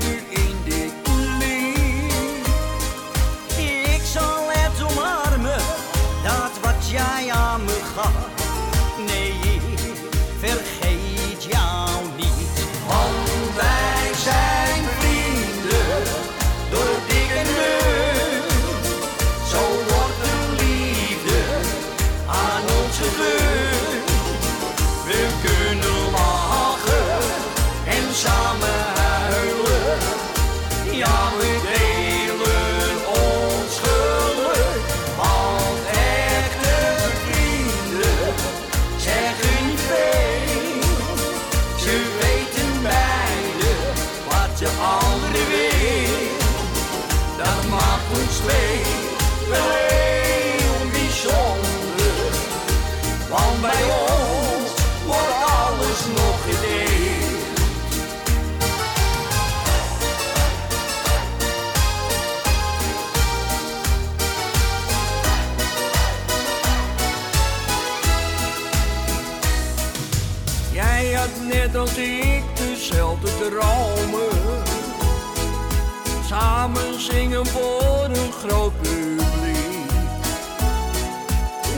Samen 76.74 77.00
zingen 77.00 77.46
voor 77.46 78.04
een 78.04 78.32
groot 78.32 78.80
publiek. 78.80 79.90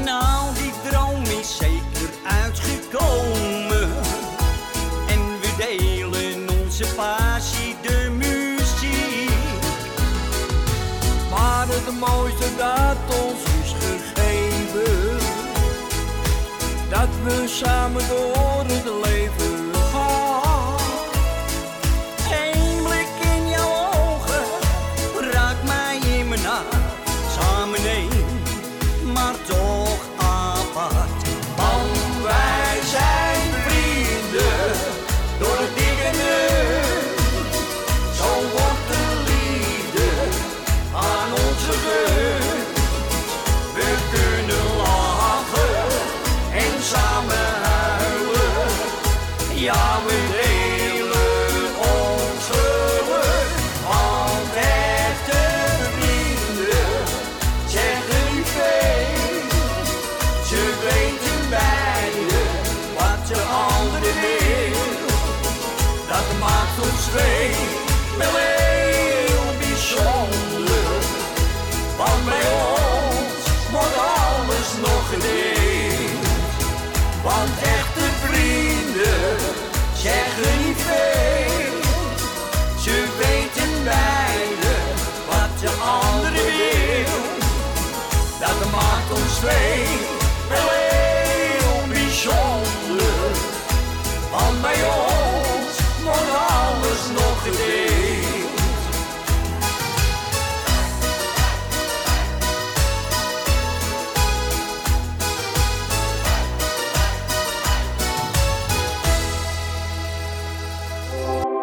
Nou, 0.04 0.54
die 0.54 0.72
droom 0.90 1.22
is 1.22 1.56
zeker 1.56 2.10
uitgekomen. 2.42 3.88
En 5.08 5.20
we 5.40 5.54
delen 5.58 6.48
onze 6.62 6.84
passie, 6.96 7.76
de 7.82 8.10
muziek. 8.16 9.30
Maar 11.30 11.66
het 11.68 11.98
mooiste 11.98 12.48
dat 12.56 13.18
ons 13.22 13.42
is 13.62 13.74
gegeven, 13.80 15.18
dat 16.88 17.08
we 17.24 17.48
samen 17.48 18.08
door 18.08 18.64
het 18.66 18.99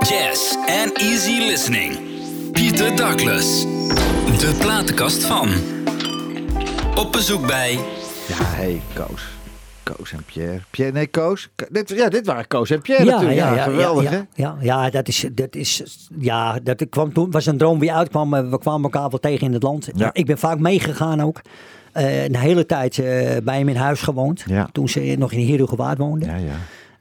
Jazz 0.10 0.56
en 0.66 0.92
easy 0.94 1.32
listening. 1.50 1.98
Pieter 2.52 2.96
Douglas. 2.96 3.62
De 4.40 4.56
platenkast 4.60 5.24
van. 5.26 5.50
Op 6.96 7.12
bezoek 7.12 7.48
bij 7.48 7.72
Ja, 8.28 8.36
hey, 8.38 8.82
Koos. 8.94 9.22
Koos 9.84 10.12
en 10.12 10.24
Pierre. 10.26 10.60
Pierre, 10.70 10.94
nee, 10.94 11.08
Koos. 11.08 11.50
Ko- 11.56 11.66
Dit, 11.72 11.90
ja, 11.90 12.10
dit 12.10 12.26
waren 12.26 12.48
Koos 12.48 12.70
en 12.70 12.82
Pierre 12.82 13.06
natuurlijk. 13.06 13.38
Ja, 13.40 13.64
geweldig, 13.64 14.04
ja, 14.04 14.10
hè? 14.10 14.22
ja, 14.34 14.58
ja, 14.62 14.90
dat 14.90 15.08
is, 15.08 15.26
dat 15.32 15.56
is, 15.56 15.84
ja, 16.20 16.60
dat 16.64 16.84
kwam 16.90 17.14
toen, 17.14 17.32
was 17.32 17.46
een 17.46 17.58
droom 17.58 17.80
wie 17.80 17.94
uitkwam. 17.94 18.34
eh, 18.34 18.50
We 18.50 18.60
kwamen 18.60 18.84
elkaar 18.84 19.10
wel 19.10 19.20
tegen 19.20 19.48
in 19.48 19.54
het 19.54 19.64
land. 19.64 19.90
Ja. 19.96 20.10
Ik 20.14 20.26
ben 20.26 20.38
vaak 20.38 20.60
meegegaan 20.60 21.22
ook. 21.22 21.42
Eh, 21.92 22.24
een 22.24 22.36
hele 22.36 22.66
tijd 22.66 22.98
eh, 23.00 23.38
bij 23.44 23.58
hem 23.58 23.70
in 23.70 23.76
huis 23.76 24.02
gewoond. 24.02 24.44
Ja. 24.48 24.70
Toen 24.72 24.90
ze 24.90 25.16
nog 25.18 25.32
in 25.32 25.48
Herugewaard 25.50 25.98
woonde. 25.98 26.26
Ja, 26.26 26.36
ja. 26.36 26.56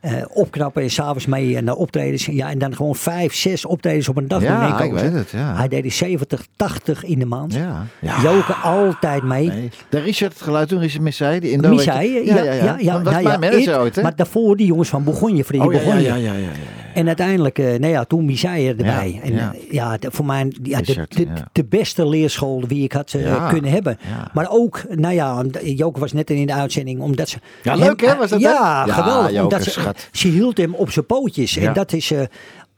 Eh, 0.07 0.13
opknappen 0.33 0.83
en 0.83 0.91
s'avonds 0.91 1.27
mee 1.27 1.61
naar 1.61 1.75
optredens. 1.75 2.27
Ja, 2.27 2.51
en 2.51 2.59
dan 2.59 2.77
gewoon 2.77 2.95
vijf, 2.95 3.35
zes 3.35 3.65
optredens 3.65 4.09
op 4.09 4.17
een 4.17 4.29
dag. 4.29 4.43
Ja, 4.43 4.81
ik 4.83 4.93
weet 4.93 5.13
het, 5.13 5.31
ja. 5.31 5.57
Hij 5.57 5.69
deed 5.69 5.85
er 5.85 5.91
70, 5.91 6.47
80 6.57 7.05
in 7.05 7.19
de 7.19 7.25
maand. 7.25 7.55
Ja. 7.55 7.87
ja. 8.01 8.21
Joke 8.23 8.53
altijd 8.53 9.23
mee. 9.23 9.49
Nee. 9.49 9.71
De 9.89 9.99
Richard 9.99 10.33
het 10.33 10.43
geluid 10.43 10.69
toen, 10.69 10.79
Richard 10.79 11.03
Missai, 11.03 11.41
die 11.41 11.51
Indo. 11.51 11.73
Je- 11.73 11.83
ja, 11.85 12.01
ja, 12.01 12.53
ja. 12.53 12.73
dat 12.73 12.79
is 12.79 12.85
nou 12.87 13.03
mijn 13.03 13.23
ja, 13.23 13.39
manager 13.39 13.75
ik- 13.75 13.79
ooit, 13.81 13.97
hè? 13.97 14.03
Maar 14.03 14.17
daarvoor 14.17 14.57
die 14.57 14.67
jongens 14.67 14.89
van 14.89 15.05
Bourgogne, 15.05 15.45
Freddy 15.45 15.67
oh, 15.67 15.73
ja, 15.73 15.79
ja, 15.79 15.85
Bourgogne. 15.85 16.09
ja, 16.09 16.15
ja, 16.17 16.33
ja, 16.33 16.39
ja. 16.39 16.86
En 16.97 17.07
uiteindelijk, 17.07 17.59
nou 17.59 17.87
ja, 17.87 18.05
toen 18.05 18.25
Misai 18.25 18.69
erbij. 18.69 19.13
Ja, 19.13 19.21
en 19.23 19.33
ja. 19.35 19.55
eh, 19.55 19.71
ja, 19.71 19.97
de- 19.99 20.11
voor 20.11 20.25
mij 20.25 20.53
ja, 20.63 20.81
de, 20.81 21.07
de, 21.09 21.27
de 21.53 21.65
beste 21.65 22.09
leerschool 22.09 22.67
die 22.69 22.83
ik 22.85 22.93
had 22.93 23.13
eh, 23.13 23.49
kunnen 23.49 23.71
hebben. 23.71 23.99
Maar 24.33 24.47
ook, 24.51 24.83
nou 24.89 25.15
ja, 25.15 25.45
Joke 25.63 26.01
was 26.01 26.13
net 26.13 26.31
in 26.31 26.47
de 26.47 26.55
uitzending, 26.55 27.01
omdat 27.01 27.29
ze... 27.29 27.39
Ja, 27.63 27.75
leuk, 27.75 28.01
hè, 28.01 28.17
was 28.17 28.31
dat? 28.31 28.41
Ja, 28.41 28.85
Ja, 28.87 28.93
geweldig. 28.93 29.31
Joke, 29.31 29.43
omdat 29.43 29.63
ze, 29.65 29.95
ze 30.13 30.29
hield 30.29 30.57
hem 30.59 30.75
op 30.75 30.91
zijn 30.91 31.07
pootjes. 31.07 31.57
En 31.57 31.73
dat 31.73 31.93
is... 31.93 32.13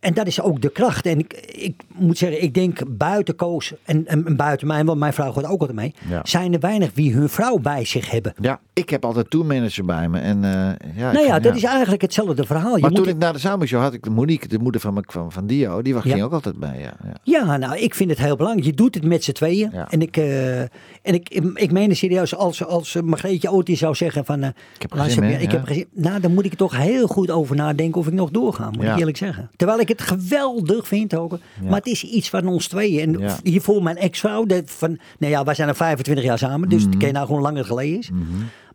en 0.00 0.14
dat 0.14 0.26
is 0.26 0.40
ook 0.40 0.60
de 0.62 0.70
kracht. 0.70 1.06
En 1.06 1.18
ik, 1.18 1.32
ik 1.52 1.74
moet 1.94 2.18
zeggen, 2.18 2.42
ik 2.42 2.54
denk 2.54 2.80
buiten 2.88 3.36
Koos 3.36 3.72
en, 3.84 4.06
en, 4.06 4.26
en 4.26 4.36
buiten 4.36 4.66
mij, 4.66 4.84
want 4.84 4.98
mijn 4.98 5.12
vrouw 5.12 5.32
gaat 5.32 5.44
ook 5.44 5.60
altijd 5.60 5.78
mee, 5.78 5.94
Ja. 6.08 6.20
zijn 6.24 6.52
er 6.52 6.60
weinig 6.60 6.90
wie 6.94 7.12
hun 7.14 7.28
vrouw 7.28 7.58
bij 7.58 7.84
zich 7.84 8.10
hebben. 8.10 8.34
Ja, 8.40 8.60
ik 8.78 8.90
heb 8.90 9.04
altijd 9.04 9.30
tourmanager 9.30 9.84
bij 9.84 10.08
me. 10.08 10.18
En, 10.18 10.44
eh, 10.44 10.50
ja, 10.96 11.12
nou 11.12 11.24
ja, 11.26 11.32
vind- 11.32 11.42
dat 11.44 11.56
is 11.56 11.62
eigenlijk 11.64 12.02
hetzelfde 12.02 12.46
verhaal. 12.46 12.74
Je 12.74 12.80
Maar 12.82 12.90
moet 12.90 12.98
toen 13.04 13.08
ik 13.08 13.18
naar 13.18 13.32
de 13.32 13.38
Zomershow 13.38 13.80
had 13.80 13.92
ik 13.92 14.02
de 14.02 14.10
Monique, 14.10 14.48
de 14.48 14.58
moeder 14.58 14.80
van, 14.80 15.04
van, 15.06 15.32
van 15.32 15.46
Dio, 15.46 15.82
die 15.82 15.94
Ja. 15.94 16.00
ging 16.00 16.22
ook 16.22 16.32
altijd 16.32 16.58
bij. 16.58 16.78
Ja, 16.78 16.94
ja. 17.04 17.12
Ja, 17.22 17.56
nou, 17.56 17.76
ik 17.78 17.94
vind 17.94 18.10
het 18.10 18.18
heel 18.18 18.36
belangrijk. 18.36 18.66
Je 18.66 18.74
doet 18.74 18.94
het 18.94 19.04
met 19.04 19.24
z'n 19.24 19.32
tweeën. 19.32 19.72
En, 19.72 20.02
ik, 20.02 20.16
eh, 20.16 20.60
en 20.60 20.68
ik, 21.02 21.28
ik 21.54 21.72
meen 21.72 21.88
het 21.88 21.98
serieus, 21.98 22.34
als, 22.34 22.64
als 22.64 22.96
Margreetje 23.04 23.62
eens 23.64 23.78
zou 23.78 23.94
zeggen 23.94 24.24
van... 24.24 24.42
eh, 24.42 24.48
Ik 24.74 24.82
heb 24.82 24.90
zin 25.08 25.22
ik 25.40 25.50
heb 25.50 25.86
Nou, 25.94 26.20
dan 26.20 26.34
moet 26.34 26.44
ik 26.44 26.54
toch 26.54 26.76
heel 26.76 27.06
goed 27.06 27.30
over 27.30 27.56
nadenken 27.56 28.00
of 28.00 28.06
ik 28.06 28.12
nog 28.12 28.30
doorga, 28.30 28.70
moet 28.70 28.82
ik 28.84 28.96
eerlijk 28.98 29.16
zeggen. 29.16 29.50
Terwijl 29.56 29.80
ik 29.80 29.88
het 29.88 30.00
geweldig 30.02 30.88
vind 30.88 31.14
ook. 31.16 31.38
Maar 31.62 31.76
het 31.78 31.86
is 31.86 32.04
iets 32.04 32.28
van 32.30 32.46
ons 32.46 32.68
tweeën. 32.68 33.14
En 33.20 33.30
hiervoor 33.42 33.82
mijn 33.82 33.96
ex-vrouw, 33.96 34.44
dat 34.44 34.62
van, 34.66 34.98
nou 35.18 35.32
ja, 35.32 35.44
wij 35.44 35.54
zijn 35.54 35.68
al 35.68 35.74
25 35.74 36.24
jaar 36.24 36.38
samen, 36.38 36.68
dus 36.68 36.80
Mhm. 36.82 36.88
het 36.90 36.98
ken 36.98 37.06
je 37.06 37.12
nou 37.14 37.26
gewoon 37.26 37.42
langer 37.42 37.64
geleden 37.64 37.98
is. 37.98 38.10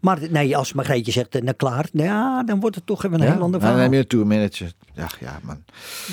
Maar 0.04 0.20
nee, 0.30 0.58
als 0.58 0.74
Margreetje 0.74 1.12
zegt, 1.12 1.36
eh, 1.36 1.42
nou 1.42 1.56
klaar, 1.56 1.86
nou 1.92 2.08
ja, 2.08 2.44
dan 2.44 2.60
wordt 2.60 2.76
het 2.76 2.86
toch 2.86 3.06
even 3.06 3.20
een 3.22 3.26
Ja? 3.28 3.34
heel 3.34 3.42
ander 3.42 3.60
Nou, 3.60 3.62
verhaal. 3.62 3.74
dan 3.80 3.84
neem 3.84 3.94
je 3.94 4.00
een 4.00 4.08
tourmanager. 4.08 4.72
Ja, 4.94 5.08
ja, 5.20 5.40
man. 5.44 5.64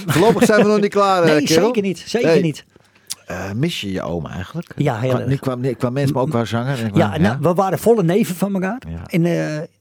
Voorlopig 0.07 0.45
zijn 0.45 0.63
we 0.63 0.69
nog 0.69 0.81
niet 0.81 0.91
klaar, 0.91 1.23
eh, 1.25 1.31
nee, 1.35 1.45
kerel. 1.45 1.65
zeker 1.65 1.83
niet. 1.83 1.99
Zeker 2.07 2.41
niet. 2.43 2.65
eh, 3.27 3.53
mis 3.53 3.81
je 3.81 3.93
je 3.93 4.03
oom 4.03 4.27
eigenlijk? 4.27 4.73
Ja, 4.77 4.99
heel 4.99 5.19
erg. 5.19 5.27
Niet 5.29 5.41
qua, 5.41 5.55
niet 5.55 5.77
qua 5.77 5.91
mens, 5.91 6.13
maar 6.13 6.23
ook 6.23 6.31
qua 6.31 6.45
zanger. 6.45 6.91
qua- 6.91 6.99
Ja, 6.99 7.19
nou, 7.19 7.37
we 7.41 7.55
waren 7.55 7.79
volle 7.79 8.03
neven 8.03 8.35
van 8.35 8.55
elkaar. 8.55 8.83
Ja. 8.89 9.03
En 9.07 9.23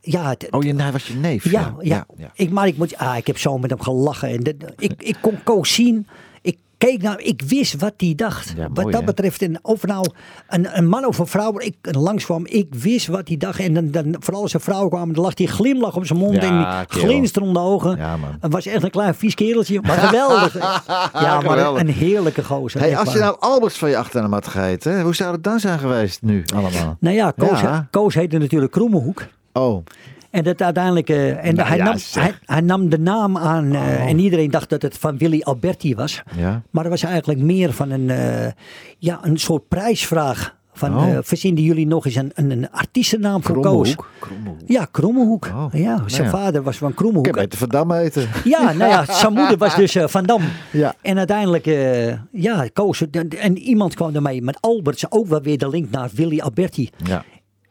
ja, 0.01 0.30
het, 0.30 0.47
Oh, 0.51 0.64
je, 0.64 0.76
hij 0.76 0.91
was 0.91 1.07
je 1.07 1.14
neef. 1.16 1.51
ja, 1.51 1.74
ja, 1.80 2.05
Ik, 2.34 2.49
maar 2.49 2.68
ik, 2.68 2.78
moet, 2.78 2.97
ah, 2.97 3.18
ik 3.18 3.28
heb 3.28 3.38
zo 3.38 3.57
met 3.57 3.70
hem 3.70 3.82
gelachen. 3.82 4.30
En 4.30 4.57
ik, 4.78 4.93
ik 4.97 5.18
kon 5.22 5.43
Koos 5.43 5.74
zien. 5.74 6.07
Keek 6.80 7.02
naar 7.02 7.20
ik 7.20 7.42
wist 7.42 7.80
wat 7.80 7.94
hij 7.98 8.14
dacht. 8.16 8.54
Ja, 8.58 8.68
wat 8.74 8.92
dat 8.92 9.00
hè? 9.00 9.06
betreft. 9.06 9.42
En 9.42 9.60
of 9.62 9.86
nou 9.86 10.10
een, 10.48 10.78
een 10.78 10.88
man 10.88 11.06
of 11.06 11.18
een 11.18 11.28
vrouw 11.28 11.60
ik 11.60 11.76
langskwam, 11.82 12.46
ik 12.46 12.68
wist 12.76 13.08
wat 13.08 13.28
hij 13.28 13.38
dacht. 13.38 13.60
En 13.60 13.74
dan, 13.74 13.92
dan 13.92 14.16
vooral 14.20 14.42
als 14.42 14.54
een 14.54 14.60
vrouw 14.60 14.88
kwam, 14.88 15.14
dan 15.14 15.24
lag 15.24 15.34
die 15.34 15.48
glimlach 15.48 15.96
op 15.96 16.06
zijn 16.06 16.20
mond 16.20 16.42
Ja, 16.42 16.80
en 16.80 16.86
glinsterende 16.90 17.60
ogen. 17.60 17.98
Ja. 17.98 18.18
Het 18.40 18.54
was 18.54 18.66
echt 18.66 18.84
een 18.84 18.90
klein 18.90 19.16
vies 19.16 19.36
kereltje, 19.36 19.82
maar 19.82 19.98
geweldig. 20.08 20.54
ja, 21.14 21.42
maar 21.42 21.58
een, 21.58 21.80
een 21.80 21.94
heerlijke 21.94 22.44
gozer. 22.44 22.80
Hey, 22.80 22.98
als 22.98 23.14
je 23.14 23.20
nou 23.20 23.36
Alberts 23.40 23.78
van 23.78 23.90
je 23.90 23.98
achternaam 23.98 24.34
had 24.34 24.48
geheten, 24.48 25.02
hoe 25.02 25.16
zou 25.16 25.32
het 25.32 25.44
dan 25.44 25.60
zijn 25.60 25.80
geweest 25.80 26.22
nu 26.22 26.44
allemaal? 26.56 26.98
Nou 27.00 27.16
ja, 27.16 27.32
Koos. 27.38 27.60
Koos 27.90 28.14
heette 28.14 28.38
natuurlijk 28.38 28.72
Kroemenhoek. 28.72 29.26
Oh, 29.54 29.86
En 30.32 30.44
dat 30.44 30.62
uiteindelijk. 30.62 31.10
eh, 31.10 31.46
en 31.46 31.56
Nou 31.56 31.68
hij, 31.68 31.78
ja, 31.78 31.84
nam, 31.84 31.96
hij, 32.12 32.34
hij 32.46 32.62
nam 32.62 32.90
de 32.90 33.00
naam 33.00 33.38
aan. 33.38 33.74
eh, 33.74 33.82
Oh. 33.82 34.10
En 34.10 34.20
iedereen 34.20 34.52
dacht 34.52 34.70
dat 34.70 34.82
het 34.82 34.98
van 34.98 35.18
Willy 35.18 35.42
Alberti 35.42 35.96
was. 35.96 36.22
ja. 36.36 36.62
Maar 36.70 36.84
dat 36.84 36.92
was 36.92 37.04
eigenlijk 37.04 37.40
meer 37.40 37.74
van 37.74 37.90
een, 37.90 38.10
eh, 38.10 38.52
ja, 38.98 39.20
een 39.22 39.38
soort 39.40 39.68
prijsvraag. 39.68 40.58
Van, 40.74 40.96
Oh. 40.98 41.18
verzinnen 41.22 41.64
jullie 41.64 41.88
nog 41.88 42.06
eens 42.06 42.16
een, 42.16 42.32
een, 42.36 42.52
een 42.52 42.72
artiestennaam 42.72 43.44
voor 43.44 43.60
Koos? 43.60 43.96
Ja, 44.66 44.88
Krommehoek. 44.92 45.46
Oh, 45.46 45.66
Ja, 45.72 45.96
nou 45.96 46.10
zijn 46.10 46.24
ja. 46.24 46.30
vader 46.30 46.64
was 46.64 46.78
van 46.78 46.90
Ik 46.90 46.96
Krommehoek. 46.96 47.26
heb 47.26 47.36
beter 47.36 47.58
Van 47.58 47.70
Dam 47.70 47.92
eten. 47.92 48.28
Ja, 48.44 48.72
nou 48.74 48.90
ja, 48.92 49.06
zijn 49.20 49.34
moeder 49.34 49.58
was 49.58 49.76
dus 49.76 49.98
Van 50.06 50.24
Dam. 50.24 50.42
Ja. 50.72 50.94
En 51.02 51.18
uiteindelijk, 51.18 51.66
ja, 52.32 52.68
Koos. 52.74 53.04
En, 53.12 53.30
en 53.30 53.58
iemand 53.58 53.96
kwam 53.96 54.16
ermee 54.16 54.42
met 54.42 54.58
Alberts 54.62 55.12
ook 55.12 55.28
wel 55.28 55.42
weer 55.42 55.58
de 55.58 55.70
link 55.70 55.90
naar 55.92 56.10
Willy 56.14 56.40
Alberti. 56.40 56.90
Ja. 57.04 57.24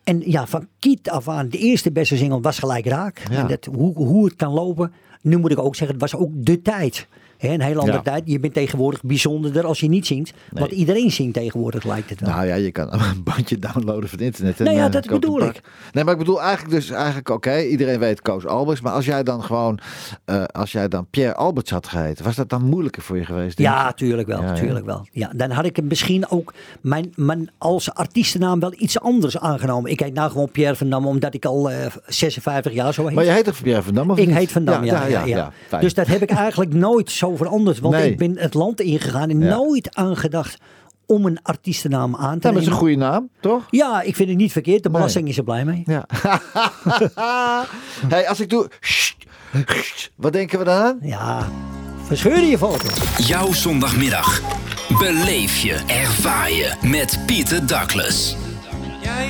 En 0.09 0.23
ja, 0.25 0.47
van 0.47 0.69
kiet 0.79 1.11
af 1.11 1.29
aan, 1.29 1.49
de 1.49 1.59
eerste 1.59 1.93
beste 1.93 2.17
single 2.17 2.41
was 2.41 2.59
gelijk 2.59 2.87
raak. 2.87 3.23
Ja. 3.31 3.37
En 3.37 3.47
dat, 3.47 3.65
hoe, 3.65 3.95
hoe 3.95 4.25
het 4.25 4.37
kan 4.37 4.53
lopen. 4.53 4.93
Nu 5.23 5.37
moet 5.37 5.51
ik 5.51 5.59
ook 5.59 5.77
zeggen, 5.77 5.99
het 6.01 6.11
was 6.11 6.21
ook 6.21 6.31
de 6.35 6.63
tijd. 6.63 7.07
Een 7.39 7.61
hele 7.61 7.79
andere 7.79 7.97
Ja. 7.97 8.03
tijd. 8.03 8.23
Je 8.27 8.41
bent 8.41 8.55
tegenwoordig 8.55 9.03
bijzonderder 9.03 9.65
als 9.65 9.81
je 9.81 9.89
niet 9.89 10.07
zingt. 10.07 10.33
Want 10.51 10.73
iedereen 10.73 11.11
zingt 11.11 11.35
tegenwoordig, 11.35 11.85
lijkt 11.85 12.11
het 12.11 12.21
wel. 12.21 12.31
Nou 12.31 12.47
ja, 12.47 12.55
je 12.55 12.71
kan 12.71 12.93
een 12.93 13.23
bandje 13.23 13.59
downloaden 13.59 14.09
van 14.09 14.19
het 14.19 14.27
internet. 14.27 14.59
en, 14.59 14.65
Nou 14.65 14.77
ja, 14.77 14.87
eh, 14.87 14.93
dat 14.93 15.07
bedoel 15.07 15.43
ik. 15.43 15.61
Nee, 15.93 16.05
maar 16.05 16.13
ik 16.13 16.19
bedoel 16.19 16.43
eigenlijk 16.43 16.75
dus 16.75 16.91
eigenlijk 16.91 17.29
oké, 17.29 17.61
iedereen 17.61 17.99
weet 17.99 18.23
Koos 18.23 18.47
Alberts. 18.47 18.81
Maar 18.81 18.93
als 18.93 19.05
jij 19.05 19.23
dan 19.23 19.43
gewoon, 19.43 19.79
eh, 20.25 20.45
als 20.45 20.73
jij 20.73 20.89
dan 20.89 21.07
Pierre 21.11 21.35
Alberts 21.35 21.71
had 21.71 21.87
geheten, 21.87 22.25
was 22.25 22.37
dat 22.37 22.49
dan 22.49 22.63
moeilijker 22.63 23.03
voor 23.03 23.17
je 23.17 23.25
geweest? 23.25 23.59
ja, 23.59 23.93
tuurlijk 23.93 24.29
wel. 24.29 24.41
Ja, 24.43 24.47
ja. 24.47 24.55
tuurlijk 24.55 24.87
wel. 24.87 25.07
Ja, 25.13 25.33
dan 25.37 25.51
had 25.51 25.65
ik 25.65 25.77
hem 25.77 25.87
misschien 25.87 26.29
ook 26.31 26.55
mijn, 26.81 27.13
mijn 27.17 27.51
als 27.59 27.95
artiestennaam 27.95 28.61
wel 28.61 28.73
iets 28.77 29.01
anders 29.01 29.39
aangenomen. 29.39 29.91
Ik 29.91 30.01
heet 30.01 30.15
nou 30.15 30.31
gewoon 30.31 30.51
Pierre 30.51 30.77
van 30.77 30.91
Dam, 30.91 31.07
omdat 31.07 31.35
ik 31.35 31.45
al 31.45 31.71
eh, 31.71 31.87
56 32.07 32.73
jaar 32.73 32.95
zo 32.95 33.07
heet. 33.07 33.15
Maar 33.15 33.25
je 33.25 33.31
heet 33.31 33.45
toch 33.45 33.63
Pierre 33.63 33.83
van 33.83 33.95
Dam? 33.95 34.11
Of 34.11 34.19
Ik 34.19 34.27
niet? 34.27 34.37
heet 34.37 34.53
Van 34.53 34.65
Dam, 34.65 34.85
ja. 34.85 35.07
ja, 35.07 35.25
ja, 35.25 35.53
dus 35.81 35.95
dat 35.95 36.07
heb 36.07 36.23
ik 36.23 36.31
eigenlijk 36.47 36.75
nooit 36.75 37.11
zo 37.11 37.28
veranderd. 37.37 37.79
Want 37.81 37.95
Nee. 37.95 38.11
ik 38.11 38.19
ben 38.19 38.39
het 38.39 38.55
land 38.55 38.81
ingegaan 38.81 39.31
en 39.31 39.41
Ja. 39.41 39.57
nooit 39.57 39.95
aangedacht 39.95 40.59
om 41.07 41.27
een 41.27 41.39
artiestennaam 41.43 42.17
aan 42.17 42.21
te 42.21 42.25
Ja, 42.25 42.31
maar 42.31 42.41
dat 42.41 42.53
is 42.53 42.59
nemen. 42.61 42.73
een 42.73 42.79
goede 42.79 42.97
naam, 42.97 43.29
toch? 43.41 43.67
Ja, 43.71 44.03
ik 44.03 44.17
vind 44.17 44.29
het 44.29 44.39
niet 44.39 44.53
verkeerd. 44.53 44.83
De 44.83 44.89
Nee. 44.89 44.99
belasting 44.99 45.29
is 45.29 45.39
er 45.39 45.45
blij 45.45 45.65
mee. 45.65 45.83
Ja. 45.87 46.07
hey, 48.09 48.29
als 48.29 48.41
ik 48.41 48.51
doe, 48.51 48.69
wat 50.17 50.33
denken 50.33 50.59
we 50.59 50.65
dan 50.65 50.83
aan? 50.83 50.99
Ja, 51.03 51.49
verscheur 52.03 52.41
je 52.41 52.59
foto. 52.59 52.89
Jouw 53.19 53.53
zondagmiddag. 53.53 54.41
Beleef 54.99 55.57
je, 55.57 55.75
ervaar 55.87 56.53
je 56.53 56.75
met 56.83 57.19
Pieter 57.27 57.67
Douglas. 57.67 58.37
Jij 59.03 59.29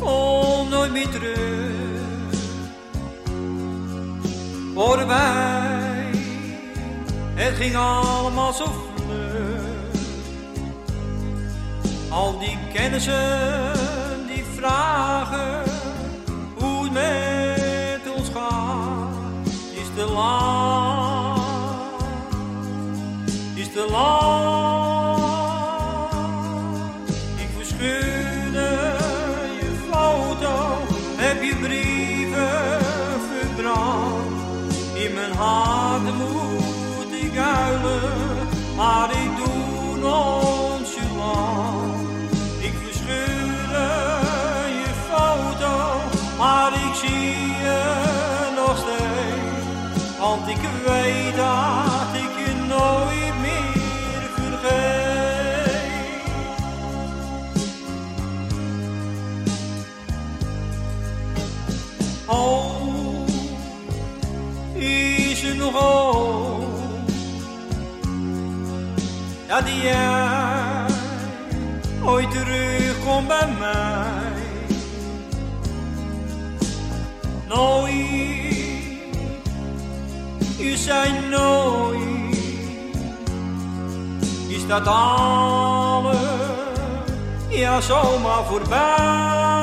komt 0.00 0.70
nooit 0.70 0.92
meer 0.92 1.08
terug. 1.08 1.59
Voorbij, 4.80 6.10
het 7.34 7.54
ging 7.54 7.76
allemaal 7.76 8.52
zo 8.52 8.64
vlug. 8.94 10.00
Al 12.08 12.38
die 12.38 12.58
kennissen 12.72 13.72
die 14.26 14.44
vragen 14.56 15.62
hoe 16.58 16.84
het 16.84 16.92
met 16.92 18.16
ons 18.16 18.28
gaat, 18.28 19.46
is 19.72 19.88
te 19.96 20.12
laat, 20.12 21.40
is 23.54 23.72
te 23.72 23.86
laat. 23.90 24.49
Maar 38.80 39.10
ik 39.10 39.36
doe 39.36 39.96
nonchalant. 39.98 41.60
Ik 42.58 42.72
verscheur 42.84 43.78
je 44.80 44.92
foto, 45.08 45.74
maar 46.38 46.72
ik 46.72 46.94
zie 46.94 47.48
je 47.64 47.80
nog 48.56 48.78
steeds. 48.78 49.64
Want 50.18 50.48
ik 50.48 50.60
weet 50.86 51.36
dat 51.36 52.14
ik 52.14 52.46
je 52.46 52.54
nooit 52.68 53.40
meer 53.40 54.30
vergeet. 54.34 55.78
Oh, 62.26 63.26
is 64.74 65.42
er 65.42 65.56
nog 65.56 65.74
dat 69.64 69.82
jij 69.82 70.86
ooit 72.04 72.30
terugkomt 72.30 73.28
bij 73.28 73.48
mij? 73.58 74.32
Nooit, 77.48 77.94
je 80.58 80.76
zei 80.76 81.12
nooit, 81.30 82.36
is 84.48 84.66
dat 84.66 84.86
alles 84.86 86.16
ja 87.48 87.80
zomaar 87.80 88.44
voorbij? 88.44 89.59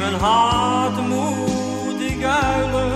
Mijn 0.00 0.14
hart 0.14 1.08
moet 1.08 2.00
ik 2.00 2.22
huilen, 2.22 2.92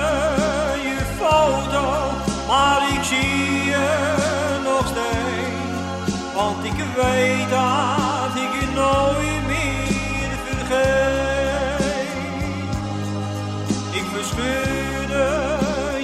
je 0.82 0.98
foto, 1.18 1.82
maar 2.46 2.82
ik 2.96 3.02
zie 3.04 3.64
je 3.64 3.88
nog 4.64 4.86
steeds. 4.86 6.16
Want 6.34 6.64
ik 6.64 6.72
weet 6.96 7.50
dat 7.50 8.32
ik 8.44 8.52
je 8.60 8.66
nooit 8.74 9.46
meer 9.46 10.30
vergeet. 10.46 11.88
Ik 13.90 14.04
verscheurde 14.14 15.26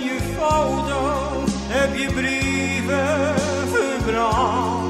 je 0.05 0.19
foto, 0.39 1.01
heb 1.69 1.97
je 1.97 2.13
brieven 2.13 3.35
verbrand. 3.73 4.84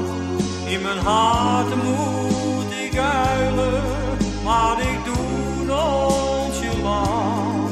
In 0.75 0.81
mijn 0.81 0.97
hart 0.97 1.75
moet 1.83 2.71
ik 2.83 2.97
huilen, 2.97 3.83
maar 4.43 4.79
ik 4.79 5.05
doe 5.05 5.65
nonchalant. 5.65 7.71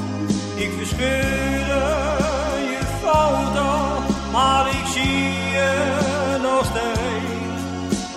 Ik 0.56 0.72
verscheurde 0.78 1.84
je 2.72 2.80
foto, 3.02 4.00
maar 4.32 4.68
ik 4.68 4.86
zie 4.94 5.34
je 5.52 5.72
nog 6.42 6.66
steeds. 6.66 7.62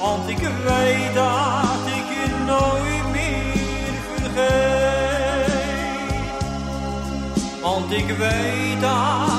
Want 0.00 0.28
ik 0.28 0.38
weet 0.38 1.14
dat 1.14 1.86
ik 1.86 2.08
je 2.16 2.26
nooit 2.46 3.10
meer 3.12 3.94
vergeet. 4.12 5.54
Want 7.62 7.92
ik 7.92 8.06
weet 8.06 8.80
dat 8.80 9.35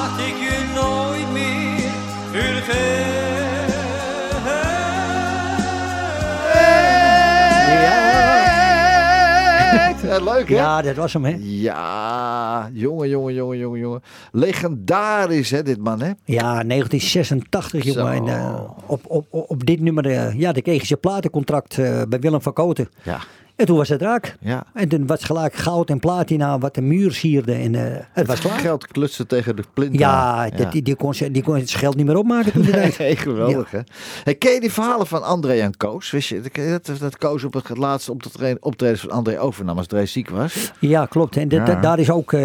leuk 10.23 10.49
hè? 10.49 10.55
Ja, 10.55 10.81
dat 10.81 10.95
was 10.95 11.13
hem, 11.13 11.25
hè? 11.25 11.37
Ja, 11.39 12.69
jongen, 12.73 13.09
jongen, 13.09 13.33
jongen, 13.33 13.57
jongen, 13.57 13.79
jongen. 13.79 14.01
Legendarisch 14.31 15.51
hè, 15.51 15.63
dit 15.63 15.77
man 15.77 16.01
hè? 16.01 16.11
Ja, 16.23 16.63
1986, 16.63 17.83
jongen. 17.83 18.13
En, 18.13 18.27
eh, 18.27 18.61
op, 18.85 19.01
op, 19.07 19.25
op 19.29 19.65
dit 19.65 19.79
nummer, 19.79 20.05
eh, 20.05 20.39
ja, 20.39 20.51
dan 20.51 20.61
kreeg 20.61 20.87
je 20.87 20.97
platencontract 20.97 21.77
eh, 21.77 22.01
bij 22.09 22.19
Willem 22.19 22.41
van 22.41 22.53
Koten. 22.53 22.89
Ja, 23.03 23.19
En 23.57 23.65
toen 23.65 23.77
was 23.77 23.89
het 23.89 24.01
raak. 24.01 24.35
ja. 24.39 24.63
En 24.73 24.87
toen 24.87 25.07
was 25.07 25.23
gelijk 25.23 25.53
goud 25.53 25.89
en 25.89 25.99
platina 25.99 26.57
wat 26.59 26.75
de 26.75 26.81
muur 26.81 27.11
sierde. 27.11 27.53
En 27.53 27.75
eh, 27.75 28.01
het 28.11 28.27
was 28.27 28.39
klaar. 28.39 28.59
Geld 28.59 28.87
klutsen 28.87 29.27
tegen 29.27 29.55
de 29.55 29.63
plint. 29.73 29.99
Ja, 29.99 30.49
dat- 30.49 30.71
Die, 30.71 30.81
die, 30.81 30.95
kon, 30.95 31.13
die 31.31 31.43
kon 31.43 31.55
het 31.55 31.71
geld 31.71 31.95
niet 31.95 32.05
meer 32.05 32.17
opmaken 32.17 32.51
toen. 32.51 32.65
Nee, 32.71 33.15
geweldig 33.27 33.71
hè. 33.71 33.79
Hey, 34.23 34.35
ken 34.35 34.53
je 34.53 34.59
die 34.59 34.71
verhalen 34.71 35.07
van 35.07 35.23
André 35.23 35.53
en 35.53 35.77
Koos? 35.77 36.11
Wist 36.11 36.29
je 36.29 36.41
dat, 36.83 36.99
dat, 36.99 37.17
Koos 37.17 37.43
op 37.43 37.53
het 37.53 37.77
laatste 37.77 38.11
optreden, 38.11 38.57
optreden 38.63 38.97
van 38.97 39.09
André 39.11 39.39
overnam 39.39 39.77
als 39.77 39.87
Dre 39.87 40.05
ziek 40.05 40.29
was? 40.29 40.71
Ja, 40.79 41.05
klopt. 41.05 41.37
En 41.37 41.47
dat- 41.49 41.59
Ja. 41.59 41.65
dat- 41.65 41.81
daar 41.83 41.99
is 41.99 42.09
ook, 42.09 42.33
eh, 42.33 42.41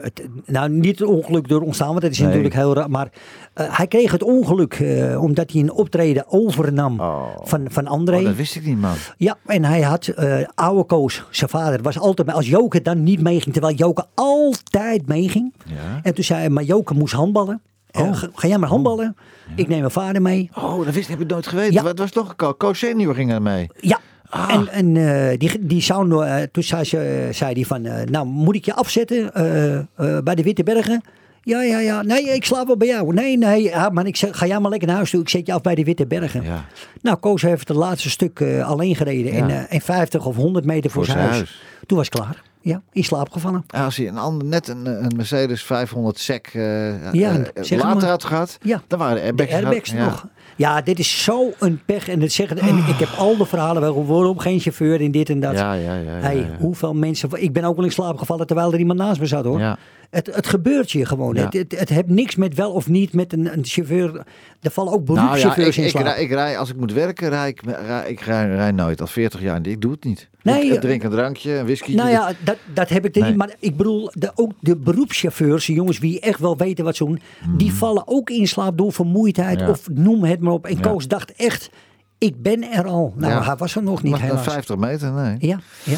het, 0.00 0.22
nou 0.46 0.68
niet 0.70 0.98
het 0.98 1.08
ongeluk 1.08 1.48
door 1.48 1.60
ontstaan, 1.60 1.88
want 1.88 2.00
dat 2.00 2.10
is 2.10 2.18
Nee. 2.18 2.26
natuurlijk 2.26 2.54
heel 2.54 2.74
raar. 2.74 2.90
Maar 2.90 3.08
eh, 3.54 3.76
hij 3.76 3.86
kreeg 3.86 4.12
het 4.12 4.22
ongeluk 4.22 4.84
omdat 5.18 5.50
hij 5.52 5.60
een 5.60 5.72
optreden 5.72 6.24
overnam 6.28 7.00
Oh. 7.00 7.26
van, 7.42 7.66
van 7.70 7.86
André. 7.86 8.16
Oh, 8.18 8.24
dat 8.24 8.34
wist 8.36 8.54
ik 8.56 8.64
niet 8.64 8.80
man. 8.80 8.94
Ja, 9.16 9.36
en 9.46 9.64
hij 9.64 9.80
had 9.82 10.12
oude 10.54 10.84
Koos, 10.84 11.24
zijn 11.30 11.50
vader, 11.50 11.82
was 11.82 11.98
altijd 11.98 12.26
bij- 12.26 12.36
als 12.36 12.48
Joke 12.48 12.82
dan 12.82 13.02
niet 13.02 13.20
meeging, 13.20 13.52
terwijl 13.52 13.74
Joke 13.74 14.04
altijd 14.14 15.06
meeging. 15.08 15.54
Ja. 15.66 16.00
En 16.02 16.14
toen 16.14 16.24
zei 16.24 16.40
hij, 16.40 16.50
maar 16.50 16.62
Joke 16.64 16.94
moest 16.94 17.14
handballen. 17.14 17.60
Eh, 17.90 18.02
Oh. 18.02 18.16
ga, 18.16 18.28
ga 18.34 18.48
jij 18.48 18.58
maar 18.58 18.68
handballen? 18.68 19.16
Ik 19.56 19.68
neem 19.68 19.78
mijn 19.78 19.90
vader 19.90 20.22
mee. 20.22 20.50
Oh, 20.54 20.84
dat 20.84 20.94
wist 20.94 21.08
heb 21.08 21.20
ik 21.20 21.26
nooit 21.28 21.46
geweten. 21.46 21.72
Ja. 21.72 21.82
Wat 21.82 21.98
was 21.98 22.10
een 22.14 22.56
Koos? 22.56 22.78
Senior 22.78 23.14
ging 23.14 23.32
er 23.32 23.42
mee. 23.42 23.66
Ja. 23.80 23.98
Ah. 24.28 24.54
En, 24.54 24.68
en 24.68 24.96
eh, 24.96 25.38
die, 25.38 25.66
die 25.66 25.80
zou, 25.82 26.24
eh, 26.26 26.42
toen 26.52 26.62
zei, 26.62 26.84
ze, 26.84 27.28
zei 27.32 27.54
die 27.54 27.66
van, 27.66 27.84
eh, 27.84 28.06
nou 28.06 28.26
moet 28.26 28.54
ik 28.54 28.64
je 28.64 28.74
afzetten 28.74 29.34
eh, 29.34 29.76
eh, 29.78 29.84
bij 30.24 30.34
de 30.34 30.42
Witte 30.42 30.62
Bergen? 30.62 31.02
Ja, 31.44 31.62
ja, 31.62 31.78
ja. 31.78 32.02
Nee, 32.02 32.22
ik 32.34 32.44
slaap 32.44 32.66
wel 32.66 32.76
bij 32.76 32.88
jou. 32.88 33.14
Nee, 33.14 33.38
nee. 33.38 33.62
Ja, 33.62 33.88
maar 33.88 34.06
ik 34.06 34.16
zeg, 34.16 34.36
ga 34.38 34.46
jij 34.46 34.60
maar 34.60 34.70
lekker 34.70 34.88
naar 34.88 34.96
huis 34.96 35.10
toe. 35.10 35.20
Ik 35.20 35.28
zet 35.28 35.46
je 35.46 35.52
af 35.52 35.60
bij 35.60 35.74
de 35.74 35.84
Witte 35.84 36.06
Bergen. 36.06 36.42
Ja. 36.42 36.64
Nou, 37.00 37.16
Koos 37.16 37.42
heeft 37.42 37.68
het 37.68 37.76
laatste 37.76 38.10
stuk 38.10 38.40
eh, 38.40 38.68
alleen 38.68 38.96
gereden. 38.96 39.32
Ja. 39.32 39.38
In, 39.38 39.50
eh, 39.50 39.62
in 39.68 39.80
50 39.80 40.26
of 40.26 40.36
100 40.36 40.64
meter 40.64 40.90
voor, 40.90 41.04
Voor 41.04 41.12
zijn 41.14 41.24
huis. 41.24 41.36
huis. 41.36 41.62
Toen 41.86 41.98
was 41.98 42.08
klaar. 42.08 42.42
Ja, 42.60 42.82
in 42.92 43.04
slaap 43.04 43.30
gevallen. 43.30 43.64
En 43.70 43.84
Als 43.84 43.96
hij 43.96 44.08
een 44.08 44.18
ander, 44.18 44.46
net 44.48 44.68
een, 44.68 44.86
een 44.86 45.12
Mercedes 45.16 45.62
500 45.64 46.18
sec 46.18 46.46
eh, 46.52 47.12
Ja, 47.12 47.30
eh, 47.30 47.62
zeg 47.62 47.82
later 47.82 48.00
maar. 48.00 48.08
had 48.10 48.24
gehad, 48.24 48.58
Ja. 48.62 48.82
dan 48.86 48.98
waren 48.98 49.16
de 49.16 49.22
airbags, 49.22 49.50
de 49.50 49.56
airbags 49.56 49.90
ja. 49.90 50.04
nog. 50.04 50.26
Ja, 50.56 50.80
dit 50.80 50.98
is 50.98 51.24
zo 51.24 51.50
een 51.58 51.80
pech. 51.84 52.08
En, 52.08 52.20
het 52.20 52.32
zeggen, 52.32 52.58
en 52.58 52.78
ik 52.78 52.98
heb 52.98 53.08
al 53.18 53.36
de 53.36 53.46
verhalen 53.46 53.82
wel 53.82 54.06
waarom 54.06 54.38
geen 54.38 54.60
chauffeur 54.60 55.00
in 55.00 55.10
dit 55.10 55.28
en 55.28 55.40
dat. 55.40 55.54
Ja, 55.54 55.72
ja, 55.72 55.94
ja. 55.94 56.10
Hey, 56.10 56.50
hoeveel 56.58 56.94
mensen... 56.94 57.28
Ik 57.32 57.52
ben 57.52 57.64
ook 57.64 57.76
wel 57.76 57.84
in 57.84 57.92
slaap 57.92 58.18
gevallen 58.18 58.46
terwijl 58.46 58.72
er 58.72 58.78
iemand 58.78 58.98
naast 58.98 59.20
me 59.20 59.26
zat 59.26 59.44
hoor. 59.44 59.58
Ja. 59.58 59.78
Het, 60.10 60.34
het 60.34 60.46
gebeurt 60.46 60.90
je 60.90 61.06
gewoon. 61.06 61.34
Ja. 61.34 61.44
Het, 61.44 61.52
het, 61.52 61.78
het 61.78 61.88
heeft 61.88 62.08
niks 62.08 62.36
met 62.36 62.54
wel 62.54 62.72
of 62.72 62.88
niet 62.88 63.12
met 63.12 63.32
een, 63.32 63.52
een 63.52 63.64
chauffeur. 63.64 64.24
Er 64.60 64.70
vallen 64.70 64.92
ook 64.92 65.06
Nou 65.06 65.18
ik, 65.18 65.24
beroepschauffeurs 65.24 65.78
in 65.78 65.84
ik, 65.84 65.90
slaap. 65.90 66.04
rij, 66.04 66.22
ik 66.22 66.30
rij, 66.30 66.58
als 66.58 66.70
ik 66.70 66.76
moet 66.76 66.92
werken, 66.92 67.28
rij 67.28 67.48
ik, 67.48 67.62
rij, 67.86 68.10
ik 68.10 68.20
rij, 68.20 68.48
rij 68.48 68.72
nooit. 68.72 69.00
Al 69.00 69.06
40 69.06 69.40
jaar. 69.40 69.66
Ik 69.66 69.80
doe 69.80 69.92
het 69.92 70.04
niet. 70.04 70.28
Nee, 70.42 70.64
ik 70.66 70.72
eh, 70.72 70.80
drink 70.80 71.02
een 71.02 71.10
drankje, 71.10 71.52
een 71.54 71.64
whisky. 71.64 71.94
Nou 71.94 72.08
ja, 72.10 72.32
dat, 72.44 72.56
dat 72.74 72.88
heb 72.88 73.04
ik 73.04 73.14
er 73.14 73.20
Nee. 73.20 73.30
niet. 73.30 73.38
Maar 73.38 73.54
ik 73.58 73.76
bedoel, 73.76 74.10
de, 74.14 74.30
ook 74.34 74.52
de 74.60 74.76
beroepschauffeurs, 74.76 75.66
die 75.66 75.74
jongens 75.76 76.00
die 76.00 76.20
echt 76.20 76.38
wel 76.38 76.56
weten 76.56 76.84
wat 76.84 76.96
ze 76.96 77.04
doen, 77.04 77.20
die 77.56 77.72
vallen 77.72 78.02
ook 78.06 78.30
in 78.30 78.48
slaap 78.48 78.78
door 78.78 78.92
vermoeidheid 78.92 79.56
Mhm. 79.58 79.64
Ja. 79.64 79.70
of 79.70 79.88
noem 79.88 80.24
het 80.24 80.40
maar 80.40 80.52
op. 80.52 80.66
En 80.66 80.74
Ja. 80.76 80.80
Koos 80.80 81.08
dacht 81.08 81.32
echt, 81.32 81.70
ik 82.18 82.42
ben 82.42 82.70
er 82.72 82.86
al. 82.86 83.14
Nou, 83.16 83.32
Ja. 83.32 83.42
hij 83.44 83.56
was 83.56 83.76
er 83.76 83.82
nog 83.82 84.02
niet 84.02 84.18
helaas. 84.18 84.42
50 84.42 84.76
meter, 84.76 85.12
nee. 85.12 85.36
Ja, 85.38 85.58
ja. 85.82 85.96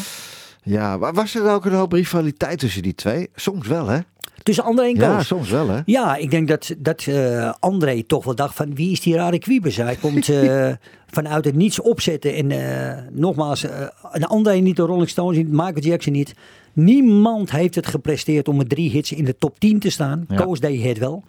Ja, 0.67 0.97
maar 0.97 1.13
was 1.13 1.35
er 1.35 1.49
ook 1.51 1.65
een 1.65 1.73
hoop 1.73 1.91
rivaliteit 1.91 2.59
tussen 2.59 2.81
die 2.81 2.95
twee? 2.95 3.29
Soms 3.35 3.67
wel, 3.67 3.87
hè? 3.87 3.99
Tussen 4.45 4.63
André 4.63 4.85
en 4.85 4.95
Ja, 4.95 5.15
Koos. 5.15 5.27
soms 5.27 5.49
wel, 5.49 5.69
hè? 5.69 5.79
Ja, 5.85 6.15
ik 6.15 6.31
denk 6.31 6.47
dat, 6.47 6.75
dat 6.77 7.05
eh, 7.07 7.53
André 7.59 8.03
toch 8.03 8.23
wel 8.25 8.35
dacht 8.35 8.55
van 8.55 8.75
wie 8.75 8.91
is 8.91 9.01
die 9.01 9.15
rare 9.15 9.39
kwiebus? 9.39 9.77
Hij 9.77 9.95
komt 9.95 10.29
eh, 10.29 10.71
vanuit 11.17 11.45
het 11.45 11.55
niets 11.55 11.81
opzetten. 11.81 12.35
En 12.35 12.51
eh, 12.51 12.97
nogmaals, 13.11 13.65
een 14.11 14.25
André 14.25 14.53
niet, 14.53 14.75
de 14.75 14.81
Rolling 14.81 15.09
Stones 15.09 15.37
niet, 15.37 15.49
Michael 15.51 15.79
Jackson 15.79 16.13
niet. 16.13 16.35
Niemand 16.73 17.51
heeft 17.51 17.75
het 17.75 17.87
gepresteerd 17.87 18.47
om 18.47 18.57
met 18.57 18.69
drie 18.69 18.89
hits 18.89 19.11
in 19.11 19.25
de 19.25 19.37
top 19.37 19.59
10 19.59 19.79
te 19.79 19.89
staan. 19.89 20.25
Ja. 20.27 20.35
Koos 20.35 20.59
deed 20.59 20.83
het 20.83 20.97
wel. 20.97 21.23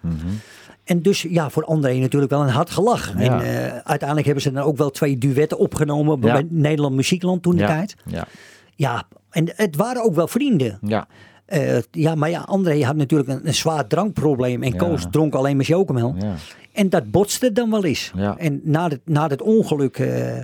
En 0.85 1.03
dus 1.03 1.27
ja, 1.29 1.51
voor 1.51 1.65
André 1.65 1.95
natuurlijk 1.95 2.33
wel 2.33 2.43
een 2.43 2.49
hard 2.49 2.71
gelach. 2.71 3.13
Ja. 3.19 3.43
En 3.43 3.85
uiteindelijk 3.85 4.25
hebben 4.27 4.43
ze 4.45 4.53
dan 4.53 4.63
ook 4.63 4.77
wel 4.77 4.91
twee 4.91 5.19
duetten 5.19 5.59
opgenomen 5.59 6.19
Ja. 6.23 6.33
bij 6.33 6.47
Nederland 6.51 6.95
Muziekland 6.95 7.43
toen 7.43 7.57
de 7.57 7.63
ja. 7.63 7.67
tijd. 7.67 7.97
Ja. 8.07 8.27
Ja, 8.75 9.05
en 9.31 9.53
het 9.55 9.77
waren 9.77 10.03
ook 10.05 10.15
wel 10.15 10.29
vrienden. 10.29 10.79
Ja. 10.83 11.07
Eh, 11.47 11.79
ja, 11.91 12.15
maar 12.15 12.31
ja, 12.31 12.41
André 12.41 12.85
had 12.85 12.97
natuurlijk 12.97 13.31
een, 13.31 13.47
een 13.47 13.55
zwaar 13.55 13.87
drankprobleem. 13.87 14.63
En 14.63 14.71
Ja. 14.73 14.77
Koos 14.77 15.07
dronk 15.11 15.35
alleen 15.35 15.57
maar 15.57 15.65
chocomel. 15.65 16.15
Ja. 16.19 16.35
En 16.73 16.89
dat 16.89 17.11
botste 17.11 17.53
dan 17.53 17.71
wel 17.71 17.85
eens. 17.85 18.13
Ja. 18.17 18.37
En 18.39 18.61
na 18.65 18.89
het, 18.89 19.01
na 19.05 19.29
het 19.29 19.43
ongeluk, 19.43 19.99
eh, 19.99 20.37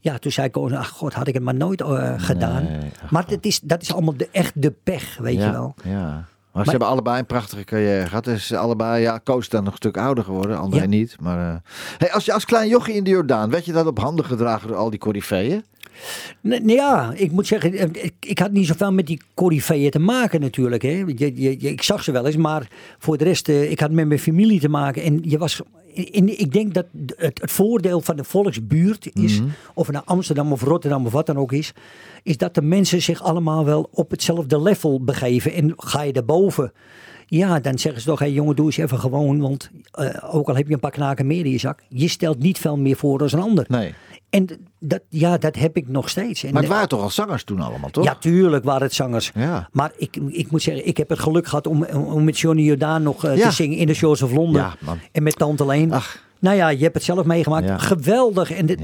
ja, 0.00 0.18
toen 0.18 0.32
zei 0.32 0.50
Koos, 0.50 0.72
ach 0.72 0.88
god, 0.88 1.12
had 1.14 1.26
ik 1.28 1.34
het 1.34 1.42
maar 1.42 1.54
nooit 1.54 1.80
eh, 1.80 2.14
gedaan. 2.16 2.66
maar 3.10 3.24
dat 3.28 3.44
is, 3.44 3.60
dat 3.60 3.82
is 3.82 3.92
allemaal 3.92 4.16
de, 4.16 4.28
echt 4.32 4.62
de 4.62 4.70
pech, 4.82 5.18
weet 5.20 5.38
je 5.42 5.50
wel. 5.50 5.74
Ja. 5.84 6.24
Maar 6.52 6.64
ze 6.64 6.70
hebben 6.70 6.88
allebei 6.88 7.18
een 7.18 7.26
prachtige 7.26 7.64
carrière 7.64 8.06
gehad. 8.06 8.24
Dus 8.24 8.52
allebei, 8.52 9.02
ja, 9.02 9.18
Koos 9.18 9.40
is 9.40 9.48
dan 9.48 9.62
nog 9.64 9.70
een 9.72 9.78
stuk 9.78 9.96
ouder 9.96 10.24
geworden. 10.24 10.58
André 10.58 10.80
Ja. 10.80 10.86
niet. 10.86 11.16
Maar 11.20 11.62
hey, 11.98 12.12
als 12.12 12.24
je 12.24 12.32
als 12.32 12.44
klein 12.44 12.68
jochie 12.68 12.94
in 12.94 13.04
de 13.04 13.10
Jordaan, 13.10 13.50
werd 13.50 13.64
je 13.64 13.72
dan 13.72 13.86
op 13.86 13.98
handen 13.98 14.24
gedragen 14.24 14.68
door 14.68 14.76
al 14.76 14.90
die 14.90 14.98
coryfeeën? 14.98 15.64
Nee, 16.40 16.64
ja, 16.64 17.12
ik 17.14 17.32
moet 17.32 17.46
zeggen, 17.46 17.72
eh, 17.72 17.88
ik, 17.92 18.14
ik 18.20 18.38
had 18.38 18.50
niet 18.50 18.66
zoveel 18.66 18.92
met 18.92 19.06
die 19.06 19.20
coryfeeën 19.34 19.90
te 19.90 19.98
maken 19.98 20.40
natuurlijk. 20.40 20.82
Hè. 20.82 21.04
Je, 21.16 21.56
ik 21.56 21.82
zag 21.82 22.02
ze 22.02 22.12
wel 22.12 22.26
eens, 22.26 22.36
maar 22.36 22.68
voor 22.98 23.18
de 23.18 23.24
rest, 23.24 23.48
eh, 23.48 23.70
ik 23.70 23.80
had 23.80 23.90
met 23.90 24.06
mijn 24.06 24.20
familie 24.20 24.60
te 24.60 24.68
maken. 24.68 25.02
En 25.02 25.20
je 25.22 25.38
was, 25.38 25.60
in, 25.92 26.40
ik 26.40 26.52
denk 26.52 26.74
dat 26.74 26.86
het, 27.16 27.40
het 27.40 27.50
voordeel 27.50 28.00
van 28.00 28.16
de 28.16 28.24
volksbuurt 28.24 29.08
is, 29.14 29.40
of 29.74 29.86
het 29.86 29.94
nou 29.94 30.06
Amsterdam 30.06 30.52
of 30.52 30.62
Rotterdam 30.62 31.06
of 31.06 31.12
wat 31.12 31.26
dan 31.26 31.36
ook 31.36 31.52
is, 31.52 31.72
is 32.22 32.36
dat 32.36 32.54
de 32.54 32.62
mensen 32.62 33.02
zich 33.02 33.22
allemaal 33.22 33.64
wel 33.64 33.88
op 33.92 34.10
hetzelfde 34.10 34.62
level 34.62 35.04
begeven. 35.04 35.52
En 35.52 35.72
ga 35.76 36.02
je 36.02 36.12
daarboven, 36.12 36.72
ja, 37.26 37.60
dan 37.60 37.78
zeggen 37.78 38.00
ze 38.00 38.08
toch, 38.08 38.18
hé 38.18 38.24
jongen, 38.24 38.56
doe 38.56 38.66
eens 38.66 38.76
even 38.76 38.98
gewoon, 38.98 39.40
want 39.40 39.70
eh, 39.90 40.34
ook 40.34 40.48
al 40.48 40.56
heb 40.56 40.66
je 40.66 40.74
een 40.74 40.80
paar 40.80 40.90
knaken 40.90 41.26
meer 41.26 41.44
in 41.44 41.50
je 41.50 41.58
zak, 41.58 41.82
je 41.88 42.08
stelt 42.08 42.38
niet 42.38 42.58
veel 42.58 42.76
meer 42.76 42.96
voor 42.96 43.18
dan 43.18 43.28
een 43.32 43.40
ander. 43.40 43.64
Nee. 43.68 43.94
En 44.30 44.46
dat, 44.78 45.00
ja, 45.08 45.38
dat 45.38 45.56
heb 45.56 45.76
ik 45.76 45.88
nog 45.88 46.08
steeds. 46.08 46.44
En 46.44 46.52
Maar 46.52 46.62
het 46.62 46.70
waren 46.70 46.88
toch 46.88 47.00
al 47.02 47.10
zangers 47.10 47.44
toen 47.44 47.60
allemaal, 47.60 47.90
toch? 47.90 48.04
ja, 48.04 48.14
tuurlijk 48.14 48.64
waren 48.64 48.82
het 48.82 48.94
zangers. 48.94 49.30
Ja. 49.34 49.68
Maar 49.72 49.90
ik, 49.96 50.16
ik 50.28 50.50
moet 50.50 50.62
zeggen, 50.62 50.86
ik 50.86 50.96
heb 50.96 51.08
het 51.08 51.18
geluk 51.18 51.46
gehad 51.46 51.66
om, 51.66 51.84
om 51.84 52.24
met 52.24 52.38
Johnny 52.38 52.62
Jordaan 52.62 53.02
nog 53.02 53.24
eh, 53.24 53.36
Ja. 53.36 53.48
te 53.48 53.54
zingen 53.54 53.78
in 53.78 53.86
de 53.86 53.94
Shows 53.94 54.22
of 54.22 54.32
Londen. 54.32 54.62
Ja, 54.62 54.96
en 55.12 55.22
met 55.22 55.36
Tante 55.36 55.66
Leen. 55.66 55.92
Ach. 55.92 56.26
Nou 56.40 56.56
ja, 56.56 56.68
je 56.68 56.82
hebt 56.82 56.94
het 56.94 57.04
zelf 57.04 57.24
meegemaakt. 57.24 57.82
Geweldig. 57.82 58.50
En 58.52 58.66
dit- 58.66 58.78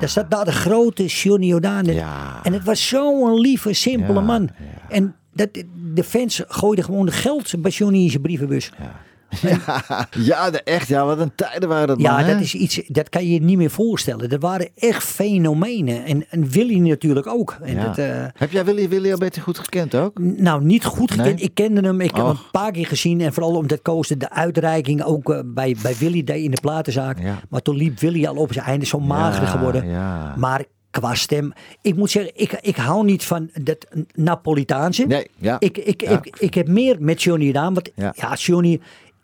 daar 0.00 0.08
staat 0.08 0.30
daar 0.30 0.44
de 0.44 0.52
grote 0.52 1.04
Johnny 1.06 1.46
Jordaan. 1.46 1.86
En- 1.86 1.94
Ja. 1.94 2.40
En 2.42 2.52
het 2.52 2.64
was 2.64 2.88
zo'n 2.88 3.40
lieve, 3.40 3.72
simpele 3.72 4.20
man. 4.20 4.42
ja. 4.42 4.88
En 4.88 5.14
dat, 5.32 5.48
de 5.94 6.04
fans 6.04 6.42
gooiden 6.48 6.84
gewoon 6.84 7.10
geld 7.12 7.52
bij 7.62 7.70
Johnny 7.70 8.02
in 8.02 8.10
zijn 8.10 8.22
brievenbus. 8.22 8.72
Ja, 8.78 9.00
de, 10.50 10.60
echt. 10.64 10.88
Ja, 10.88 11.04
wat 11.04 11.18
een 11.18 11.32
tijden 11.34 11.68
waren 11.68 11.86
dat, 11.88 12.00
Ja, 12.00 12.16
man, 12.20 12.26
dat 12.26 12.40
is 12.40 12.54
iets, 12.54 12.80
dat 12.86 13.08
kan 13.08 13.22
je 13.26 13.32
je 13.32 13.40
niet 13.42 13.56
meer 13.56 13.70
voorstellen. 13.70 14.28
Dat 14.28 14.40
waren 14.40 14.68
echt 14.76 15.04
fenomenen. 15.04 16.04
En, 16.04 16.24
en 16.30 16.48
Willy 16.50 16.78
natuurlijk 16.78 17.26
ook. 17.26 17.56
En 17.62 17.74
Ja. 17.74 17.84
dat, 17.84 17.98
eh, 17.98 18.24
Heb 18.34 18.50
jij 18.50 18.64
Willy, 18.64 18.88
Willy 18.88 19.10
Alberti 19.12 19.40
goed 19.40 19.58
gekend 19.58 19.94
ook? 19.94 20.18
Nou, 20.18 20.64
niet 20.64 20.84
goed 20.84 21.10
gekend. 21.10 21.34
Nee? 21.36 21.44
Ik 21.44 21.54
kende 21.54 21.80
hem. 21.80 22.00
Ik 22.00 22.06
heb 22.14 22.24
hem 22.24 22.26
een 22.26 22.50
paar 22.50 22.72
keer 22.72 22.86
gezien. 22.86 23.20
En 23.20 23.32
vooral 23.32 23.54
omdat 23.54 23.82
Koos 23.82 24.08
de 24.08 24.30
uitreiking 24.30 25.02
ook 25.02 25.30
eh, 25.30 25.40
bij, 25.44 25.76
bij 25.82 25.94
Willy 25.98 26.24
deed 26.24 26.44
in 26.44 26.50
de 26.50 26.60
platenzaak. 26.60 27.18
Ja. 27.22 27.40
Maar 27.48 27.62
toen 27.62 27.76
liep 27.76 27.98
Willy 28.00 28.26
al 28.26 28.34
op 28.36 28.52
zijn 28.52 28.64
einde 28.64 28.86
zo 28.86 28.98
mager 29.00 29.42
Ja, 29.42 29.48
geworden. 29.48 29.88
ja. 29.88 30.34
Maar 30.36 30.64
qua 30.90 31.14
stem. 31.14 31.52
Ik 31.82 31.96
moet 31.96 32.10
zeggen, 32.10 32.32
ik, 32.34 32.58
ik 32.60 32.76
hou 32.76 33.04
niet 33.04 33.24
van 33.24 33.50
dat 33.62 33.86
Napolitaanse. 34.14 35.04
Nee, 35.06 35.26
ja. 35.36 35.56
Ik, 35.58 35.78
ik, 35.78 36.00
Ja. 36.02 36.10
ik, 36.10 36.36
ik 36.38 36.54
heb 36.54 36.68
meer 36.68 36.96
met 36.98 37.22
Johnny 37.22 37.46
gedaan. 37.46 37.74
Want 37.74 37.90
Ja. 37.94 38.12
ja, 38.16 38.34
Johnny... 38.34 38.80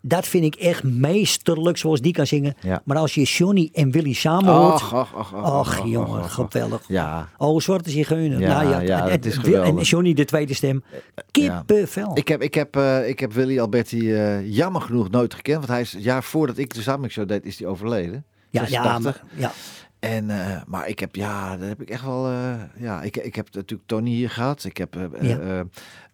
Dat 0.08 0.26
vind 0.26 0.44
ik 0.44 0.54
echt 0.54 0.82
meesterlijk 0.82 1.76
zoals 1.76 2.00
die 2.00 2.12
kan 2.12 2.26
zingen. 2.26 2.54
Ja. 2.60 2.80
Maar 2.84 2.96
als 2.96 3.14
je 3.14 3.22
Johnny 3.22 3.70
en 3.72 3.90
Willy 3.90 4.12
samen 4.12 4.52
hoort. 4.54 4.72
Och, 4.82 4.92
och, 4.92 5.14
och, 5.14 5.32
och, 5.32 5.42
och, 5.44 5.58
Och, 5.60 5.78
och, 5.80 5.86
jongen, 5.88 6.24
geweldig. 6.30 6.78
Ja. 6.88 7.28
Oh, 7.38 7.60
zwarte 7.60 7.90
zigeuner. 7.90 8.40
Ja, 8.40 8.62
nou, 8.62 8.70
ja, 8.70 8.80
ja, 8.80 9.08
en, 9.08 9.20
is 9.20 9.34
en- 9.36 9.42
geweldig. 9.42 9.68
En 9.78 9.82
Johnny, 9.82 10.12
de 10.14 10.24
tweede 10.24 10.54
stem. 10.54 10.82
Kippenvel. 11.30 12.10
Ik 12.18 12.28
heb, 12.28 12.42
ik, 12.42 12.54
heb, 12.54 12.76
eh, 12.76 13.08
ik 13.08 13.20
heb 13.20 13.32
Willy 13.32 13.60
Alberti 13.60 14.12
eh, 14.14 14.54
jammer 14.54 14.80
genoeg 14.80 15.10
nooit 15.10 15.34
gekend. 15.34 15.56
Want 15.56 15.68
hij 15.68 15.80
is 15.80 15.96
jaar 15.98 16.24
voordat 16.24 16.58
ik 16.58 16.74
de 16.74 17.08
Show 17.08 17.28
deed, 17.28 17.44
is 17.44 17.58
hij 17.58 17.68
overleden. 17.68 18.24
ja, 18.50 18.60
ja, 18.68 18.82
86. 18.82 19.22
maar, 19.22 19.40
ja. 19.40 19.52
En, 19.98 20.30
eh, 20.30 20.62
maar 20.66 20.88
ik 20.88 20.98
heb, 20.98 21.14
ja, 21.16 21.56
dat 21.56 21.68
heb 21.68 21.80
ik 21.80 21.90
echt 21.90 22.04
wel. 22.04 22.26
eh, 22.26 22.54
ja, 22.78 23.02
ik, 23.02 23.16
ik 23.16 23.34
heb 23.34 23.48
natuurlijk 23.54 23.88
Tony 23.88 24.10
hier 24.10 24.30
gehad. 24.30 24.64
Ik 24.64 24.76
heb 24.76 24.96
eh, 24.96 25.28
Ja. 25.28 25.64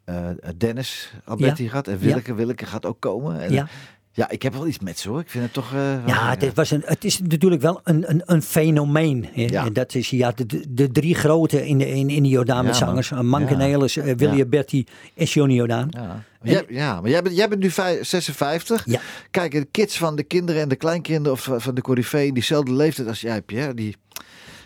Eh, 0.05 0.17
eh, 0.17 0.31
eh, 0.31 0.51
Dennis 0.57 1.13
Alberti 1.25 1.63
Ja. 1.63 1.69
gehad. 1.69 1.87
En 1.89 1.93
Ja. 1.93 1.99
Willeke, 2.07 2.35
Willeke 2.35 2.67
gaat 2.67 2.87
ook 2.87 3.01
komen. 3.01 3.41
En, 3.41 3.53
Ja. 3.53 3.69
ja, 4.13 4.31
ik 4.31 4.43
heb 4.43 4.53
wel 4.53 4.67
iets 4.67 4.79
met 4.79 4.99
ze 4.99 5.09
hoor. 5.09 5.21
Ik 5.21 5.31
vind 5.31 5.45
het 5.45 5.53
toch. 5.53 5.73
eh, 5.75 6.07
Ja, 6.07 6.37
het, 6.39 6.55
was 6.55 6.71
een, 6.71 6.83
het 6.85 7.05
is 7.05 7.21
natuurlijk 7.21 7.63
wel 7.63 7.81
een, 7.85 8.11
een, 8.11 8.23
een 8.25 8.43
fenomeen. 8.43 9.29
hè. 9.33 9.43
Ja. 9.43 9.65
En 9.67 9.73
dat 9.73 9.95
is 9.95 10.11
ja, 10.11 10.33
de, 10.33 10.65
de, 10.69 10.91
drie 10.91 11.15
grote 11.15 11.67
in 11.67 11.79
de, 11.79 11.89
in, 11.89 12.11
in 12.11 12.23
de 12.23 12.29
Jordaan 12.29 12.65
met 12.65 12.79
Ja, 12.79 12.87
zangers. 12.87 13.11
Uh, 13.11 13.21
Manke 13.21 13.53
Ja. 13.53 13.57
Nelis, 13.59 13.97
uh, 13.97 14.05
Willy 14.17 14.37
Ja. 14.37 14.45
Berti 14.45 14.87
en 15.15 15.25
Johnny 15.25 15.55
Jordaan. 15.55 15.89
Ja. 15.91 16.25
Maar 16.43 16.53
jij, 16.53 16.65
ja, 16.69 17.01
maar 17.01 17.11
jij 17.11 17.23
bent, 17.23 17.37
jij 17.37 17.49
bent 17.49 17.61
nu 17.61 17.71
vij- 17.71 18.05
56. 18.05 18.83
Ja. 18.87 19.01
Kijk, 19.31 19.53
de 19.53 19.65
kids 19.65 19.99
van 19.99 20.17
de 20.17 20.23
kinderen 20.23 20.63
en 20.63 20.69
de 20.69 20.77
kleinkinderen 20.77 21.33
of 21.33 21.49
van 21.57 21.75
de 21.75 21.81
Corifee 21.81 22.27
in 22.27 22.35
diezelfde 22.35 22.73
leeftijd 22.73 23.09
als 23.09 23.21
jij, 23.21 23.43
Pierre, 23.43 23.75
die, 23.75 23.97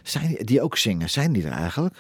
zijn 0.03 0.26
die, 0.28 0.45
die 0.45 0.62
ook 0.62 0.76
zingen, 0.76 1.11
zijn 1.11 1.32
die 1.32 1.45
er 1.45 1.53
eigenlijk? 1.53 1.95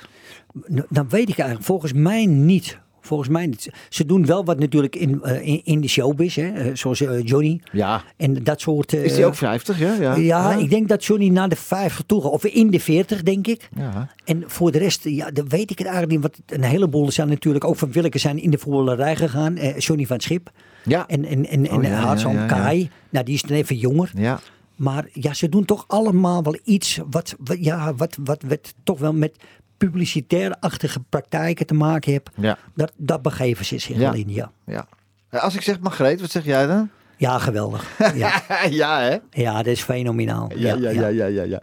Nou, 0.66 0.86
Dan 0.88 1.08
weet 1.08 1.28
ik 1.28 1.38
eigenlijk 1.38 1.68
volgens 1.68 1.92
mij 1.92 2.26
niet. 2.26 2.78
Volgens 3.06 3.28
mij 3.28 3.46
niet. 3.46 3.70
Ze 3.88 4.06
doen 4.06 4.26
wel 4.26 4.44
wat 4.44 4.58
natuurlijk 4.58 4.96
in, 4.96 5.22
eh, 5.22 5.46
in, 5.46 5.60
in 5.64 5.80
de 5.80 5.88
showbiz, 5.88 6.36
hè, 6.36 6.48
eh, 6.48 6.70
zoals 6.74 7.00
eh, 7.00 7.24
Johnny. 7.24 7.60
Ja. 7.72 8.02
En 8.16 8.42
dat 8.42 8.60
soort... 8.60 8.92
Is 8.92 9.14
die 9.14 9.24
ook 9.24 9.34
50? 9.34 9.78
Ja, 9.78 9.94
ja. 9.94 10.14
Ja, 10.14 10.54
ik 10.54 10.70
denk 10.70 10.88
dat 10.88 11.04
Johnny 11.04 11.28
naar 11.28 11.48
de 11.48 11.56
50 11.56 12.04
toe 12.06 12.22
gaat. 12.22 12.30
Of 12.30 12.44
in 12.44 12.70
de 12.70 12.80
40, 12.80 13.22
denk 13.22 13.46
ik. 13.46 13.68
Ja. 13.76 14.08
En 14.24 14.44
voor 14.46 14.72
de 14.72 14.78
rest, 14.78 15.04
ja, 15.04 15.30
dan 15.30 15.48
weet 15.48 15.70
ik 15.70 15.78
het 15.78 15.86
eigenlijk 15.86 16.10
niet. 16.10 16.22
Want 16.22 16.62
een 16.62 16.68
heleboel 16.68 17.10
zijn 17.10 17.28
natuurlijk 17.28 17.64
ook 17.64 17.76
van 17.76 17.92
Willeke 17.92 18.18
zijn 18.18 18.42
in 18.42 18.50
de 18.50 18.58
voetballerij 18.58 19.16
gegaan. 19.16 19.54
Johnny 19.78 20.06
van 20.06 20.20
Schip. 20.20 20.50
Ja. 20.84 21.06
En, 21.06 21.24
en, 21.24 21.46
en, 21.46 21.68
en 21.68 21.84
Oh, 21.86 22.22
hij. 22.22 22.46
Kai. 22.46 22.90
Nou, 23.10 23.24
die 23.24 23.34
is 23.34 23.42
dan 23.42 23.56
even 23.56 23.76
jonger. 23.76 24.10
Ja. 24.14 24.40
Maar 24.76 25.08
ja, 25.12 25.34
ze 25.34 25.48
doen 25.48 25.64
toch 25.64 25.84
allemaal 25.86 26.42
wel 26.42 26.58
iets 26.64 27.00
wat, 27.10 27.34
wat, 27.38 27.56
ja, 27.60 27.94
wat, 27.94 28.16
wat, 28.24 28.42
wat 28.46 28.74
toch 28.84 28.98
wel 28.98 29.12
met 29.12 29.36
publicitair-achtige 29.76 31.00
praktijken 31.08 31.66
te 31.66 31.74
maken 31.74 32.12
heeft. 32.12 32.30
Ja. 32.36 32.58
Dat, 32.74 32.92
dat 32.96 33.22
begeven 33.22 33.64
ze 33.64 33.78
zich 33.78 33.96
Ja. 33.98 34.12
in, 34.12 34.28
ja. 34.28 34.50
ja. 34.66 34.86
Als 35.30 35.54
ik 35.54 35.62
zeg 35.62 35.80
Margreet, 35.80 36.20
wat 36.20 36.30
zeg 36.30 36.44
jij 36.44 36.66
dan? 36.66 36.90
Ja, 37.18 37.38
geweldig. 37.38 37.84
Ja, 38.14 38.42
ja, 38.70 39.00
hè? 39.00 39.16
ja 39.30 39.56
dat 39.56 39.66
is 39.66 39.82
fenomenaal. 39.82 40.50
Ja, 40.54 40.74
ja, 40.74 40.90
ja, 40.90 41.06
ja, 41.06 41.26
ja, 41.26 41.42
ja. 41.42 41.62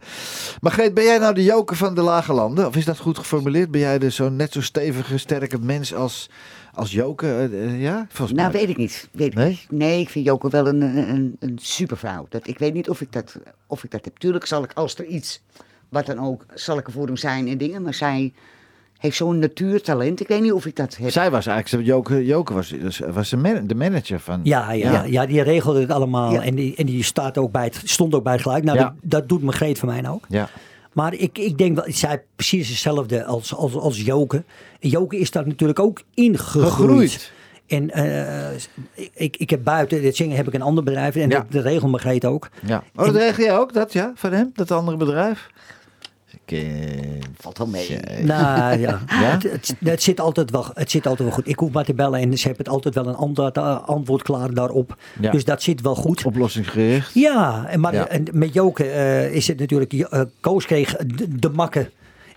Margreet, 0.61 0.93
ben 0.93 1.03
jij 1.03 1.17
nou 1.17 1.33
de 1.33 1.43
joker 1.43 1.75
van 1.75 1.95
de 1.95 2.01
lage 2.01 2.33
landen? 2.33 2.67
Of 2.67 2.75
is 2.75 2.85
dat 2.85 2.97
goed 2.99 3.17
geformuleerd? 3.17 3.71
Ben 3.71 3.81
jij 3.81 3.99
de 3.99 4.11
zo 4.11 4.29
net 4.29 4.51
zo 4.51 4.61
stevige, 4.61 5.17
sterke 5.17 5.59
mens 5.59 5.93
als, 5.93 6.29
als 6.73 6.91
joker? 6.91 7.39
Eh, 7.39 7.63
eh, 7.65 7.81
ja? 7.81 8.05
Volgens 8.09 8.37
Nou, 8.37 8.51
mij. 8.51 8.59
weet 8.61 8.69
ik 8.69 8.77
niet. 8.77 9.09
Weet 9.11 9.27
ik 9.27 9.33
Nee? 9.35 9.47
niet. 9.49 9.65
Nee, 9.69 9.99
ik 9.99 10.09
vind 10.09 10.25
Joko 10.25 10.49
wel 10.49 10.67
een, 10.67 10.81
een, 10.81 11.35
een 11.39 11.59
supervrouw. 11.61 12.25
Dat, 12.29 12.47
ik 12.47 12.59
weet 12.59 12.73
niet 12.73 12.89
of 12.89 13.01
ik, 13.01 13.11
dat, 13.11 13.35
of 13.67 13.83
ik 13.83 13.91
dat 13.91 14.05
heb. 14.05 14.17
Tuurlijk 14.17 14.45
zal 14.45 14.63
ik, 14.63 14.71
als 14.73 14.95
er 14.95 15.05
iets, 15.05 15.41
wat 15.93 16.05
dan 16.05 16.19
ook, 16.19 16.45
zal 16.53 16.77
ik 16.77 16.87
er 16.87 16.93
voor 16.93 17.05
hem 17.05 17.17
zijn 17.17 17.47
en 17.47 17.57
dingen. 17.57 17.81
Maar 17.81 17.93
zij 17.93 18.33
heeft 18.97 19.17
zo'n 19.17 19.39
natuurtalent. 19.39 20.19
Ik 20.19 20.27
weet 20.27 20.41
niet 20.41 20.51
of 20.51 20.65
ik 20.65 20.75
dat 20.75 20.97
heb. 20.97 21.09
Zij 21.11 21.31
was 21.31 21.45
eigenlijk, 21.45 21.85
joker, 21.87 22.21
joker 22.23 22.55
was, 22.55 22.73
was 23.13 23.29
de, 23.29 23.37
man- 23.37 23.67
de 23.67 23.75
manager 23.75 24.19
van... 24.19 24.39
Ja, 24.43 24.71
ja, 24.71 25.03
ja. 25.03 25.25
die 25.25 25.41
regelde 25.41 25.79
het 25.79 25.89
allemaal. 25.91 26.31
Ja. 26.31 26.41
En, 26.43 26.55
die, 26.55 26.75
en 26.75 26.85
die 26.85 27.03
staat 27.03 27.37
ook 27.37 27.51
bij 27.51 27.63
het, 27.63 27.81
stond 27.83 28.13
ook 28.15 28.23
bij 28.23 28.33
het 28.33 28.41
gelijk. 28.41 28.63
Nou, 28.63 28.77
Ja. 28.77 28.83
dat, 28.83 28.93
dat 29.01 29.29
doet 29.29 29.43
Margreet 29.43 29.79
van 29.79 29.89
mij 29.89 30.09
ook. 30.09 30.25
Ja. 30.29 30.49
Maar 30.93 31.13
ik, 31.13 31.37
ik 31.37 31.57
denk 31.57 31.75
wel, 31.75 31.85
zij 31.87 32.23
precies 32.35 32.69
hetzelfde 32.69 33.23
als, 33.25 33.55
als, 33.55 33.75
als 33.75 34.01
Joke. 34.01 34.43
En 34.79 34.89
Joke 34.89 35.17
is 35.19 35.31
daar 35.31 35.47
natuurlijk 35.47 35.79
ook 35.79 36.01
ingegroeid. 36.13 36.67
Gegroeid. 36.73 37.31
En 37.67 37.89
eh, 37.91 38.49
ik, 39.13 39.37
ik 39.37 39.49
heb 39.49 39.63
buiten 39.63 40.01
dit 40.01 40.15
zingen 40.15 40.35
heb 40.37 40.47
ik 40.47 40.53
een 40.53 40.61
ander 40.61 40.83
bedrijf. 40.83 41.15
En 41.15 41.29
Ja. 41.29 41.37
dat, 41.39 41.51
dat 41.51 41.63
regelt 41.63 41.91
Margreet 41.91 42.25
ook. 42.25 42.49
ja. 42.65 42.83
Oh, 42.95 43.05
dat 43.05 43.15
regel 43.15 43.43
jij 43.43 43.57
ook, 43.57 43.73
dat 43.73 43.93
ja? 43.93 44.11
Van 44.15 44.31
hem, 44.31 44.51
dat 44.53 44.71
andere 44.71 44.97
bedrijf? 44.97 45.49
Kind. 46.45 47.25
Valt 47.37 47.57
wel 47.57 47.67
mee. 47.67 47.99
Nou 48.23 48.79
ja, 48.79 49.01
Ja? 49.07 49.31
Het, 49.31 49.43
het, 49.43 49.75
het 49.83 50.03
zit 50.03 50.19
altijd 50.19 50.51
wel, 50.51 50.65
het 50.73 50.91
zit 50.91 51.07
altijd 51.07 51.27
wel 51.27 51.37
goed. 51.37 51.47
Ik 51.47 51.59
hoef 51.59 51.71
maar 51.71 51.85
te 51.85 51.93
bellen 51.93 52.19
en 52.19 52.37
ze 52.37 52.47
hebben 52.47 52.65
het 52.65 52.73
altijd 52.73 52.95
wel 52.95 53.07
een 53.07 53.15
antwoord, 53.15 53.57
eh, 53.57 53.83
antwoord 53.87 54.21
klaar 54.21 54.53
daarop. 54.53 54.97
Ja. 55.21 55.31
Dus 55.31 55.45
dat 55.45 55.61
zit 55.63 55.81
wel 55.81 55.95
goed. 55.95 56.25
Oplossingsgericht. 56.25 57.13
Ja, 57.13 57.65
en 57.67 57.79
maar 57.79 57.93
Ja. 57.93 58.07
en 58.07 58.25
met 58.31 58.53
Joke 58.53 58.83
eh, 58.85 59.33
is 59.33 59.47
het 59.47 59.59
natuurlijk, 59.59 59.93
eh, 59.93 60.21
Koos 60.39 60.65
kreeg 60.65 60.95
de, 60.95 61.37
de 61.39 61.49
makken. 61.49 61.89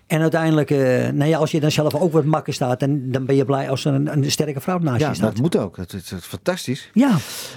En 0.06 0.20
uiteindelijk, 0.20 0.70
eh, 0.70 0.78
nou 1.08 1.24
ja, 1.24 1.38
als 1.38 1.50
je 1.50 1.60
dan 1.60 1.70
zelf 1.70 1.94
ook 1.94 2.12
wat 2.12 2.24
makken 2.24 2.52
staat, 2.52 2.80
dan, 2.80 3.00
dan 3.04 3.26
ben 3.26 3.36
je 3.36 3.44
blij 3.44 3.70
als 3.70 3.84
er 3.84 3.94
een, 3.94 4.12
een 4.12 4.30
sterke 4.30 4.60
vrouw 4.60 4.78
naast 4.78 5.00
Ja, 5.00 5.08
je 5.08 5.14
staat. 5.14 5.30
dat 5.32 5.40
moet 5.40 5.56
ook. 5.56 5.76
Dat 5.76 5.92
is, 5.92 6.08
dat 6.08 6.18
is 6.18 6.24
fantastisch. 6.24 6.90
Ja, 6.92 7.10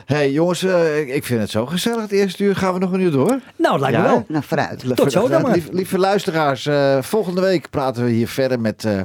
hey, 0.06 0.32
jongens, 0.32 0.64
eh, 0.64 1.16
ik- 1.16 1.26
vind 1.26 1.39
het 1.41 1.50
zo 1.50 1.66
gezellig. 1.66 2.02
Het 2.02 2.12
eerste 2.12 2.43
uur 2.43 2.56
gaan 2.56 2.74
we 2.74 2.80
nog 2.80 2.91
een 2.91 3.00
uur 3.00 3.12
door. 3.12 3.39
nou, 3.56 3.80
lijkt 3.80 3.95
Ja, 3.95 4.02
me 4.02 4.08
wel. 4.08 4.26
Nou, 4.28 4.43
vooruit. 4.47 4.95
Tot 4.95 5.12
zo 5.12 5.28
dan 5.28 5.41
maar. 5.41 5.52
Lieve, 5.52 5.74
lieve 5.74 5.97
luisteraars, 5.97 6.66
eh, 6.66 7.02
volgende 7.02 7.41
week 7.41 7.70
praten 7.70 8.04
we 8.04 8.10
hier 8.12 8.28
verder 8.28 8.60
met, 8.60 8.86
eh, 8.86 9.00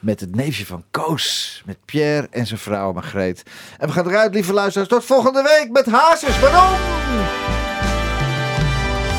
met 0.00 0.20
het 0.20 0.34
neefje 0.36 0.66
van 0.66 0.84
Koos. 0.90 1.62
Met 1.66 1.76
Pierre 1.84 2.26
en 2.30 2.46
zijn 2.46 2.60
vrouw 2.60 2.92
Margreet. 2.92 3.42
En 3.78 3.86
we 3.86 3.92
gaan 3.92 4.06
eruit, 4.08 4.34
lieve 4.34 4.52
luisteraars. 4.52 4.88
Tot 4.90 5.04
volgende 5.04 5.42
week 5.42 5.68
met 5.72 5.86
Hazes. 5.86 6.40
Waarom? 6.40 6.76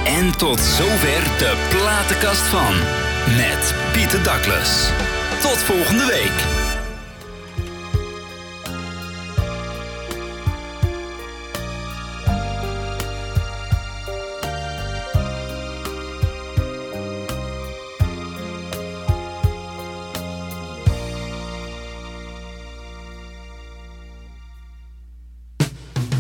En 0.06 0.38
tot 0.38 0.60
zover 0.60 1.24
de 1.38 1.68
platenkast 1.70 2.42
van. 2.42 3.08
Met 3.38 3.74
Pieter 3.94 4.24
Douglas. 4.24 4.90
Tot 5.42 5.58
volgende 5.58 6.06
week. 6.06 6.32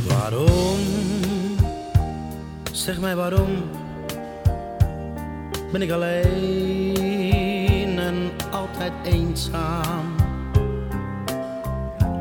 Waarom? 0.07 0.79
Zeg 2.71 2.99
mij 2.99 3.15
waarom 3.15 3.69
ben 5.71 5.81
ik 5.81 5.91
alleen 5.91 6.98
altijd 8.89 9.13
eenzaam. 9.13 10.15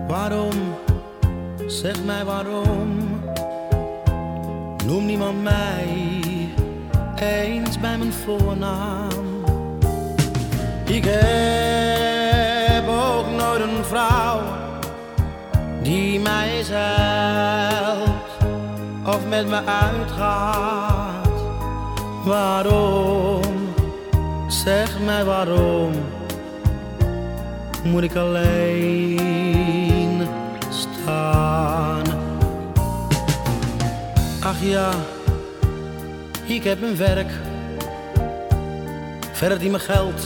Waarom, 0.09 0.75
zeg 1.67 2.05
mij 2.05 2.25
waarom, 2.25 3.21
noem 4.87 5.07
niemand 5.07 5.43
mij 5.43 5.87
eens 7.21 7.81
bij 7.81 7.99
mijn 7.99 8.13
voornaam. 8.13 9.27
Ik 10.85 11.05
heb 11.05 12.89
ook 12.89 13.27
nooit 13.39 13.61
een 13.61 13.85
vrouw 13.85 14.41
die 15.83 16.21
mij 16.21 16.63
helpt 16.69 18.45
of 19.07 19.29
met 19.29 19.49
me 19.49 19.61
uitgaat. 19.65 21.29
Waarom, 22.25 23.43
zeg 24.49 25.01
mij 25.05 25.25
waarom, 25.25 25.93
moet 27.85 28.03
ik 28.03 28.17
alleen 28.17 30.29
staan? 30.71 32.03
Ach 34.41 34.61
ja, 34.61 34.91
ik 36.45 36.65
heb 36.65 36.83
een 36.83 36.97
werk, 36.97 37.31
verder 39.33 39.59
die 39.59 39.71
me 39.71 39.79
geld, 39.79 40.23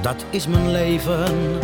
dat 0.00 0.24
is 0.30 0.46
mijn 0.46 0.70
leven. 0.70 1.58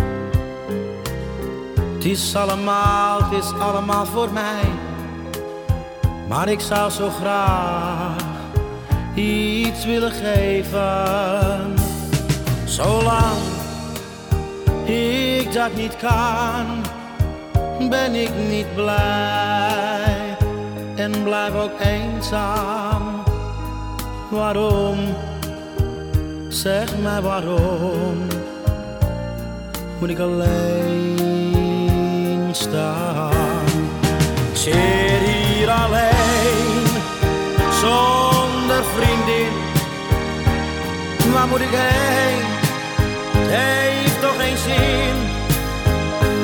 Het 1.95 2.05
is 2.05 2.36
allemaal, 2.36 3.22
het 3.22 3.45
is 3.45 3.53
allemaal 3.53 4.07
voor 4.07 4.32
mij. 4.32 4.62
Maar 6.28 6.49
ik 6.49 6.61
zou 6.61 6.91
zo 6.91 7.09
graag 7.09 8.16
iets 9.14 9.84
willen 9.84 10.12
geven. 10.12 11.74
Zolang 12.64 13.49
ik 14.91 15.53
dat 15.53 15.74
niet 15.74 15.97
kan, 15.97 16.66
ben 17.88 18.14
ik 18.14 18.30
niet 18.49 18.74
blij 18.74 20.36
en 20.97 21.22
blijf 21.22 21.55
ook 21.55 21.80
eenzaam. 21.80 23.22
Waarom? 24.30 24.99
Zeg 26.49 26.99
mij 26.99 27.20
waarom 27.20 28.26
moet 29.99 30.11
ik 30.11 30.18
alleen 30.18 31.59
staan? 32.53 33.64
Zit 34.53 34.74
hier 34.74 35.70
alleen, 35.70 36.84
zonder 37.80 38.84
vriendin. 38.84 39.53
Waar 41.32 41.49
moet 41.49 41.61
ik 41.61 41.70
heen? 41.70 42.60
Heeft 43.53 44.20
toch 44.20 44.36
geen 44.42 44.59
zin. 44.59 45.16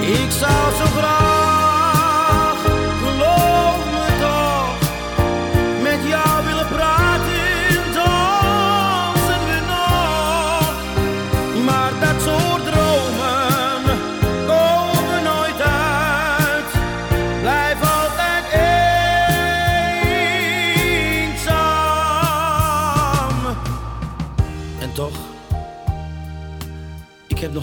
Ik 0.01 0.31
zou 0.31 0.75
zo 0.75 0.85
graag, 0.85 1.36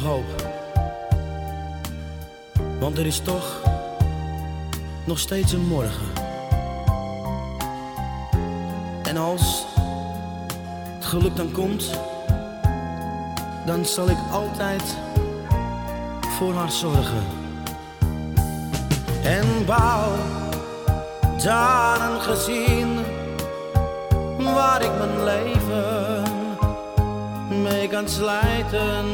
hoop. 0.03 0.51
Want 2.79 2.97
er 2.97 3.05
is 3.05 3.19
toch 3.19 3.61
nog 5.05 5.19
steeds 5.19 5.51
een 5.51 5.67
morgen. 5.67 6.11
En 9.03 9.17
als 9.17 9.65
het 10.93 11.05
geluk 11.05 11.35
dan 11.35 11.51
komt, 11.51 11.99
dan 13.65 13.85
zal 13.85 14.09
ik 14.09 14.17
altijd 14.31 14.97
voor 16.37 16.53
haar 16.53 16.71
zorgen. 16.71 17.23
En 19.23 19.65
bouw 19.65 20.11
daar 21.43 22.11
een 22.11 22.21
gezin 22.21 23.05
waar 24.37 24.81
ik 24.81 24.91
mijn 24.97 25.23
leven 25.23 26.23
mee 27.61 27.87
kan 27.87 28.09
slijten. 28.09 29.11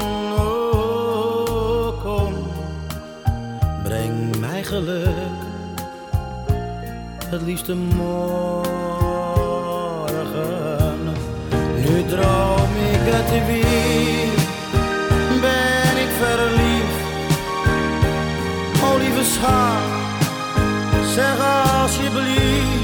Breng 3.89 4.37
mij 4.39 4.63
geluk, 4.63 5.07
het 7.25 7.41
liefste 7.41 7.75
morgen. 7.75 8.67
Nu 11.75 12.05
droom 12.05 12.71
ik 12.91 13.03
het 13.13 13.29
weer, 13.47 14.33
ben 15.41 15.97
ik 16.05 16.11
verliefd. 16.21 16.99
Oh 18.83 18.95
lieve 18.99 19.23
schat, 19.23 19.81
zeg 21.15 21.39
alsjeblieft 21.39 22.78